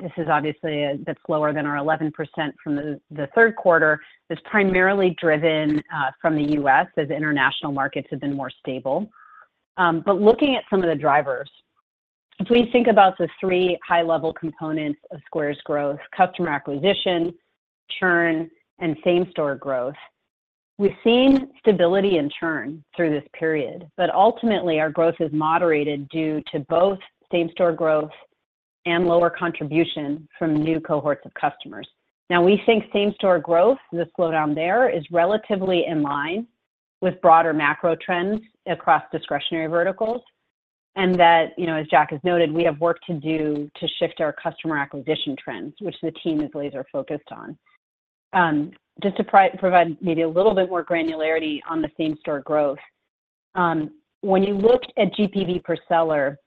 This 0.00 0.12
is 0.16 0.26
obviously 0.28 0.84
a 0.84 0.96
bit 0.96 1.16
slower 1.24 1.52
than 1.52 1.66
our 1.66 1.76
11% 1.76 2.10
from 2.62 2.74
the 3.10 3.28
third 3.34 3.54
quarter. 3.54 4.00
It's 4.28 4.42
primarily 4.44 5.16
driven 5.20 5.78
uh, 5.94 6.10
from 6.20 6.34
the 6.34 6.52
U.S., 6.54 6.88
as 6.98 7.10
international 7.10 7.70
markets 7.70 8.08
have 8.10 8.20
been 8.20 8.34
more 8.34 8.50
stable. 8.50 9.08
Um, 9.76 10.02
but 10.04 10.20
looking 10.20 10.54
at 10.56 10.64
some 10.70 10.82
of 10.82 10.88
the 10.88 10.94
drivers, 10.94 11.50
if 12.38 12.50
we 12.50 12.68
think 12.72 12.88
about 12.88 13.16
the 13.18 13.28
three 13.40 13.78
high-level 13.86 14.34
components 14.34 15.00
of 15.10 15.20
Square's 15.26 15.60
growth, 15.64 15.98
customer 16.16 16.48
acquisition, 16.48 17.32
churn, 17.98 18.50
and 18.80 18.96
same-store 19.04 19.56
growth, 19.56 19.94
we've 20.78 20.96
seen 21.04 21.50
stability 21.60 22.16
in 22.16 22.30
churn 22.38 22.82
through 22.96 23.10
this 23.10 23.28
period, 23.38 23.88
but 23.96 24.10
ultimately, 24.10 24.80
our 24.80 24.90
growth 24.90 25.14
is 25.20 25.30
moderated 25.32 26.08
due 26.08 26.42
to 26.52 26.60
both 26.68 26.98
same-store 27.30 27.72
growth 27.72 28.10
and 28.84 29.06
lower 29.06 29.30
contribution 29.30 30.28
from 30.38 30.54
new 30.54 30.80
cohorts 30.80 31.24
of 31.24 31.32
customers. 31.34 31.88
Now, 32.28 32.42
we 32.42 32.60
think 32.66 32.84
same-store 32.92 33.38
growth, 33.38 33.78
the 33.92 34.08
slowdown 34.18 34.54
there, 34.54 34.88
is 34.88 35.04
relatively 35.10 35.84
in 35.86 36.02
line 36.02 36.46
with 37.02 37.20
broader 37.20 37.52
macro 37.52 37.94
trends 37.96 38.40
across 38.66 39.02
discretionary 39.12 39.66
verticals, 39.66 40.22
and 40.94 41.18
that, 41.18 41.52
you 41.58 41.66
know, 41.66 41.76
as 41.76 41.86
Jack 41.88 42.10
has 42.12 42.20
noted, 42.22 42.52
we 42.52 42.64
have 42.64 42.80
work 42.80 42.98
to 43.08 43.14
do 43.14 43.68
to 43.78 43.88
shift 43.98 44.20
our 44.20 44.32
customer 44.32 44.78
acquisition 44.78 45.36
trends, 45.42 45.74
which 45.80 45.96
the 46.02 46.12
team 46.22 46.40
is 46.40 46.50
laser-focused 46.54 47.30
on. 47.32 47.58
Um, 48.32 48.70
just 49.02 49.16
to 49.16 49.24
provide 49.24 49.96
maybe 50.00 50.22
a 50.22 50.28
little 50.28 50.54
bit 50.54 50.70
more 50.70 50.84
granularity 50.84 51.60
on 51.68 51.82
the 51.82 51.90
same-store 51.98 52.40
growth, 52.40 52.78
um, 53.54 53.90
when 54.20 54.44
you 54.44 54.54
look 54.54 54.82
at 54.96 55.12
GPV 55.14 55.64
per 55.64 55.76
seller, 55.88 56.38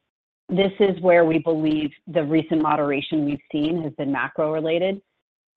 this 0.48 0.72
is 0.80 1.00
where 1.02 1.26
we 1.26 1.40
believe 1.40 1.92
the 2.08 2.24
recent 2.24 2.62
moderation 2.62 3.26
we've 3.26 3.40
seen 3.52 3.82
has 3.84 3.92
been 3.94 4.12
macro-related. 4.12 5.02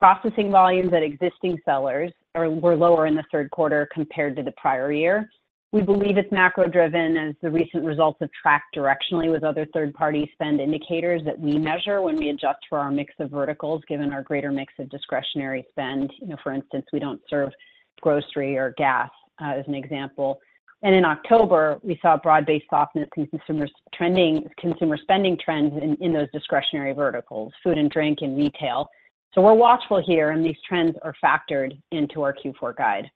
Processing 0.01 0.51
volumes 0.51 0.93
at 0.93 1.03
existing 1.03 1.59
sellers 1.65 2.11
were 2.47 2.77
lower 2.77 3.07
in 3.07 3.15
the 3.15 3.25
third 3.33 3.51
quarter 3.51 3.89
compared 3.93 4.37
to 4.37 4.43
the 4.43 4.53
prior 4.53 4.93
year. 4.93 5.29
We 5.71 5.83
believe 5.83 6.17
it's 6.17 6.33
macro-driven, 6.33 7.17
as 7.19 7.35
the 7.43 7.51
recent 7.51 7.85
results 7.85 8.19
have 8.21 8.31
tracked 8.41 8.75
directionally 8.75 9.31
with 9.31 9.45
other 9.45 9.67
third-party 9.75 10.31
spend 10.33 10.61
indicators 10.61 11.21
that 11.27 11.39
we 11.39 11.59
measure 11.59 12.01
when 12.01 12.17
we 12.17 12.31
adjust 12.31 12.61
for 12.71 12.79
our 12.79 12.91
mix 12.91 13.13
of 13.19 13.31
verticals, 13.31 13.83
given 13.87 14.11
our 14.13 14.23
greater 14.23 14.51
mix 14.51 14.73
of 14.79 14.89
discretionary 14.89 15.67
spend. 15.71 16.11
You 16.21 16.29
know, 16.29 16.37
for 16.43 16.55
instance, 16.55 16.87
we 16.91 17.01
don't 17.01 17.21
serve 17.29 17.51
grocery 18.01 18.57
or 18.57 18.75
gas, 18.79 19.11
uh, 19.43 19.53
as 19.59 19.67
an 19.69 19.75
example. 19.75 20.41
And 20.83 20.95
in 20.95 21.05
October, 21.05 21.79
we 21.83 21.99
saw 22.01 22.17
broad-based 22.17 22.67
softness 22.71 23.09
in 23.17 23.27
consumer 23.37 24.97
spending 25.03 25.37
trends 25.45 25.75
in 26.01 26.13
those 26.13 26.29
discretionary 26.33 26.93
verticals, 26.95 27.53
food 27.63 27.77
and 27.77 27.91
drink, 27.91 28.21
and 28.23 28.39
retail. 28.39 28.89
So 29.35 29.43
we're 29.43 29.55
watchful 29.55 30.03
here, 30.05 30.31
and 30.31 30.45
these 30.45 30.57
trends 30.67 30.97
are 31.03 31.15
factored 31.23 31.79
into 31.93 32.23
our 32.23 32.35
Q4 32.35 32.77
guide. 32.77 33.11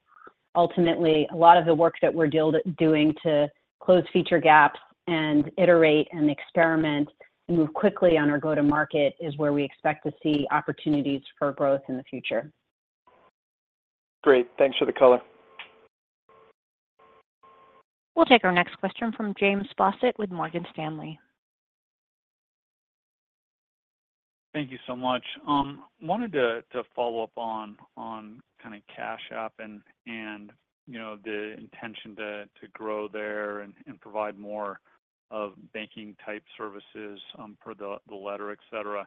Ultimately, 0.55 1.27
a 1.33 1.37
lot 1.37 1.57
of 1.57 1.65
the 1.65 1.75
work 1.75 1.95
that 2.03 2.13
we're 2.13 2.27
doing 2.29 3.15
to 3.23 3.49
close 3.81 4.05
feature 4.13 4.39
gaps 4.39 4.79
and 5.09 5.51
iterate 5.57 6.07
and 6.13 6.31
experiment 6.31 7.09
and 7.49 7.59
move 7.59 7.73
quickly 7.75 8.19
on 8.19 8.31
our 8.31 8.39
go-to-market 8.39 9.15
is 9.21 9.37
where 9.39 9.53
we 9.53 9.65
expect 9.65 10.05
to 10.05 10.13
see 10.23 10.47
opportunities 10.51 11.23
for 11.39 11.53
growth 11.53 11.81
in 11.89 11.97
the 11.97 12.05
future. 12.05 12.53
Great. 14.23 14.49
Thanks 14.59 14.79
for 14.79 14.85
the 14.85 14.93
color. 14.93 15.21
We'll 18.15 18.27
take 18.27 18.45
our 18.45 18.53
next 18.53 18.77
question 18.79 19.11
from 19.13 19.35
James 19.41 19.67
Faucette 19.77 20.19
with 20.19 20.31
Morgan 20.31 20.67
Stanley. 20.73 21.19
Thank 24.53 24.71
you 24.71 24.79
so 24.87 24.95
much. 24.95 25.25
Um, 25.49 25.85
wanted 26.03 26.33
to 26.33 26.63
follow 26.95 27.23
up 27.23 27.33
on 27.37 27.77
kind 27.97 28.75
of 28.75 28.83
Cash 28.95 29.31
App 29.35 29.55
and, 29.59 29.81
you 30.87 30.99
know, 30.99 31.17
the 31.25 31.55
intention 31.55 32.15
to 32.17 32.47
grow 32.73 33.09
there 33.09 33.61
and 33.61 33.75
provide 34.01 34.39
more 34.39 34.79
of 35.31 35.55
banking-type 35.73 36.43
services, 36.59 37.19
um, 37.39 37.57
per 37.65 37.73
the 37.75 38.15
letter, 38.15 38.51
et 38.51 38.59
cetera. 38.71 39.07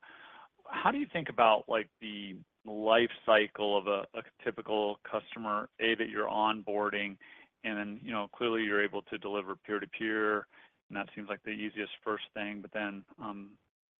How 0.68 0.89
do 0.89 0.98
you 0.98 1.06
think 1.14 1.30
about, 1.30 1.66
like, 1.68 1.89
the 2.02 2.36
life 2.66 3.12
cycle 3.24 3.78
of 3.78 3.86
a 3.86 4.08
typical 4.43 5.00
customer, 5.04 5.70
A, 5.80 5.93
that 5.93 6.10
you're 6.10 6.28
onboarding, 6.28 7.18
and 7.64 7.78
then, 7.78 8.00
you 8.04 8.12
know, 8.12 8.28
clearly 8.36 8.64
you're 8.64 8.84
able 8.84 9.04
to 9.04 9.20
deliver 9.20 9.56
peer-to-peer, 9.56 10.48
and 10.89 10.98
that 10.98 11.08
seems 11.14 11.30
like 11.30 11.43
the 11.43 11.52
easiest 11.52 11.91
first 12.04 12.24
thing, 12.34 12.62
but 12.62 12.72
then, 12.74 13.04
um, 13.22 13.52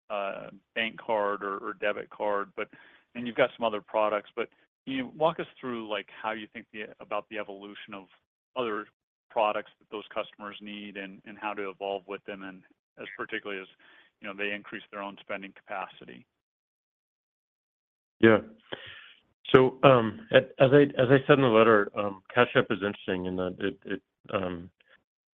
Uh, 0.08 0.52
bank 0.76 0.96
card 1.04 1.42
or 1.44 1.76
debit 1.82 2.08
card, 2.12 2.52
but 2.56 2.68
and 3.16 3.26
you've 3.26 3.36
got 3.36 3.50
some 3.58 3.66
other 3.66 3.82
products. 3.82 4.30
But 4.36 4.50
can 4.86 4.94
you 4.96 5.12
walk 5.18 5.40
us 5.40 5.48
through, 5.60 5.90
like, 5.90 6.08
how 6.22 6.34
you 6.34 6.46
think 6.54 6.68
about 7.00 7.26
the 7.32 7.40
evolution 7.40 7.96
of 7.96 8.04
other 8.56 8.86
products 9.32 9.72
that 9.80 9.90
those 9.90 10.04
customers 10.14 10.58
need 10.62 10.98
and 10.98 11.22
how 11.42 11.56
to 11.56 11.72
evolve 11.72 12.04
with 12.08 12.24
them, 12.26 12.44
and 12.44 12.62
as 13.02 13.08
particularly 13.18 13.60
as, 13.60 13.68
you 14.22 14.28
know, 14.28 14.36
they 14.38 14.52
increase 14.54 14.84
their 14.92 15.02
own 15.02 15.18
spending 15.22 15.54
capacity? 15.58 16.24
Yeah. 18.20 18.42
So, 19.56 19.80
um, 19.82 20.28
as 20.32 20.70
I 20.72 21.18
said 21.26 21.40
in 21.40 21.42
the 21.42 21.48
letter, 21.48 21.90
um, 21.98 22.22
Cash 22.32 22.50
App 22.56 22.68
is 22.70 22.84
interesting 22.86 23.26
in 23.26 23.36
that 23.38 23.56
it, 23.86 24.02
um, 24.32 24.70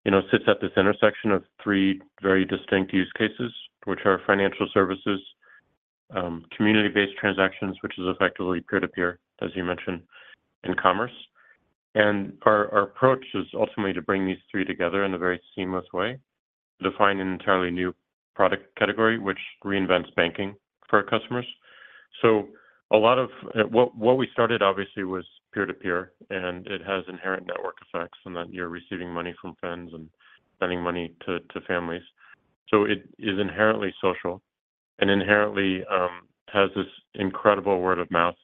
you 0.05 0.11
know, 0.11 0.21
sits 0.31 0.45
at 0.47 0.61
this 0.61 0.71
intersection 0.77 1.31
of 1.31 1.43
three 1.61 2.01
very 2.21 2.45
distinct 2.45 2.93
use 2.93 3.11
cases, 3.17 3.53
which 3.85 3.99
are 4.05 4.21
financial 4.25 4.67
services, 4.73 5.19
um, 6.15 6.45
community-based 6.55 7.17
transactions, 7.19 7.77
which 7.81 7.97
is 7.97 8.05
effectively 8.07 8.61
peer-to-peer, 8.69 9.19
as 9.41 9.49
you 9.55 9.63
mentioned, 9.63 10.01
and 10.63 10.77
commerce. 10.77 11.11
And 11.95 12.33
our 12.45 12.73
our 12.73 12.83
approach 12.83 13.25
is 13.33 13.45
ultimately 13.53 13.93
to 13.93 14.01
bring 14.01 14.25
these 14.25 14.37
three 14.49 14.63
together 14.63 15.03
in 15.03 15.13
a 15.13 15.17
very 15.17 15.41
seamless 15.55 15.85
way, 15.93 16.17
to 16.81 16.89
define 16.89 17.19
an 17.19 17.31
entirely 17.33 17.71
new 17.71 17.93
product 18.35 18.73
category, 18.77 19.17
which 19.19 19.39
reinvents 19.65 20.13
banking 20.15 20.55
for 20.89 20.99
our 20.99 21.03
customers. 21.03 21.45
So 22.21 22.47
a 22.91 22.97
lot 22.97 23.19
of 23.19 23.29
uh, 23.55 23.63
what 23.63 23.95
what 23.95 24.17
we 24.17 24.27
started, 24.31 24.61
obviously, 24.61 25.03
was 25.03 25.25
peer-to-peer, 25.53 26.13
and 26.29 26.65
it 26.67 26.81
has 26.85 27.03
inherent 27.09 27.47
network 27.47 27.75
effects, 27.85 28.19
and 28.25 28.35
that 28.35 28.53
you're 28.53 28.69
receiving 28.69 29.09
money 29.09 29.33
from 29.41 29.55
friends 29.59 29.93
and 29.93 30.09
sending 30.59 30.81
money 30.81 31.13
to 31.25 31.39
to 31.39 31.61
families. 31.67 32.03
So 32.71 32.85
it 32.85 33.03
is 33.19 33.39
inherently 33.39 33.93
social. 34.01 34.41
and 34.99 35.09
inherently 35.09 35.83
um, 35.91 36.27
has 36.49 36.69
this 36.75 36.85
incredible 37.15 37.81
word-of-mouth 37.81 38.35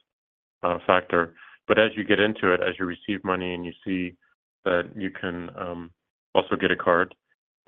uh, 0.64 0.78
factor. 0.86 1.34
But 1.68 1.78
as 1.78 1.92
you 1.96 2.02
get 2.04 2.18
into 2.18 2.52
it, 2.52 2.60
as 2.60 2.74
you 2.78 2.84
receive 2.84 3.22
money 3.22 3.54
and 3.54 3.64
you 3.64 3.72
see 3.84 4.16
that 4.64 4.90
you 4.96 5.10
can 5.10 5.50
um, 5.56 5.90
also 6.34 6.56
get 6.56 6.72
a 6.72 6.76
card, 6.76 7.14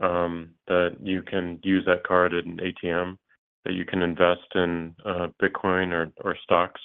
um, 0.01 0.51
that 0.67 0.97
you 1.01 1.23
can 1.23 1.61
use 1.63 1.85
that 1.87 2.03
card 2.05 2.35
at 2.35 2.47
an 2.47 2.59
ATM, 2.59 3.17
that 3.65 3.75
you 3.75 3.85
can 3.85 4.03
invest 4.03 4.49
in 4.55 4.95
uh, 5.05 5.29
Bitcoin 5.41 5.93
or 6.25 6.37
stocks, 6.43 6.81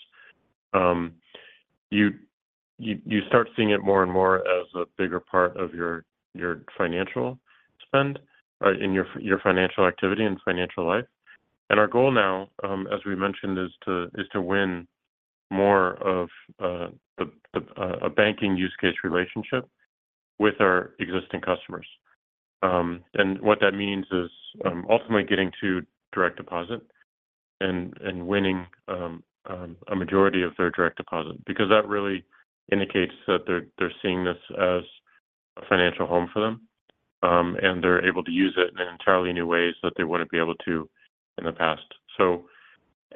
you 2.80 3.00
you 3.04 3.22
start 3.28 3.50
seeing 3.56 3.70
it 3.72 3.84
more 3.84 4.04
and 4.04 4.12
more 4.12 4.40
as 4.40 4.68
a 4.76 4.84
bigger 4.98 5.20
part 5.20 5.56
of 5.58 5.74
your 5.74 6.04
your 6.34 6.62
financial 6.78 7.40
spend 7.86 8.20
Uh, 8.64 8.72
in 8.82 8.94
your 8.94 9.40
financial 9.44 9.86
activity 9.86 10.24
and 10.24 10.40
financial 10.46 10.88
life. 10.88 11.04
And 11.70 11.78
our 11.78 11.88
goal 11.88 12.10
now, 12.10 12.48
um, 12.64 12.88
as 12.88 13.02
we 13.06 13.14
mentioned, 13.14 13.60
is 13.60 13.70
to 14.32 14.42
win 14.42 14.88
more 15.52 15.96
of 15.96 16.30
uh, 16.64 16.88
uh, 17.20 17.98
a 18.02 18.10
banking 18.10 18.56
use 18.56 18.74
case 18.80 18.96
relationship 19.04 19.68
with 20.40 20.56
our 20.62 20.94
existing 21.00 21.42
customers. 21.42 21.86
Um, 22.64 23.04
and 23.16 23.42
what 23.42 23.60
that 23.60 23.74
means 23.74 24.06
is 24.10 24.30
um, 24.64 24.86
ultimately 24.90 25.26
getting 25.26 25.52
to 25.60 25.82
direct 26.14 26.38
deposit 26.38 26.82
and 27.60 28.26
winning 28.26 28.68
a 28.88 29.96
majority 29.96 30.44
of 30.44 30.54
their 30.58 30.72
direct 30.72 30.96
deposit, 30.96 31.44
because 31.46 31.68
that 31.70 31.90
really 31.90 32.24
indicates 32.72 33.14
that 33.28 33.44
they're 33.46 33.92
seeing 34.02 34.24
this 34.24 34.38
as 34.52 34.84
a 35.58 35.66
financial 35.68 36.08
home 36.08 36.30
for 36.32 36.42
them, 36.42 36.62
Um, 37.24 37.58
and 37.62 37.84
they're 37.84 38.06
able 38.06 38.24
to 38.24 38.32
use 38.32 38.56
it 38.58 38.80
in 38.80 38.88
entirely 38.88 39.34
new 39.34 39.48
ways 39.48 39.74
that 39.82 39.94
they 39.98 40.04
wouldn't 40.04 40.30
be 40.30 40.38
able 40.38 40.56
to 40.66 40.88
in 41.38 41.46
the 41.46 41.52
past. 41.52 41.86
So 42.18 42.46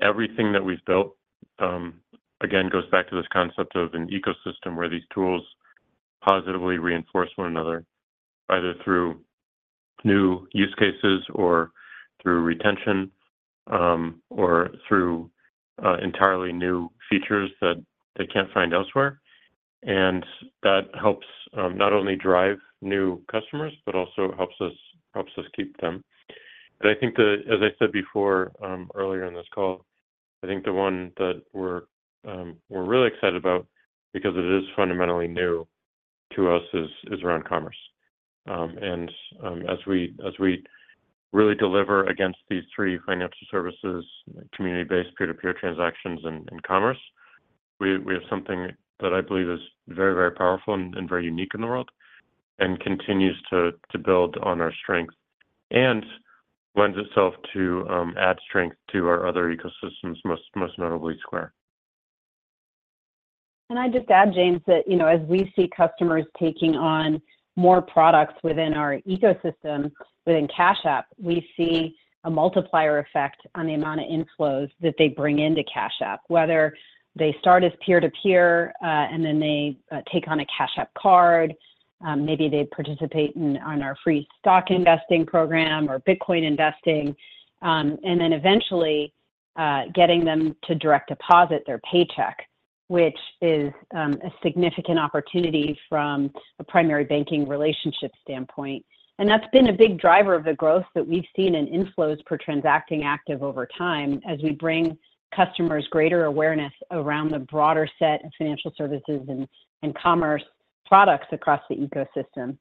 everything 0.02 0.52
that 0.54 0.64
we've 0.64 0.84
built, 0.86 1.16
um, 1.60 1.96
again, 2.42 2.70
goes 2.70 2.90
back 2.90 3.10
to 3.10 3.16
this 3.16 3.28
concept 3.32 3.76
of 3.76 3.94
an 3.94 4.08
ecosystem 4.08 4.76
where 4.76 4.90
these 4.90 5.04
tools 5.14 5.44
positively 6.28 6.78
reinforce 6.78 7.30
one 7.36 7.48
another, 7.48 7.86
either 8.50 8.74
through 8.84 9.20
new 10.04 10.48
use 10.54 10.74
cases 10.80 11.24
or 11.34 11.72
through 12.22 12.42
retention, 12.42 13.12
um, 13.68 14.22
or 14.30 14.72
through 14.88 15.30
uh, 15.84 15.98
entirely 15.98 16.52
new 16.52 16.90
features 17.10 17.52
that 17.62 17.76
they 18.18 18.26
can't 18.26 18.52
find 18.54 18.74
elsewhere. 18.74 19.20
And 19.84 20.26
that 20.64 20.90
helps 21.00 21.28
not 21.54 21.94
only 21.94 22.16
drive 22.16 22.58
new 22.82 23.22
customers, 23.32 23.74
but 23.86 23.96
also 23.96 24.34
helps 24.38 24.56
us 24.62 25.46
keep 25.56 25.76
them. 25.82 26.04
I 26.82 26.94
think 27.00 27.20
as 27.20 27.60
I 27.62 27.70
said 27.78 27.92
before, 27.92 28.54
um, 28.64 28.90
earlier 28.96 29.26
in 29.26 29.34
this 29.34 29.48
call, 29.54 29.86
I 30.44 30.48
think 30.48 30.64
the 30.64 30.72
one 30.72 31.12
that 31.18 31.42
um, 32.26 32.56
we're 32.70 32.86
really 32.86 33.08
excited 33.08 33.36
about, 33.36 33.68
because 34.14 34.34
it 34.36 34.46
is 34.46 34.64
fundamentally 34.76 35.28
new 35.28 35.68
to 36.36 36.52
us, 36.52 36.64
is 36.74 37.22
around 37.24 37.44
commerce. 37.46 37.76
Um, 38.48 38.78
and 38.82 39.12
as 39.70 39.78
we 39.86 40.16
really 41.34 41.56
deliver 41.56 42.06
against 42.06 42.40
these 42.50 42.64
three 42.74 42.98
financial 43.06 43.46
services, 43.52 44.06
community-based, 44.56 45.16
peer-to-peer 45.18 45.54
transactions, 45.60 46.22
and 46.24 46.64
commerce, 46.64 46.98
we 47.82 47.92
have 47.92 48.24
something 48.30 48.70
that 49.02 49.14
I 49.14 49.22
believe 49.22 49.50
is 49.50 49.60
very, 49.90 50.14
very 50.14 50.32
powerful 50.32 50.74
and 50.74 51.10
very 51.10 51.26
unique 51.26 51.52
in 51.54 51.62
the 51.62 51.68
world, 51.68 51.90
and 52.60 52.80
continues 52.80 53.38
to 53.50 53.72
build 54.04 54.38
on 54.44 54.62
our 54.62 54.74
strength, 54.84 55.14
and 55.72 56.06
lends 56.76 56.98
itself 56.98 57.34
to 57.54 57.86
um, 57.90 58.16
add 58.18 58.38
strength 58.48 58.76
to 58.92 59.08
our 59.08 59.28
other 59.28 59.54
ecosystems, 59.56 60.16
most 60.26 60.78
notably 60.78 61.18
Square. 61.22 61.54
And 63.70 63.78
I'd 63.78 63.94
just 63.94 64.10
add, 64.10 64.34
James, 64.34 64.62
that, 64.66 64.88
you 64.88 64.98
know, 64.98 65.08
as 65.08 65.20
we 65.28 65.52
see 65.56 65.70
customers 65.76 66.26
taking 66.40 66.76
on 66.76 67.22
more 67.56 67.82
products 67.82 68.36
within 68.44 68.74
our 68.74 69.00
ecosystem, 69.02 69.92
within 70.26 70.48
Cash 70.56 70.80
App, 70.86 71.06
we 71.22 71.48
see 71.56 71.96
a 72.24 72.30
multiplier 72.30 73.00
effect 73.00 73.42
on 73.56 73.68
the 73.68 73.76
amount 73.76 74.02
of 74.02 74.08
inflows 74.08 74.70
that 74.82 74.96
they 74.98 75.08
bring 75.08 75.40
into 75.40 75.64
Cash 75.72 76.02
App. 76.02 76.22
Whether 76.28 76.76
they 77.16 77.36
start 77.40 77.64
as 77.64 77.72
peer-to-peer, 77.86 78.74
uh, 78.82 78.86
and 78.86 79.24
then 79.24 79.40
they 79.40 79.78
uh, 79.92 80.02
take 80.12 80.28
on 80.28 80.40
a 80.40 80.46
Cash 80.46 80.72
App 80.78 80.92
Card, 80.98 81.54
Um, 82.06 82.26
maybe 82.26 82.48
they 82.48 82.66
participate 82.66 83.36
in 83.36 83.58
on 83.58 83.82
our 83.82 83.96
free 84.04 84.28
stock 84.40 84.72
investing 84.72 85.26
program 85.26 85.90
or 85.90 86.00
Bitcoin 86.00 86.46
investing, 86.46 87.16
um, 87.62 87.98
and 88.04 88.20
then 88.22 88.34
eventually 88.34 89.14
uh, 89.58 89.84
getting 89.94 90.24
them 90.24 90.56
to 90.64 90.76
direct 90.76 91.10
deposit 91.10 91.64
their 91.66 91.80
paycheck, 91.80 92.38
which 92.88 93.18
is 93.42 93.74
um, 93.94 94.14
a 94.24 94.32
significant 94.42 94.98
opportunity 94.98 95.78
from 95.90 96.32
a 96.60 96.64
primary 96.64 97.04
banking 97.04 97.48
relationship 97.48 98.12
standpoint. 98.22 98.86
And 99.18 99.28
that's 99.28 99.46
been 99.52 99.68
a 99.68 99.74
big 99.74 100.00
driver 100.00 100.34
of 100.34 100.46
the 100.46 100.54
growth 100.54 100.86
that 100.96 101.06
we've 101.06 101.26
seen 101.36 101.56
in 101.56 101.68
inflows 101.68 102.24
per 102.26 102.38
transacting 102.38 103.04
active 103.04 103.44
over 103.44 103.68
time, 103.78 104.22
as 104.26 104.40
we 104.42 104.52
bring 104.52 104.98
customers 105.36 105.86
greater 105.92 106.26
awareness 106.26 106.72
around 106.92 107.32
the 107.32 107.40
broader 107.40 107.88
set 108.00 108.24
of 108.24 108.32
financial 108.38 108.74
services 108.78 109.28
and 109.28 109.96
commerce 109.96 110.44
products 110.86 111.28
across 111.32 111.62
the 111.70 111.76
ecosystem. 111.76 112.58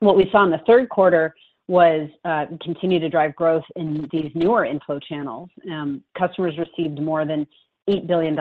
What 0.00 0.16
we 0.16 0.28
saw 0.30 0.44
in 0.44 0.50
the 0.50 0.60
third 0.66 0.88
quarter 0.88 1.34
was 1.68 2.08
uh, 2.24 2.46
continue 2.62 3.00
to 3.00 3.08
drive 3.08 3.34
growth 3.34 3.64
in 3.74 4.08
these 4.12 4.30
newer 4.34 4.64
inflow 4.64 5.00
channels. 5.00 5.48
Um, 5.70 6.02
customers 6.16 6.54
received 6.58 7.00
more 7.00 7.24
than 7.24 7.46
$8 7.88 8.06
billion 8.06 8.36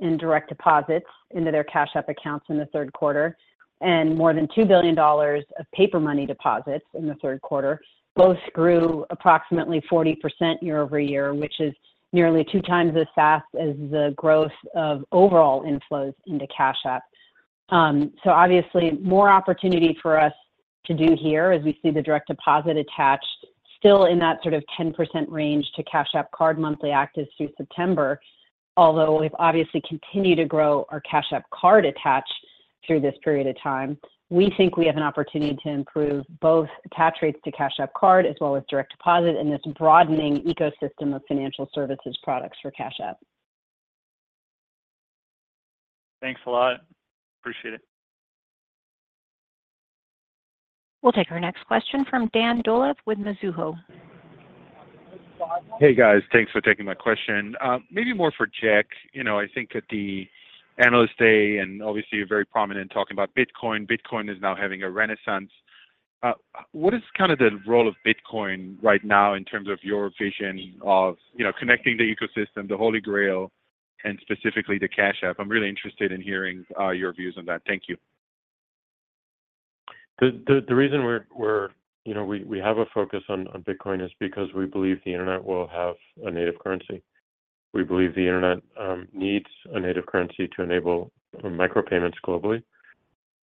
in 0.00 0.16
direct 0.16 0.48
deposits 0.48 1.06
into 1.32 1.50
their 1.50 1.64
Cash 1.64 1.90
App 1.94 2.08
accounts 2.08 2.46
in 2.48 2.58
the 2.58 2.66
third 2.66 2.92
quarter, 2.92 3.36
and 3.80 4.16
more 4.16 4.32
than 4.32 4.48
$2 4.48 4.66
billion 4.66 4.98
of 4.98 5.70
paper 5.74 6.00
money 6.00 6.26
deposits 6.26 6.86
in 6.94 7.06
the 7.06 7.14
third 7.16 7.40
quarter. 7.42 7.80
Both 8.14 8.38
grew 8.54 9.04
approximately 9.10 9.82
40% 9.90 10.16
year-over-year, 10.62 11.34
which 11.34 11.60
is 11.60 11.74
nearly 12.12 12.46
two 12.50 12.62
times 12.62 12.96
as 12.96 13.06
fast 13.14 13.44
as 13.60 13.76
the 13.90 14.14
growth 14.16 14.52
of 14.74 15.04
overall 15.12 15.64
inflows 15.64 16.14
into 16.26 16.46
Cash 16.56 16.78
App. 16.86 17.02
Um, 17.70 18.12
so 18.22 18.30
obviously, 18.30 18.92
more 19.02 19.28
opportunity 19.28 19.96
for 20.00 20.18
us 20.18 20.32
to 20.86 20.94
do 20.94 21.16
here 21.20 21.50
as 21.50 21.62
we 21.62 21.78
see 21.82 21.90
the 21.90 22.02
direct 22.02 22.28
deposit 22.28 22.76
attached, 22.76 23.46
still 23.78 24.06
in 24.06 24.18
that 24.20 24.42
sort 24.42 24.54
of 24.54 24.62
10% 24.78 24.94
range 25.28 25.66
to 25.74 25.82
Cash 25.84 26.08
App 26.14 26.30
Card 26.30 26.58
monthly 26.58 26.90
actives 26.90 27.28
through 27.36 27.50
September. 27.56 28.20
Although 28.76 29.20
we've 29.20 29.34
obviously 29.38 29.82
continued 29.88 30.36
to 30.36 30.44
grow 30.44 30.86
our 30.90 31.00
Cash 31.00 31.32
App 31.32 31.44
Card 31.50 31.86
attach 31.86 32.28
through 32.86 33.00
this 33.00 33.14
period 33.24 33.46
of 33.46 33.56
time, 33.60 33.98
we 34.28 34.52
think 34.56 34.76
we 34.76 34.86
have 34.86 34.96
an 34.96 35.02
opportunity 35.02 35.56
to 35.62 35.68
improve 35.68 36.24
both 36.40 36.68
attach 36.84 37.18
rates 37.22 37.38
to 37.44 37.52
Cash 37.52 37.74
App 37.78 37.92
Card, 37.94 38.26
as 38.26 38.34
well 38.40 38.56
as 38.56 38.64
direct 38.68 38.92
deposit 38.92 39.36
in 39.36 39.50
this 39.50 39.60
broadening 39.78 40.42
ecosystem 40.42 41.14
of 41.14 41.22
financial 41.28 41.68
services 41.74 42.18
products 42.22 42.58
for 42.60 42.70
Cash 42.72 42.98
App. 43.02 43.18
Thanks 46.20 46.40
a 46.46 46.50
lot. 46.50 46.80
Appreciate 47.46 47.74
it. 47.74 47.80
We'll 51.00 51.12
take 51.12 51.30
our 51.30 51.38
next 51.38 51.64
question 51.68 52.04
from 52.10 52.28
Dan 52.32 52.60
Dolev 52.64 52.96
with 53.06 53.18
Mizuho. 53.18 53.76
Hey, 55.78 55.94
guys. 55.94 56.22
Thanks 56.32 56.50
for 56.50 56.60
taking 56.60 56.84
my 56.84 56.94
question. 56.94 57.54
Uh, 57.62 57.78
maybe 57.88 58.12
more 58.12 58.32
for 58.36 58.48
Jack. 58.60 58.86
You 59.12 59.22
know, 59.22 59.38
I 59.38 59.46
think 59.54 59.76
at 59.76 59.84
the 59.90 60.26
Analyst 60.78 61.16
Day, 61.20 61.58
and 61.58 61.84
obviously, 61.84 62.18
you're 62.18 62.26
very 62.26 62.44
prominent 62.44 62.90
talking 62.90 63.14
about 63.14 63.30
Bitcoin. 63.36 63.88
Bitcoin 63.88 64.28
is 64.28 64.42
now 64.42 64.56
having 64.56 64.82
a 64.82 64.90
renaissance. 64.90 65.52
Uh, 66.24 66.32
what 66.72 66.94
is 66.94 67.02
kind 67.16 67.30
of 67.30 67.38
the 67.38 67.60
role 67.64 67.86
of 67.86 67.94
Bitcoin 68.04 68.74
right 68.82 69.04
now 69.04 69.34
in 69.34 69.44
terms 69.44 69.68
of 69.68 69.78
your 69.82 70.10
vision 70.20 70.74
of, 70.82 71.14
you 71.36 71.44
know, 71.44 71.52
connecting 71.56 71.96
the 71.96 72.02
ecosystem, 72.02 72.68
the 72.68 72.76
Holy 72.76 73.00
Grail, 73.00 73.52
and 74.06 74.18
specifically 74.22 74.78
the 74.78 74.88
Cash 74.88 75.16
App? 75.22 75.36
I'm 75.38 75.48
really 75.48 75.68
interested 75.68 76.12
in 76.12 76.22
hearing 76.22 76.64
uh, 76.80 76.90
your 76.90 77.12
views 77.12 77.34
on 77.36 77.44
that. 77.46 77.62
Thank 77.66 77.82
you. 77.88 77.96
The 80.20 80.74
reason 80.74 81.04
we're, 81.04 81.68
you 82.06 82.14
know, 82.14 82.24
we 82.24 82.58
have 82.58 82.78
a 82.78 82.86
focus 82.94 83.22
on 83.28 83.46
Bitcoin 83.68 84.02
is 84.02 84.10
because 84.18 84.48
we 84.54 84.64
believe 84.64 84.98
the 85.04 85.12
internet 85.12 85.44
will 85.44 85.68
have 85.68 85.96
a 86.24 86.30
native 86.30 86.58
currency. 86.58 87.02
We 87.74 87.82
believe 87.84 88.14
the 88.14 88.22
internet 88.22 88.62
um, 88.80 89.08
needs 89.12 89.50
a 89.74 89.80
native 89.80 90.06
currency 90.06 90.48
to 90.56 90.62
enable 90.62 91.10
um, 91.44 91.58
micropayments 91.58 92.14
globally. 92.26 92.62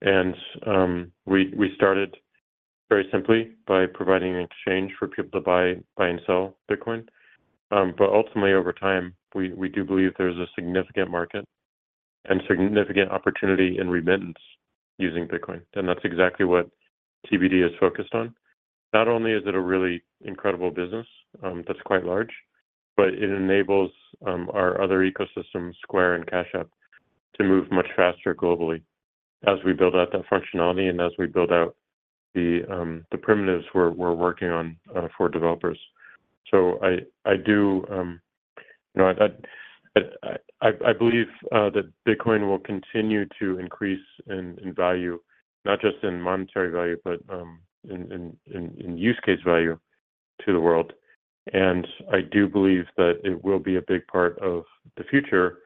And 0.01 0.33
um, 0.65 1.11
we 1.25 1.73
started 1.75 2.15
very 2.87 3.07
simply 3.11 3.51
by 3.67 3.85
providing 3.93 4.35
an 4.35 4.41
exchange 4.41 4.93
for 4.97 5.07
people 5.09 5.41
to 5.41 5.43
buy 5.43 5.75
and 6.05 6.21
sell 6.25 6.55
Bitcoin. 6.69 7.07
Um, 7.71 7.93
but 7.97 8.09
ultimately, 8.09 8.53
over 8.53 8.73
time, 8.73 9.15
we 9.33 9.69
do 9.69 9.85
believe 9.85 10.11
there's 10.17 10.37
a 10.37 10.47
significant 10.55 11.09
market 11.09 11.45
and 12.25 12.41
significant 12.47 13.11
opportunity 13.11 13.77
in 13.79 13.89
remittance 13.89 14.37
using 14.97 15.27
Bitcoin, 15.27 15.61
and 15.75 15.87
that's 15.87 16.03
exactly 16.03 16.45
what 16.45 16.69
TBD 17.31 17.65
is 17.65 17.71
focused 17.79 18.13
on. 18.13 18.35
Not 18.93 19.07
only 19.07 19.31
is 19.31 19.43
it 19.45 19.55
a 19.55 19.59
really 19.59 20.03
incredible 20.25 20.69
business 20.69 21.07
um, 21.43 21.63
that's 21.67 21.79
quite 21.85 22.05
large, 22.05 22.31
but 22.97 23.09
it 23.09 23.23
enables 23.23 23.91
um, 24.27 24.49
our 24.53 24.81
other 24.81 24.99
ecosystems, 25.09 25.73
Square 25.81 26.15
and 26.15 26.27
Cash 26.27 26.49
App, 26.53 26.67
to 27.37 27.43
move 27.43 27.71
much 27.71 27.87
faster 27.95 28.35
globally 28.35 28.81
as 29.47 29.57
we 29.65 29.73
build 29.73 29.95
out 29.95 30.11
that 30.11 30.23
functionality 30.29 30.89
and 30.89 31.01
as 31.01 31.11
we 31.17 31.25
build 31.25 31.51
out 31.51 31.75
the 32.33 33.17
primitives 33.21 33.65
we're 33.73 33.89
working 33.89 34.49
on 34.49 34.77
uh, 34.95 35.07
for 35.17 35.29
developers. 35.29 35.79
So 36.51 36.79
I 37.25 37.35
do, 37.37 37.85
um, 37.89 38.21
you 38.93 39.01
know, 39.01 39.13
I 40.61 40.93
believe 40.93 41.27
uh, 41.51 41.69
that 41.71 41.91
Bitcoin 42.07 42.47
will 42.47 42.59
continue 42.59 43.25
to 43.39 43.57
increase 43.57 44.05
in 44.27 44.73
value, 44.75 45.19
not 45.65 45.79
just 45.81 46.03
in 46.03 46.21
monetary 46.21 46.71
value, 46.71 46.97
but 47.03 47.19
um, 47.33 47.59
in 47.89 48.97
use 48.97 49.19
case 49.25 49.39
value 49.45 49.77
to 50.45 50.53
the 50.53 50.59
world. 50.59 50.93
And 51.53 51.87
I 52.11 52.21
do 52.21 52.47
believe 52.47 52.85
that 52.97 53.19
it 53.23 53.43
will 53.43 53.59
be 53.59 53.77
a 53.77 53.81
big 53.87 54.05
part 54.07 54.37
of 54.39 54.63
the 54.97 55.03
future 55.05 55.59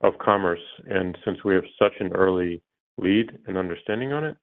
of 0.00 0.18
commerce. 0.18 0.60
And 0.88 1.16
since 1.24 1.44
we 1.44 1.54
have 1.54 1.64
such 1.78 1.92
an 2.00 2.12
early 2.12 2.62
lead 2.98 3.30
and 3.46 3.56
understanding 3.56 4.12
on 4.12 4.24
it, 4.24 4.36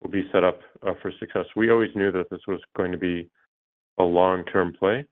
we'll 0.00 0.10
be 0.10 0.28
set 0.32 0.44
up 0.44 0.60
uh, 0.86 0.94
for 1.02 1.12
success. 1.18 1.44
We 1.56 1.70
always 1.70 1.90
knew 1.94 2.10
that 2.12 2.30
this 2.30 2.40
was 2.48 2.60
going 2.76 2.92
to 2.92 2.98
be 2.98 3.28
a 3.98 4.02
long-term 4.02 4.74
play, 4.78 5.04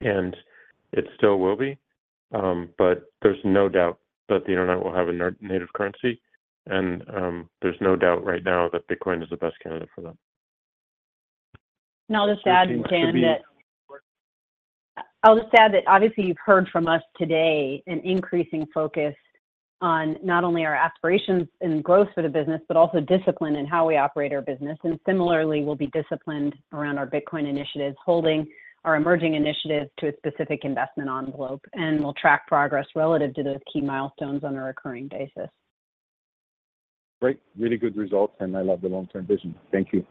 and 0.00 0.36
it 0.92 1.06
still 1.16 1.38
will 1.38 1.56
be. 1.56 1.78
Um, 2.32 2.70
but 2.76 3.04
there's 3.22 3.38
no 3.44 3.68
doubt 3.68 3.98
that 4.28 4.44
the 4.44 4.50
internet 4.50 4.82
will 4.82 4.94
have 4.94 5.08
a 5.08 5.12
native 5.40 5.72
currency, 5.74 6.20
and 6.66 7.02
um, 7.14 7.48
there's 7.62 7.80
no 7.80 7.96
doubt 7.96 8.24
right 8.24 8.44
now 8.44 8.68
that 8.72 8.86
Bitcoin 8.88 9.22
is 9.22 9.30
the 9.30 9.36
best 9.36 9.56
candidate 9.62 9.88
for 9.94 10.02
that. 10.02 10.16
And 12.08 12.16
I'll 12.16 12.32
just 12.32 12.46
add, 12.46 12.68
Dan, 12.90 13.20
that 15.72 15.84
obviously 15.86 16.24
you've 16.24 16.36
heard 16.44 16.68
from 16.68 16.86
us 16.86 17.02
today 17.16 17.82
an 17.86 18.00
increasing 18.04 18.66
focus 18.72 19.14
on 19.80 20.16
not 20.22 20.42
only 20.42 20.64
our 20.64 20.74
aspirations 20.74 21.46
and 21.60 21.84
growth 21.84 22.08
for 22.14 22.22
the 22.22 22.28
business, 22.28 22.60
but 22.66 22.76
also 22.76 23.00
discipline 23.00 23.56
in 23.56 23.66
how 23.66 23.86
we 23.86 23.96
operate 23.96 24.32
our 24.32 24.42
business. 24.42 24.76
And 24.82 24.98
similarly, 25.06 25.62
we'll 25.62 25.76
be 25.76 25.88
disciplined 25.88 26.54
around 26.72 26.98
our 26.98 27.06
Bitcoin 27.06 27.48
initiatives, 27.48 27.96
holding 28.04 28.46
our 28.84 28.96
emerging 28.96 29.34
initiatives 29.34 29.90
to 29.98 30.08
a 30.08 30.12
specific 30.16 30.64
investment 30.64 31.08
envelope, 31.10 31.64
and 31.74 32.00
we'll 32.00 32.14
track 32.14 32.46
progress 32.46 32.86
relative 32.94 33.34
to 33.34 33.42
those 33.42 33.58
key 33.72 33.80
milestones 33.80 34.44
on 34.44 34.56
a 34.56 34.62
recurring 34.62 35.08
basis. 35.08 35.50
Great. 37.20 37.40
Really 37.58 37.76
good 37.76 37.96
results, 37.96 38.34
and 38.40 38.56
I 38.56 38.62
love 38.62 38.80
the 38.80 38.88
long-term 38.88 39.26
vision. 39.26 39.54
Thank 39.72 39.92
you. 39.92 40.06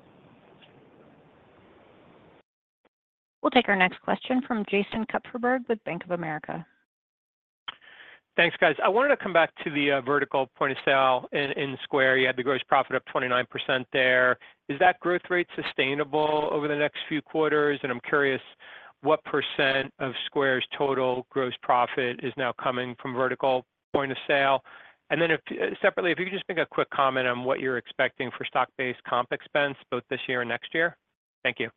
We'll 3.41 3.51
take 3.51 3.70
our 3.70 3.78
next 3.78 4.01
question 4.01 4.41
from 4.45 4.65
Jason 4.70 5.05
Kupferberg 5.05 5.68
with 5.70 5.82
Bank 5.86 6.03
of 6.03 6.11
America. 6.11 6.65
Thanks, 8.38 8.55
guys. 8.61 8.75
I 8.85 8.88
wanted 8.88 9.09
to 9.09 9.17
come 9.17 9.33
back 9.33 9.49
to 9.63 9.71
the 9.71 9.93
uh, 9.93 10.01
vertical 10.01 10.47
point 10.55 10.71
of 10.71 10.77
sale 10.85 11.27
in 11.31 11.75
Square. 11.83 12.19
You 12.19 12.27
had 12.27 12.38
the 12.38 12.43
gross 12.43 12.61
profit 12.67 12.95
up 12.95 13.01
29% 13.11 13.83
there. 13.91 14.38
Is 14.69 14.77
that 14.79 14.99
growth 14.99 15.23
rate 15.31 15.47
sustainable 15.55 16.47
over 16.51 16.67
the 16.67 16.75
next 16.75 16.99
few 17.09 17.19
quarters? 17.19 17.79
And 17.81 17.91
I'm 17.91 17.99
curious, 18.07 18.41
what 19.01 19.21
percent 19.23 19.91
of 19.97 20.11
Square's 20.27 20.63
total 20.77 21.25
gross 21.31 21.53
profit 21.63 22.19
is 22.21 22.31
now 22.38 22.53
coming 22.61 22.95
from 23.01 23.15
vertical 23.15 23.65
point 23.91 24.11
of 24.11 24.17
sale? 24.27 24.61
And 25.09 25.19
then 25.19 25.31
uh, 25.31 25.38
separately, 25.81 26.11
if 26.11 26.19
you 26.19 26.25
could 26.25 26.33
just 26.33 26.45
make 26.47 26.59
a 26.59 26.67
quick 26.69 26.91
comment 26.91 27.27
on 27.27 27.43
what 27.43 27.59
you're 27.59 27.77
expecting 27.77 28.29
for 28.38 28.45
stock-based 28.45 28.99
comp 29.09 29.31
expense, 29.31 29.77
both 29.89 30.03
this 30.11 30.19
year 30.27 30.41
and 30.41 30.49
next 30.49 30.75
year. 30.75 30.95
Thank 31.41 31.59
you. 31.59 31.71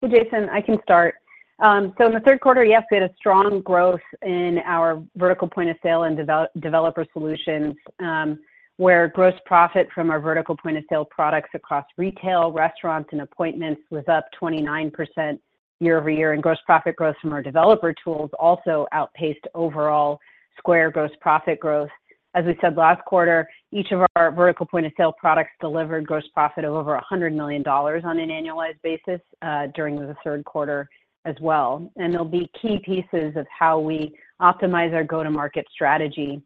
Hey, 0.00 0.22
Jason, 0.22 0.48
I 0.48 0.60
can 0.60 0.78
start. 0.84 1.16
Um, 1.60 1.94
so 1.98 2.06
in 2.06 2.12
the 2.12 2.20
third 2.20 2.40
quarter, 2.40 2.64
yes, 2.64 2.82
we 2.90 2.96
had 2.96 3.08
a 3.08 3.14
strong 3.16 3.60
growth 3.60 4.00
in 4.22 4.58
our 4.64 5.02
vertical 5.16 5.48
point 5.48 5.70
of 5.70 5.76
sale 5.82 6.02
and 6.04 6.16
developer 6.60 7.06
solutions, 7.12 7.74
um, 8.00 8.40
where 8.76 9.06
gross 9.08 9.34
profit 9.46 9.88
from 9.94 10.10
our 10.10 10.18
vertical 10.18 10.56
point 10.56 10.76
of 10.76 10.84
sale 10.88 11.04
products 11.04 11.50
across 11.54 11.84
retail, 11.96 12.50
restaurants, 12.50 13.08
and 13.12 13.20
appointments 13.20 13.80
was 13.90 14.04
up 14.08 14.26
29% 14.40 15.38
year-over-year, 15.80 16.32
and 16.32 16.42
gross 16.42 16.58
profit 16.66 16.96
growth 16.96 17.16
from 17.20 17.32
our 17.32 17.42
developer 17.42 17.94
tools 18.02 18.30
also 18.38 18.86
outpaced 18.92 19.46
overall 19.54 20.18
Square 20.58 20.92
gross 20.92 21.10
profit 21.20 21.58
growth. 21.58 21.90
As 22.34 22.44
we 22.44 22.56
said 22.60 22.76
last 22.76 23.04
quarter, 23.04 23.48
each 23.72 23.92
of 23.92 24.06
our 24.16 24.32
vertical 24.32 24.66
point 24.66 24.86
of 24.86 24.92
sale 24.96 25.12
products 25.12 25.50
delivered 25.60 26.06
gross 26.06 26.24
profit 26.32 26.64
of 26.64 26.74
over 26.74 27.00
$100 27.10 27.34
million 27.34 27.66
on 27.66 28.18
an 28.18 28.28
annualized 28.28 28.80
basis 28.82 29.20
uh, 29.42 29.66
during 29.74 29.96
the 29.96 30.14
third 30.24 30.44
quarter 30.44 30.88
as 31.24 31.36
well. 31.40 31.90
And 31.96 32.14
they'll 32.14 32.24
be 32.24 32.50
key 32.60 32.80
pieces 32.84 33.36
of 33.36 33.46
how 33.56 33.78
we 33.78 34.14
optimize 34.40 34.92
our 34.92 35.04
go-to-market 35.04 35.66
strategy, 35.72 36.42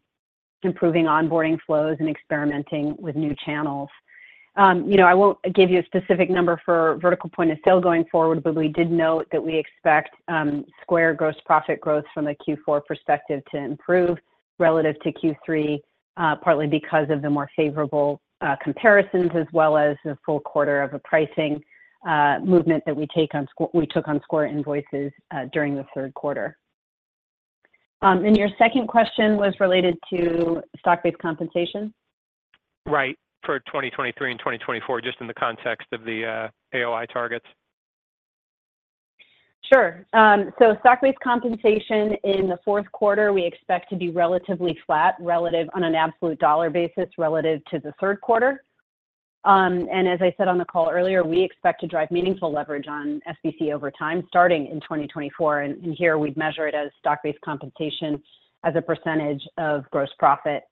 improving 0.63 1.05
onboarding 1.05 1.57
flows 1.65 1.97
and 1.99 2.09
experimenting 2.09 2.95
with 2.99 3.15
new 3.15 3.35
channels. 3.45 3.89
Um, 4.55 4.89
you 4.89 4.97
know, 4.97 5.05
I 5.05 5.13
won't 5.13 5.37
give 5.53 5.69
you 5.69 5.79
a 5.79 5.85
specific 5.85 6.29
number 6.29 6.61
for 6.65 6.97
vertical 7.01 7.29
point 7.29 7.51
of 7.51 7.57
sale 7.63 7.79
going 7.79 8.05
forward, 8.11 8.43
but 8.43 8.55
we 8.55 8.67
did 8.67 8.91
note 8.91 9.27
that 9.31 9.41
we 9.41 9.57
expect 9.57 10.09
um, 10.27 10.65
Square 10.81 11.13
gross 11.13 11.35
profit 11.45 11.79
growth 11.79 12.03
from 12.13 12.27
a 12.27 12.35
Q4 12.35 12.85
perspective 12.85 13.41
to 13.51 13.57
improve 13.57 14.17
relative 14.57 14.99
to 15.01 15.13
Q3, 15.13 15.79
uh, 16.17 16.35
partly 16.37 16.67
because 16.67 17.09
of 17.09 17.21
the 17.21 17.29
more 17.29 17.49
favorable 17.55 18.21
uh, 18.41 18.55
comparisons, 18.61 19.31
as 19.35 19.45
well 19.53 19.77
as 19.77 19.95
the 20.03 20.17
full 20.25 20.39
quarter 20.39 20.81
of 20.81 20.93
a 20.93 20.99
pricing 20.99 21.61
Uh, 22.07 22.39
movement 22.45 22.81
that 22.85 22.95
we 22.95 23.05
take 23.13 23.35
on 23.35 23.45
score 23.51 23.69
we 23.73 23.85
took 23.85 24.07
on 24.07 24.21
Square 24.23 24.45
Invoices 24.45 25.11
uh, 25.31 25.45
during 25.51 25.75
the 25.75 25.85
third 25.93 26.13
quarter. 26.13 26.57
Um, 28.01 28.23
and 28.23 28.37
your 28.37 28.47
second 28.57 28.87
question 28.87 29.35
was 29.35 29.53
related 29.59 29.97
to 30.11 30.61
stock-based 30.79 31.17
compensation? 31.17 31.93
Right. 32.85 33.17
For 33.45 33.59
2023 33.59 34.31
and 34.31 34.39
2024, 34.39 35.01
just 35.01 35.19
in 35.19 35.27
the 35.27 35.33
context 35.33 35.87
of 35.91 36.05
the 36.05 36.25
uh, 36.25 36.77
AOI 36.77 37.05
targets. 37.11 37.45
Sure. 39.71 40.05
Um, 40.13 40.51
so 40.57 40.75
stock-based 40.79 41.19
compensation 41.21 42.15
in 42.23 42.47
the 42.47 42.57
fourth 42.65 42.89
quarter, 42.91 43.33
we 43.33 43.45
expect 43.45 43.89
to 43.89 43.95
be 43.95 44.09
relatively 44.09 44.77
flat, 44.85 45.15
relative 45.19 45.67
on 45.75 45.83
an 45.83 45.95
absolute 45.95 46.39
dollar 46.39 46.69
basis, 46.69 47.09
relative 47.17 47.61
to 47.71 47.79
the 47.79 47.93
third 47.99 48.19
quarter. 48.21 48.63
Um, 49.45 49.87
and 49.91 50.07
as 50.07 50.21
I 50.21 50.33
said 50.37 50.47
on 50.47 50.57
the 50.57 50.65
call 50.65 50.89
earlier, 50.89 51.23
we 51.23 51.41
expect 51.41 51.81
to 51.81 51.87
drive 51.87 52.11
meaningful 52.11 52.51
leverage 52.51 52.87
on 52.87 53.21
SBC 53.45 53.71
over 53.73 53.89
time, 53.89 54.23
starting 54.27 54.67
in 54.67 54.81
2024. 54.81 55.61
And 55.61 55.95
here 55.95 56.17
we'd 56.17 56.35
measure 56.35 56.67
it 56.67 56.75
as 56.75 56.89
stock-based 56.99 57.39
compensation 57.41 58.21
as 58.65 58.75
a 58.75 58.81
percentage 58.81 59.41
of 59.57 59.89
gross 59.91 60.09
profit 60.19 60.63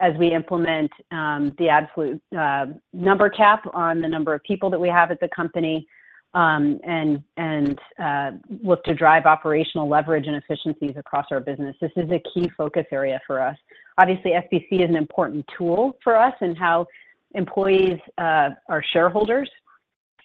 as 0.00 0.14
we 0.16 0.32
implement 0.32 0.90
um, 1.10 1.52
the 1.58 1.68
absolute 1.68 2.20
uh, 2.36 2.66
number 2.92 3.28
cap 3.28 3.62
on 3.74 4.00
the 4.00 4.08
number 4.08 4.32
of 4.32 4.42
people 4.44 4.70
that 4.70 4.80
we 4.80 4.88
have 4.88 5.10
at 5.10 5.18
the 5.20 5.28
company, 5.34 5.86
um, 6.34 6.78
and 6.84 7.78
uh, 7.98 8.30
look 8.62 8.84
to 8.84 8.94
drive 8.94 9.26
operational 9.26 9.88
leverage 9.88 10.26
and 10.26 10.36
efficiencies 10.36 10.94
across 10.96 11.26
our 11.30 11.40
business. 11.40 11.74
This 11.80 11.90
is 11.96 12.08
a 12.10 12.20
key 12.32 12.50
focus 12.56 12.84
area 12.92 13.20
for 13.26 13.40
us. 13.40 13.56
Obviously, 13.98 14.32
SBC 14.32 14.84
is 14.84 14.90
an 14.90 14.96
important 14.96 15.44
tool 15.56 15.96
for 16.04 16.16
us 16.16 16.34
in 16.42 16.54
how 16.54 16.86
employees 17.34 17.98
uh, 18.18 18.50
are 18.68 18.82
shareholders 18.92 19.50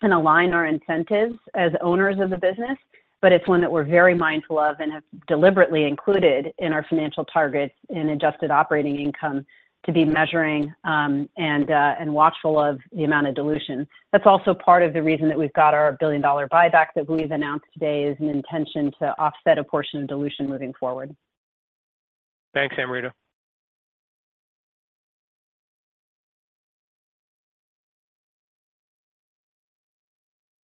and 0.02 0.14
align 0.14 0.54
our 0.54 0.66
incentives 0.66 1.36
as 1.56 1.72
owners 1.82 2.20
of 2.20 2.30
the 2.30 2.38
business, 2.38 2.78
but 3.22 3.32
it's 3.32 3.48
one 3.48 3.62
that 3.62 3.72
we're 3.72 3.86
very 3.86 4.14
mindful 4.14 4.60
of 4.60 4.80
and 4.80 4.92
have 4.92 5.04
deliberately 5.28 5.86
included 5.86 6.52
in 6.60 6.74
our 6.74 6.86
financial 6.90 7.24
targets 7.26 7.74
in 7.90 8.10
adjusted 8.10 8.52
operating 8.52 9.00
income 9.00 9.46
to 9.86 9.92
be 9.92 10.06
measuring, 10.06 10.74
um, 10.86 11.30
uh, 11.38 11.42
and 11.42 12.14
watchful 12.14 12.58
of 12.58 12.80
the 12.94 13.04
amount 13.04 13.28
of 13.28 13.36
dilution. 13.36 13.86
That's 14.14 14.26
also 14.26 14.54
part 14.54 14.82
of 14.82 14.94
the 14.94 15.04
reason 15.04 15.28
that 15.28 15.38
we've 15.38 15.52
got 15.54 15.74
our 15.74 15.98
billion-dollar 16.00 16.48
buyback 16.48 16.88
that 16.96 17.10
we've 17.10 17.32
announced 17.32 17.66
today, 17.74 18.04
is 18.04 18.18
an 18.20 18.30
intention 18.30 18.92
to 19.00 19.14
offset 19.20 19.58
a 19.58 19.64
portion 19.64 20.02
of 20.02 20.08
dilution 20.08 20.48
moving 20.48 20.74
forward. 20.80 21.14
Thanks, 22.54 22.76
Amrita. 22.78 23.14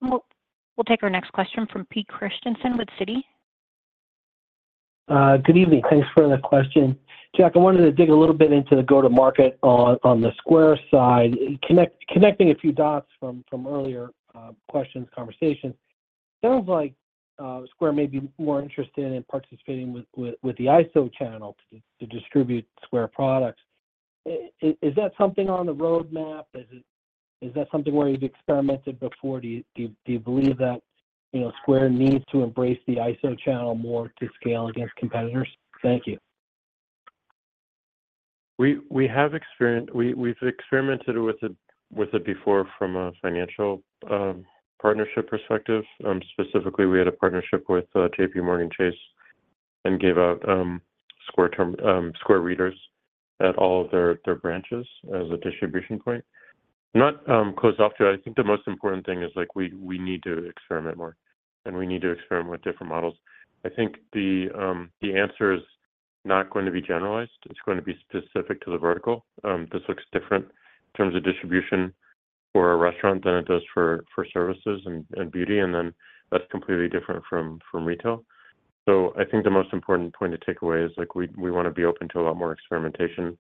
We'll 0.02 0.24
take 0.88 1.04
our 1.04 1.10
next 1.10 1.32
question 1.32 1.68
from 1.72 1.86
Pete 1.86 2.08
Christiansen 2.08 2.78
with 2.78 2.88
Citi. 3.00 3.22
Uh, 5.10 5.38
good 5.38 5.58
evening. 5.58 5.82
Thanks 5.90 6.08
for 6.16 6.28
the 6.28 6.38
question. 6.38 6.98
Jack, 7.36 7.54
I 7.56 7.60
wanted 7.60 7.80
to 7.82 7.92
dig 7.92 8.10
a 8.10 8.16
little 8.16 8.36
bit 8.36 8.52
into 8.52 8.76
the 8.76 8.84
go-to-market 8.84 9.58
on 9.64 10.22
the 10.22 10.32
Square 10.38 10.80
side. 10.92 11.36
Connecting 11.68 12.52
a 12.52 12.56
few 12.56 12.72
dots 12.72 13.08
from 13.20 13.44
earlier 13.68 14.10
uh, 14.36 14.52
questions, 14.68 15.08
conversations. 15.16 15.76
Sounds 16.44 16.68
like 16.68 16.94
uh, 17.40 17.62
Square 17.72 17.94
may 17.94 18.06
be 18.06 18.22
more 18.38 18.62
interested 18.62 19.12
in 19.12 19.24
participating 19.24 19.94
with 20.16 20.58
the 20.58 20.66
ISO 20.66 21.12
channel 21.14 21.56
to 21.72 22.06
distribute 22.06 22.66
Square 22.84 23.08
products. 23.10 23.62
Is 24.26 24.96
that 24.96 25.12
something 25.18 25.50
on 25.50 25.66
the 25.66 25.74
roadmap? 25.74 26.46
Is 26.54 26.66
that 27.54 27.68
something 27.72 27.94
where 27.94 28.10
you've 28.10 28.24
experimented 28.24 29.00
before? 29.00 29.40
Do 29.40 29.62
you 29.76 30.20
believe 30.20 30.58
that 30.58 30.82
you 31.32 31.42
know, 31.42 31.52
Square 31.62 31.90
needs 31.92 32.26
to 32.32 32.44
embrace 32.44 32.80
the 32.88 32.96
ISO 32.96 33.38
channel 33.40 33.76
more 33.76 34.12
to 34.20 34.28
scale 34.40 34.68
against 34.68 34.96
competitors? 34.96 35.48
Thank 35.82 36.08
you. 36.08 36.18
We've 38.58 38.82
experimented 40.42 41.18
with 41.18 42.14
it 42.14 42.26
before 42.26 42.68
from 42.78 42.96
a 42.98 43.12
financial 43.22 43.82
um, 44.10 44.46
partnership 44.82 45.30
perspective. 45.30 45.84
Um, 46.06 46.22
specifically, 46.34 46.86
we 46.86 46.98
had 46.98 47.08
a 47.08 47.14
partnership 47.14 47.66
with 47.70 47.86
uh, 47.96 48.10
JPMorgan 48.20 48.72
Chase 48.74 48.94
and 49.86 50.00
gave 50.00 50.18
out 50.18 50.48
um, 50.48 50.82
Square 51.28 52.42
readers 52.42 52.76
at 53.42 53.56
all 53.56 53.86
of 53.86 53.92
their 53.92 54.36
branches 54.36 54.86
as 55.16 55.30
a 55.32 55.38
distribution 55.38 56.00
point. 56.00 56.24
Not 56.94 57.24
closed 57.58 57.80
off 57.80 57.94
to 57.98 58.10
it. 58.10 58.14
I 58.14 58.22
think 58.22 58.36
the 58.36 58.44
most 58.44 58.68
important 58.68 59.06
thing 59.06 59.22
is, 59.22 59.32
like, 59.36 59.56
we 59.56 59.74
we 59.80 60.00
need 60.00 60.24
to 60.24 60.46
experiment 60.46 60.98
more, 60.98 61.16
and 61.66 61.78
we 61.78 61.86
need 61.86 62.02
to 62.02 62.12
experiment 62.12 62.52
with 62.52 62.64
different 62.64 62.92
models. 62.92 63.16
I 63.64 63.70
think 63.70 63.98
the 64.14 64.50
um, 64.58 64.90
the 65.02 65.16
answer 65.16 65.54
is 65.54 65.62
not 66.26 66.50
going 66.50 66.66
to 66.66 66.72
be 66.72 66.82
generalized. 66.82 67.32
It's 67.50 67.60
going 67.66 67.78
to 67.78 67.84
be 67.84 67.98
specific 68.10 68.62
to 68.62 68.72
the 68.72 68.78
vertical. 68.78 69.26
This 69.72 69.82
looks 69.88 70.04
different 70.12 70.46
in 70.46 70.98
terms 70.98 71.16
of 71.16 71.24
distribution 71.24 71.94
for 72.54 72.72
a 72.72 72.78
restaurant 72.78 73.24
than 73.24 73.36
it 73.36 73.46
does 73.46 73.62
for 73.74 74.04
for 74.14 74.26
services 74.34 74.82
and 74.86 75.06
and 75.16 75.32
beauty, 75.32 75.60
and 75.60 75.74
then 75.74 75.94
that's 76.32 76.50
completely 76.50 76.90
different 76.90 77.24
from 77.30 77.60
from 77.72 77.86
retail. 77.86 78.24
So 78.86 79.14
I 79.16 79.26
think 79.26 79.44
the 79.44 79.52
most 79.52 79.72
important 79.74 80.16
point 80.16 80.32
to 80.32 80.40
take 80.44 80.64
away 80.64 80.82
is, 80.82 80.92
like, 80.98 81.14
we 81.14 81.30
we 81.38 81.52
want 81.52 81.68
to 81.68 81.72
be 81.72 81.86
open 81.86 82.08
to 82.10 82.20
a 82.20 82.24
lot 82.24 82.38
more 82.38 82.52
experimentation 82.52 83.38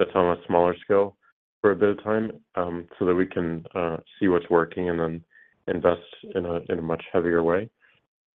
that's 0.00 0.10
on 0.16 0.36
a 0.36 0.46
smaller 0.46 0.74
scale 0.80 1.16
for 1.60 1.72
a 1.72 1.76
bit 1.76 1.90
of 1.90 2.04
time, 2.04 2.30
um, 2.54 2.86
so 2.98 3.04
that 3.04 3.14
we 3.14 3.26
can 3.26 3.64
uh, 3.74 3.96
see 4.18 4.28
what's 4.28 4.48
working 4.48 4.88
and 4.90 5.00
then 5.00 5.24
invest 5.66 6.00
in 6.34 6.46
a 6.78 6.82
much 6.82 7.04
heavier 7.12 7.42
way. 7.42 7.68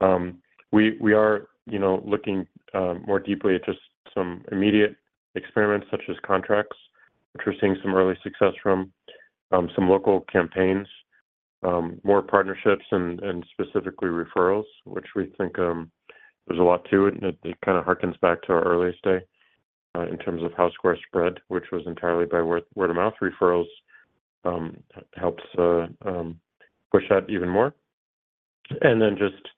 Um, 0.01 0.39
we 0.71 1.13
are, 1.13 1.47
you 1.65 1.79
know, 1.79 2.03
looking 2.05 2.47
um, 2.73 3.03
more 3.07 3.19
deeply 3.19 3.55
at 3.55 3.65
just 3.65 3.79
some 4.13 4.43
immediate 4.51 4.95
experiments, 5.35 5.87
such 5.89 6.01
as 6.09 6.15
contracts, 6.25 6.75
which 7.33 7.43
we're 7.45 7.53
seeing 7.61 7.77
some 7.81 7.95
early 7.95 8.15
success 8.23 8.53
from, 8.61 8.91
some 9.51 9.89
local 9.89 10.21
campaigns, 10.31 10.87
more 12.03 12.21
partnerships 12.21 12.85
and 12.91 13.45
specifically 13.51 14.09
referrals, 14.09 14.65
which 14.85 15.07
we 15.15 15.31
think 15.37 15.55
there's 15.55 16.59
a 16.59 16.63
lot 16.63 16.85
to 16.89 17.07
it, 17.07 17.13
and 17.13 17.23
it 17.23 17.55
kind 17.63 17.77
of 17.77 17.85
harkens 17.85 18.19
back 18.19 18.41
to 18.41 18.51
our 18.51 18.63
earliest 18.63 19.01
day 19.03 19.19
Uh, 19.95 20.07
in 20.07 20.17
terms 20.17 20.41
of 20.41 20.51
how 20.57 20.71
Square 20.71 20.97
spread, 21.07 21.33
which 21.49 21.65
was 21.71 21.83
entirely 21.85 22.25
by 22.25 22.41
word-of-mouth 22.41 23.13
referrals, 23.21 23.67
um, 24.43 24.75
helps 25.15 25.43
uh, 25.59 25.85
um, 26.03 26.39
push 26.91 27.03
that 27.09 27.29
even 27.29 27.47
more. 27.47 27.75
And 28.81 28.99
then 28.99 29.15
just 29.17 29.49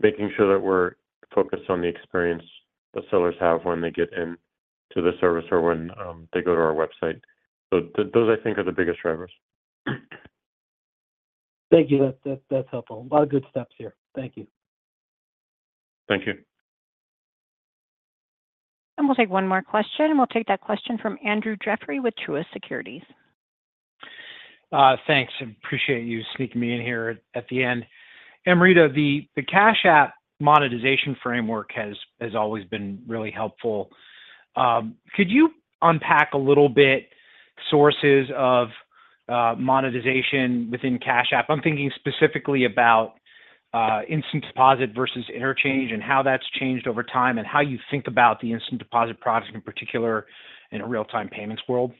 making 0.00 0.30
sure 0.34 0.52
that 0.52 0.64
we're 0.64 0.92
focused 1.34 1.68
on 1.68 1.82
the 1.82 1.88
experience 1.88 2.42
that 2.94 3.04
sellers 3.10 3.34
have 3.38 3.64
when 3.64 3.82
they 3.82 3.90
get 3.90 4.10
into 4.14 4.36
the 4.96 5.12
service 5.20 5.44
or 5.50 5.60
when 5.60 5.90
um, 6.00 6.26
they 6.32 6.40
go 6.40 6.54
to 6.54 6.60
our 6.60 6.74
website. 6.74 7.20
So 7.70 7.80
those, 8.14 8.38
I 8.38 8.42
think, 8.42 8.56
are 8.58 8.64
the 8.64 8.72
biggest 8.72 9.00
drivers. 9.00 9.30
Thank 11.70 11.90
you. 11.90 12.14
That's 12.24 12.68
helpful. 12.70 13.06
A 13.10 13.14
lot 13.14 13.22
of 13.22 13.30
good 13.30 13.44
steps 13.50 13.74
here. 13.78 13.94
Thank 14.14 14.36
you. 14.36 14.46
Thank 16.08 16.26
you. 16.26 16.34
We'll 19.06 19.16
take 19.16 19.30
one 19.30 19.46
more 19.48 19.62
question, 19.62 20.06
and 20.06 20.16
we'll 20.16 20.26
take 20.28 20.46
that 20.46 20.60
question 20.60 20.96
from 20.98 21.18
Andrew 21.24 21.56
Jeffrey 21.62 22.00
with 22.00 22.14
Truist 22.26 22.46
Securities. 22.52 23.02
Uh, 24.72 24.96
thanks. 25.06 25.32
Appreciate 25.64 26.04
you 26.04 26.22
sneaking 26.36 26.60
me 26.60 26.74
in 26.74 26.80
here 26.80 27.20
at 27.34 27.46
the 27.50 27.62
end. 27.62 27.84
Amrita, 28.46 28.88
the 28.94 29.26
Cash 29.42 29.84
App 29.84 30.14
monetization 30.40 31.16
framework 31.22 31.70
has 31.74 31.94
always 32.34 32.64
been 32.64 33.02
really 33.06 33.30
helpful. 33.30 33.90
Um, 34.56 34.96
could 35.14 35.30
you 35.30 35.50
unpack 35.82 36.30
a 36.34 36.38
little 36.38 36.68
bit 36.68 37.08
sources 37.70 38.28
of 38.36 38.68
uh, 39.28 39.54
monetization 39.58 40.68
within 40.70 40.98
Cash 40.98 41.32
App? 41.32 41.46
I'm 41.48 41.60
thinking 41.60 41.90
specifically 41.96 42.64
about 42.64 43.14
Uh, 43.74 44.02
instant 44.06 44.44
Deposit 44.46 44.90
versus 44.94 45.24
interchange 45.34 45.92
and 45.92 46.02
how 46.02 46.22
that's 46.22 46.44
changed 46.60 46.86
over 46.86 47.02
time, 47.02 47.38
and 47.38 47.46
how 47.46 47.60
you 47.60 47.78
think 47.90 48.06
about 48.06 48.38
the 48.40 48.52
Instant 48.52 48.78
Deposit 48.78 49.18
product, 49.18 49.54
in 49.54 49.62
particular, 49.62 50.26
in 50.72 50.82
a 50.82 50.86
real-time 50.86 51.28
payments 51.28 51.62
world. 51.66 51.92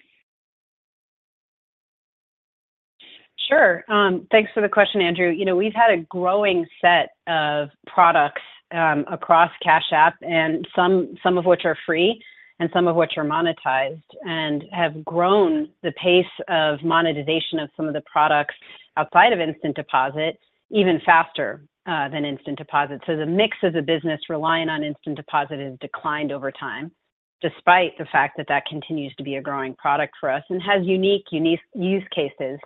Sure. 3.48 3.84
Um, 3.88 4.26
thanks 4.30 4.50
for 4.52 4.60
the 4.60 4.68
question, 4.68 5.00
Andrew. 5.00 5.30
You 5.30 5.46
know, 5.46 5.56
we've 5.56 5.74
had 5.74 5.90
a 5.90 6.02
growing 6.10 6.66
set 6.80 7.10
of 7.26 7.70
products 7.86 8.42
um, 8.72 9.04
across 9.10 9.50
Cash 9.62 9.92
App, 9.92 10.14
and 10.20 10.66
some 10.76 11.38
of 11.38 11.44
which 11.46 11.62
are 11.64 11.76
free 11.86 12.22
and 12.60 12.70
some 12.72 12.86
of 12.86 12.96
which 12.96 13.14
are 13.16 13.24
monetized, 13.24 14.02
and 14.24 14.64
have 14.72 15.04
grown 15.04 15.68
the 15.82 15.92
pace 15.92 16.24
of 16.48 16.82
monetization 16.84 17.58
of 17.58 17.68
some 17.76 17.88
of 17.88 17.94
the 17.94 18.02
products 18.02 18.54
outside 18.96 19.32
of 19.32 19.40
Instant 19.40 19.74
Deposit 19.74 20.38
even 20.72 21.00
faster 21.04 21.64
uh, 21.86 22.08
than 22.08 22.24
Instant 22.24 22.58
Deposit. 22.58 23.00
So 23.06 23.16
the 23.16 23.26
mix 23.26 23.56
of 23.62 23.72
the 23.72 23.82
business 23.82 24.20
relying 24.28 24.68
on 24.68 24.82
Instant 24.82 25.16
Deposit 25.16 25.58
has 25.60 25.78
declined 25.80 26.32
over 26.32 26.50
time, 26.50 26.90
despite 27.40 27.96
the 27.98 28.06
fact 28.10 28.36
that 28.36 28.46
that 28.48 28.64
continues 28.66 29.14
to 29.16 29.24
be 29.24 29.36
a 29.36 29.42
growing 29.42 29.74
product 29.74 30.14
for 30.18 30.30
us 30.30 30.42
and 30.48 30.62
has 30.62 30.86
unique 30.86 31.26
use 31.30 32.04
cases 32.14 32.58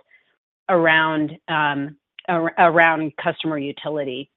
um, 0.69 1.97
around 2.29 3.11
customer 3.21 3.57
utility. 3.57 4.29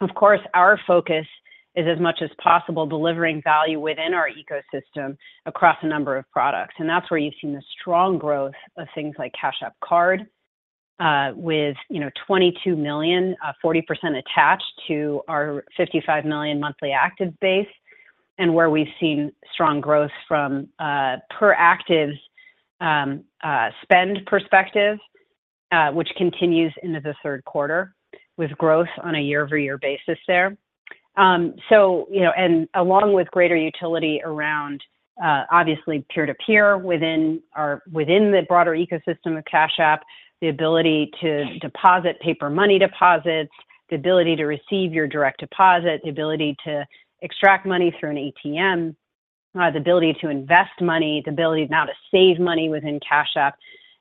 Of 0.00 0.10
course, 0.14 0.40
our 0.54 0.78
focus 0.86 1.26
is 1.74 1.86
as 1.86 2.00
much 2.00 2.20
as 2.22 2.30
possible 2.42 2.86
delivering 2.86 3.42
value 3.42 3.78
within 3.78 4.14
our 4.14 4.28
ecosystem 4.28 5.16
across 5.46 5.76
a 5.82 5.86
number 5.86 6.16
of 6.16 6.24
products, 6.32 6.74
and 6.78 6.88
that's 6.88 7.08
where 7.10 7.18
you've 7.18 7.34
seen 7.40 7.52
the 7.52 7.62
strong 7.78 8.18
growth 8.18 8.54
of 8.76 8.88
things 8.94 9.14
like 9.18 9.32
Cash 9.38 9.56
App 9.62 9.74
Card, 9.84 10.26
Uh, 11.00 11.30
with, 11.36 11.76
you 11.88 12.00
know, 12.00 12.10
22 12.26 12.74
million, 12.74 13.36
uh, 13.46 13.52
40% 13.64 13.84
attached 14.18 14.64
to 14.88 15.22
our 15.28 15.64
55 15.76 16.24
million 16.24 16.58
monthly 16.58 16.90
active 16.90 17.32
base, 17.38 17.68
and 18.38 18.52
where 18.52 18.68
we've 18.68 18.88
seen 18.98 19.30
strong 19.52 19.80
growth 19.80 20.10
from 20.26 20.68
uh 20.80 21.18
per 21.30 21.52
active 21.52 22.10
um, 22.80 23.22
uh, 23.44 23.70
spend 23.82 24.26
perspective, 24.26 24.98
which 25.92 26.08
continues 26.16 26.74
into 26.82 26.98
the 26.98 27.14
third 27.22 27.44
quarter, 27.44 27.94
with 28.36 28.50
growth 28.58 28.88
on 29.04 29.14
a 29.14 29.20
year-over-year 29.20 29.78
basis 29.78 30.18
there. 30.26 30.56
Um, 31.16 31.54
so, 31.68 32.08
you 32.10 32.22
know, 32.22 32.32
and 32.36 32.68
along 32.74 33.12
with 33.12 33.30
greater 33.30 33.56
utility 33.56 34.20
around, 34.24 34.82
obviously 35.22 36.04
peer-to-peer 36.12 36.76
within 36.78 37.40
our 37.54 37.82
within 37.92 38.32
the 38.32 38.42
broader 38.48 38.72
ecosystem 38.72 39.38
of 39.38 39.44
Cash 39.44 39.78
App, 39.78 40.02
the 40.40 40.48
ability 40.48 41.10
to 41.20 41.58
deposit 41.58 42.20
paper 42.20 42.48
money 42.48 42.78
deposits, 42.78 43.52
the 43.90 43.96
ability 43.96 44.36
to 44.36 44.44
receive 44.44 44.92
your 44.92 45.06
direct 45.06 45.40
deposit, 45.40 46.00
the 46.04 46.10
ability 46.10 46.56
to 46.64 46.86
extract 47.22 47.66
money 47.66 47.94
through 47.98 48.10
an 48.10 48.32
ATM, 48.46 48.94
uh, 49.58 49.70
the 49.70 49.78
ability 49.78 50.16
to 50.20 50.28
invest 50.28 50.80
money, 50.80 51.22
the 51.24 51.30
ability 51.30 51.66
now 51.70 51.84
to 51.84 51.92
save 52.10 52.38
money 52.38 52.68
within 52.68 53.00
Cash 53.06 53.30
App. 53.36 53.56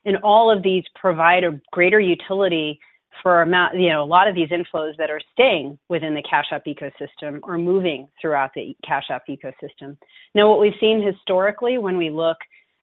And 0.05 0.17
all 0.17 0.51
of 0.51 0.61
these 0.61 0.83
provide 0.95 1.43
a 1.43 1.59
greater 1.71 1.99
utility 1.99 2.79
for 3.23 3.41
amount, 3.41 3.75
you 3.75 3.89
know, 3.89 4.03
a 4.03 4.05
lot 4.05 4.27
of 4.27 4.35
these 4.35 4.49
inflows 4.49 4.95
that 4.97 5.09
are 5.09 5.21
staying 5.33 5.77
within 5.89 6.13
the 6.13 6.21
Cash 6.21 6.47
App 6.51 6.65
ecosystem 6.65 7.39
or 7.43 7.57
moving 7.57 8.07
throughout 8.21 8.53
the 8.53 8.75
Cash 8.85 9.05
App 9.09 9.23
ecosystem. 9.27 9.97
Now, 10.35 10.49
what 10.49 10.59
we've 10.59 10.73
seen 10.79 11.01
historically 11.01 11.77
when 11.77 11.97
we 11.97 12.09
look 12.09 12.37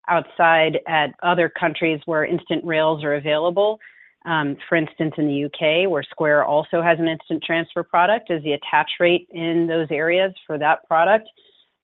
outside 0.08 0.78
at 0.86 1.14
other 1.22 1.48
countries 1.48 2.00
where 2.06 2.24
instant 2.24 2.64
rails 2.64 3.04
are 3.04 3.14
available, 3.14 3.78
um, 4.26 4.56
for 4.68 4.76
instance, 4.76 5.14
in 5.18 5.26
the 5.26 5.34
U.K., 5.34 5.86
where 5.86 6.02
Square 6.02 6.44
also 6.44 6.80
has 6.82 6.98
an 6.98 7.08
instant 7.08 7.42
transfer 7.42 7.82
product, 7.82 8.30
is 8.30 8.42
the 8.42 8.52
attach 8.52 8.90
rate 9.00 9.28
in 9.30 9.66
those 9.66 9.88
areas 9.90 10.32
for 10.46 10.58
that 10.58 10.86
product 10.88 11.28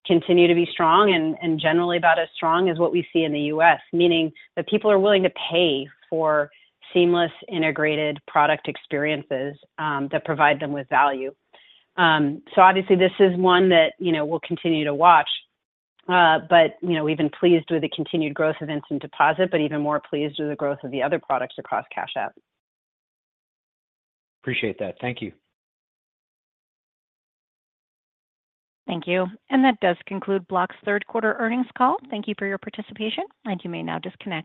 continue 0.05 0.47
to 0.47 0.55
be 0.55 0.67
strong 0.71 1.13
and 1.41 1.59
generally 1.59 1.97
about 1.97 2.19
as 2.19 2.27
strong 2.35 2.69
as 2.69 2.79
what 2.79 2.91
we 2.91 3.07
see 3.13 3.23
in 3.23 3.31
the 3.31 3.39
U.S., 3.41 3.79
meaning 3.93 4.31
that 4.55 4.67
people 4.67 4.89
are 4.89 4.99
willing 4.99 5.23
to 5.23 5.31
pay 5.51 5.87
for 6.09 6.49
seamless, 6.93 7.31
integrated 7.49 8.19
product 8.27 8.67
experiences 8.67 9.55
um, 9.77 10.09
that 10.11 10.25
provide 10.25 10.59
them 10.59 10.71
with 10.71 10.87
value. 10.89 11.33
Um, 11.97 12.41
so 12.55 12.61
obviously, 12.61 12.95
this 12.95 13.11
is 13.19 13.37
one 13.37 13.69
that, 13.69 13.93
you 13.99 14.11
know, 14.11 14.25
we'll 14.25 14.41
continue 14.41 14.85
to 14.85 14.93
watch. 14.93 15.29
Uh, 16.07 16.39
but, 16.49 16.77
you 16.81 16.93
know, 16.93 17.03
we've 17.03 17.17
been 17.17 17.29
pleased 17.29 17.69
with 17.69 17.81
the 17.81 17.89
continued 17.89 18.33
growth 18.33 18.55
of 18.61 18.69
Instant 18.69 19.01
Deposit, 19.01 19.49
but 19.51 19.61
even 19.61 19.81
more 19.81 20.01
pleased 20.01 20.35
with 20.39 20.49
the 20.49 20.55
growth 20.55 20.79
of 20.83 20.91
the 20.91 21.01
other 21.01 21.19
products 21.19 21.55
across 21.57 21.85
Cash 21.93 22.13
App. 22.17 22.33
Appreciate 24.43 24.79
that. 24.79 24.95
Thank 24.99 25.21
you. 25.21 25.31
Thank 28.87 29.07
you. 29.07 29.25
And 29.49 29.63
that 29.63 29.79
does 29.79 29.95
conclude 30.05 30.47
Block's 30.47 30.75
third 30.83 31.05
quarter 31.07 31.35
earnings 31.39 31.67
call. 31.77 31.97
Thank 32.09 32.27
you 32.27 32.33
for 32.37 32.47
your 32.47 32.57
participation, 32.57 33.23
and 33.45 33.61
you 33.63 33.69
may 33.69 33.83
now 33.83 33.99
disconnect. 33.99 34.39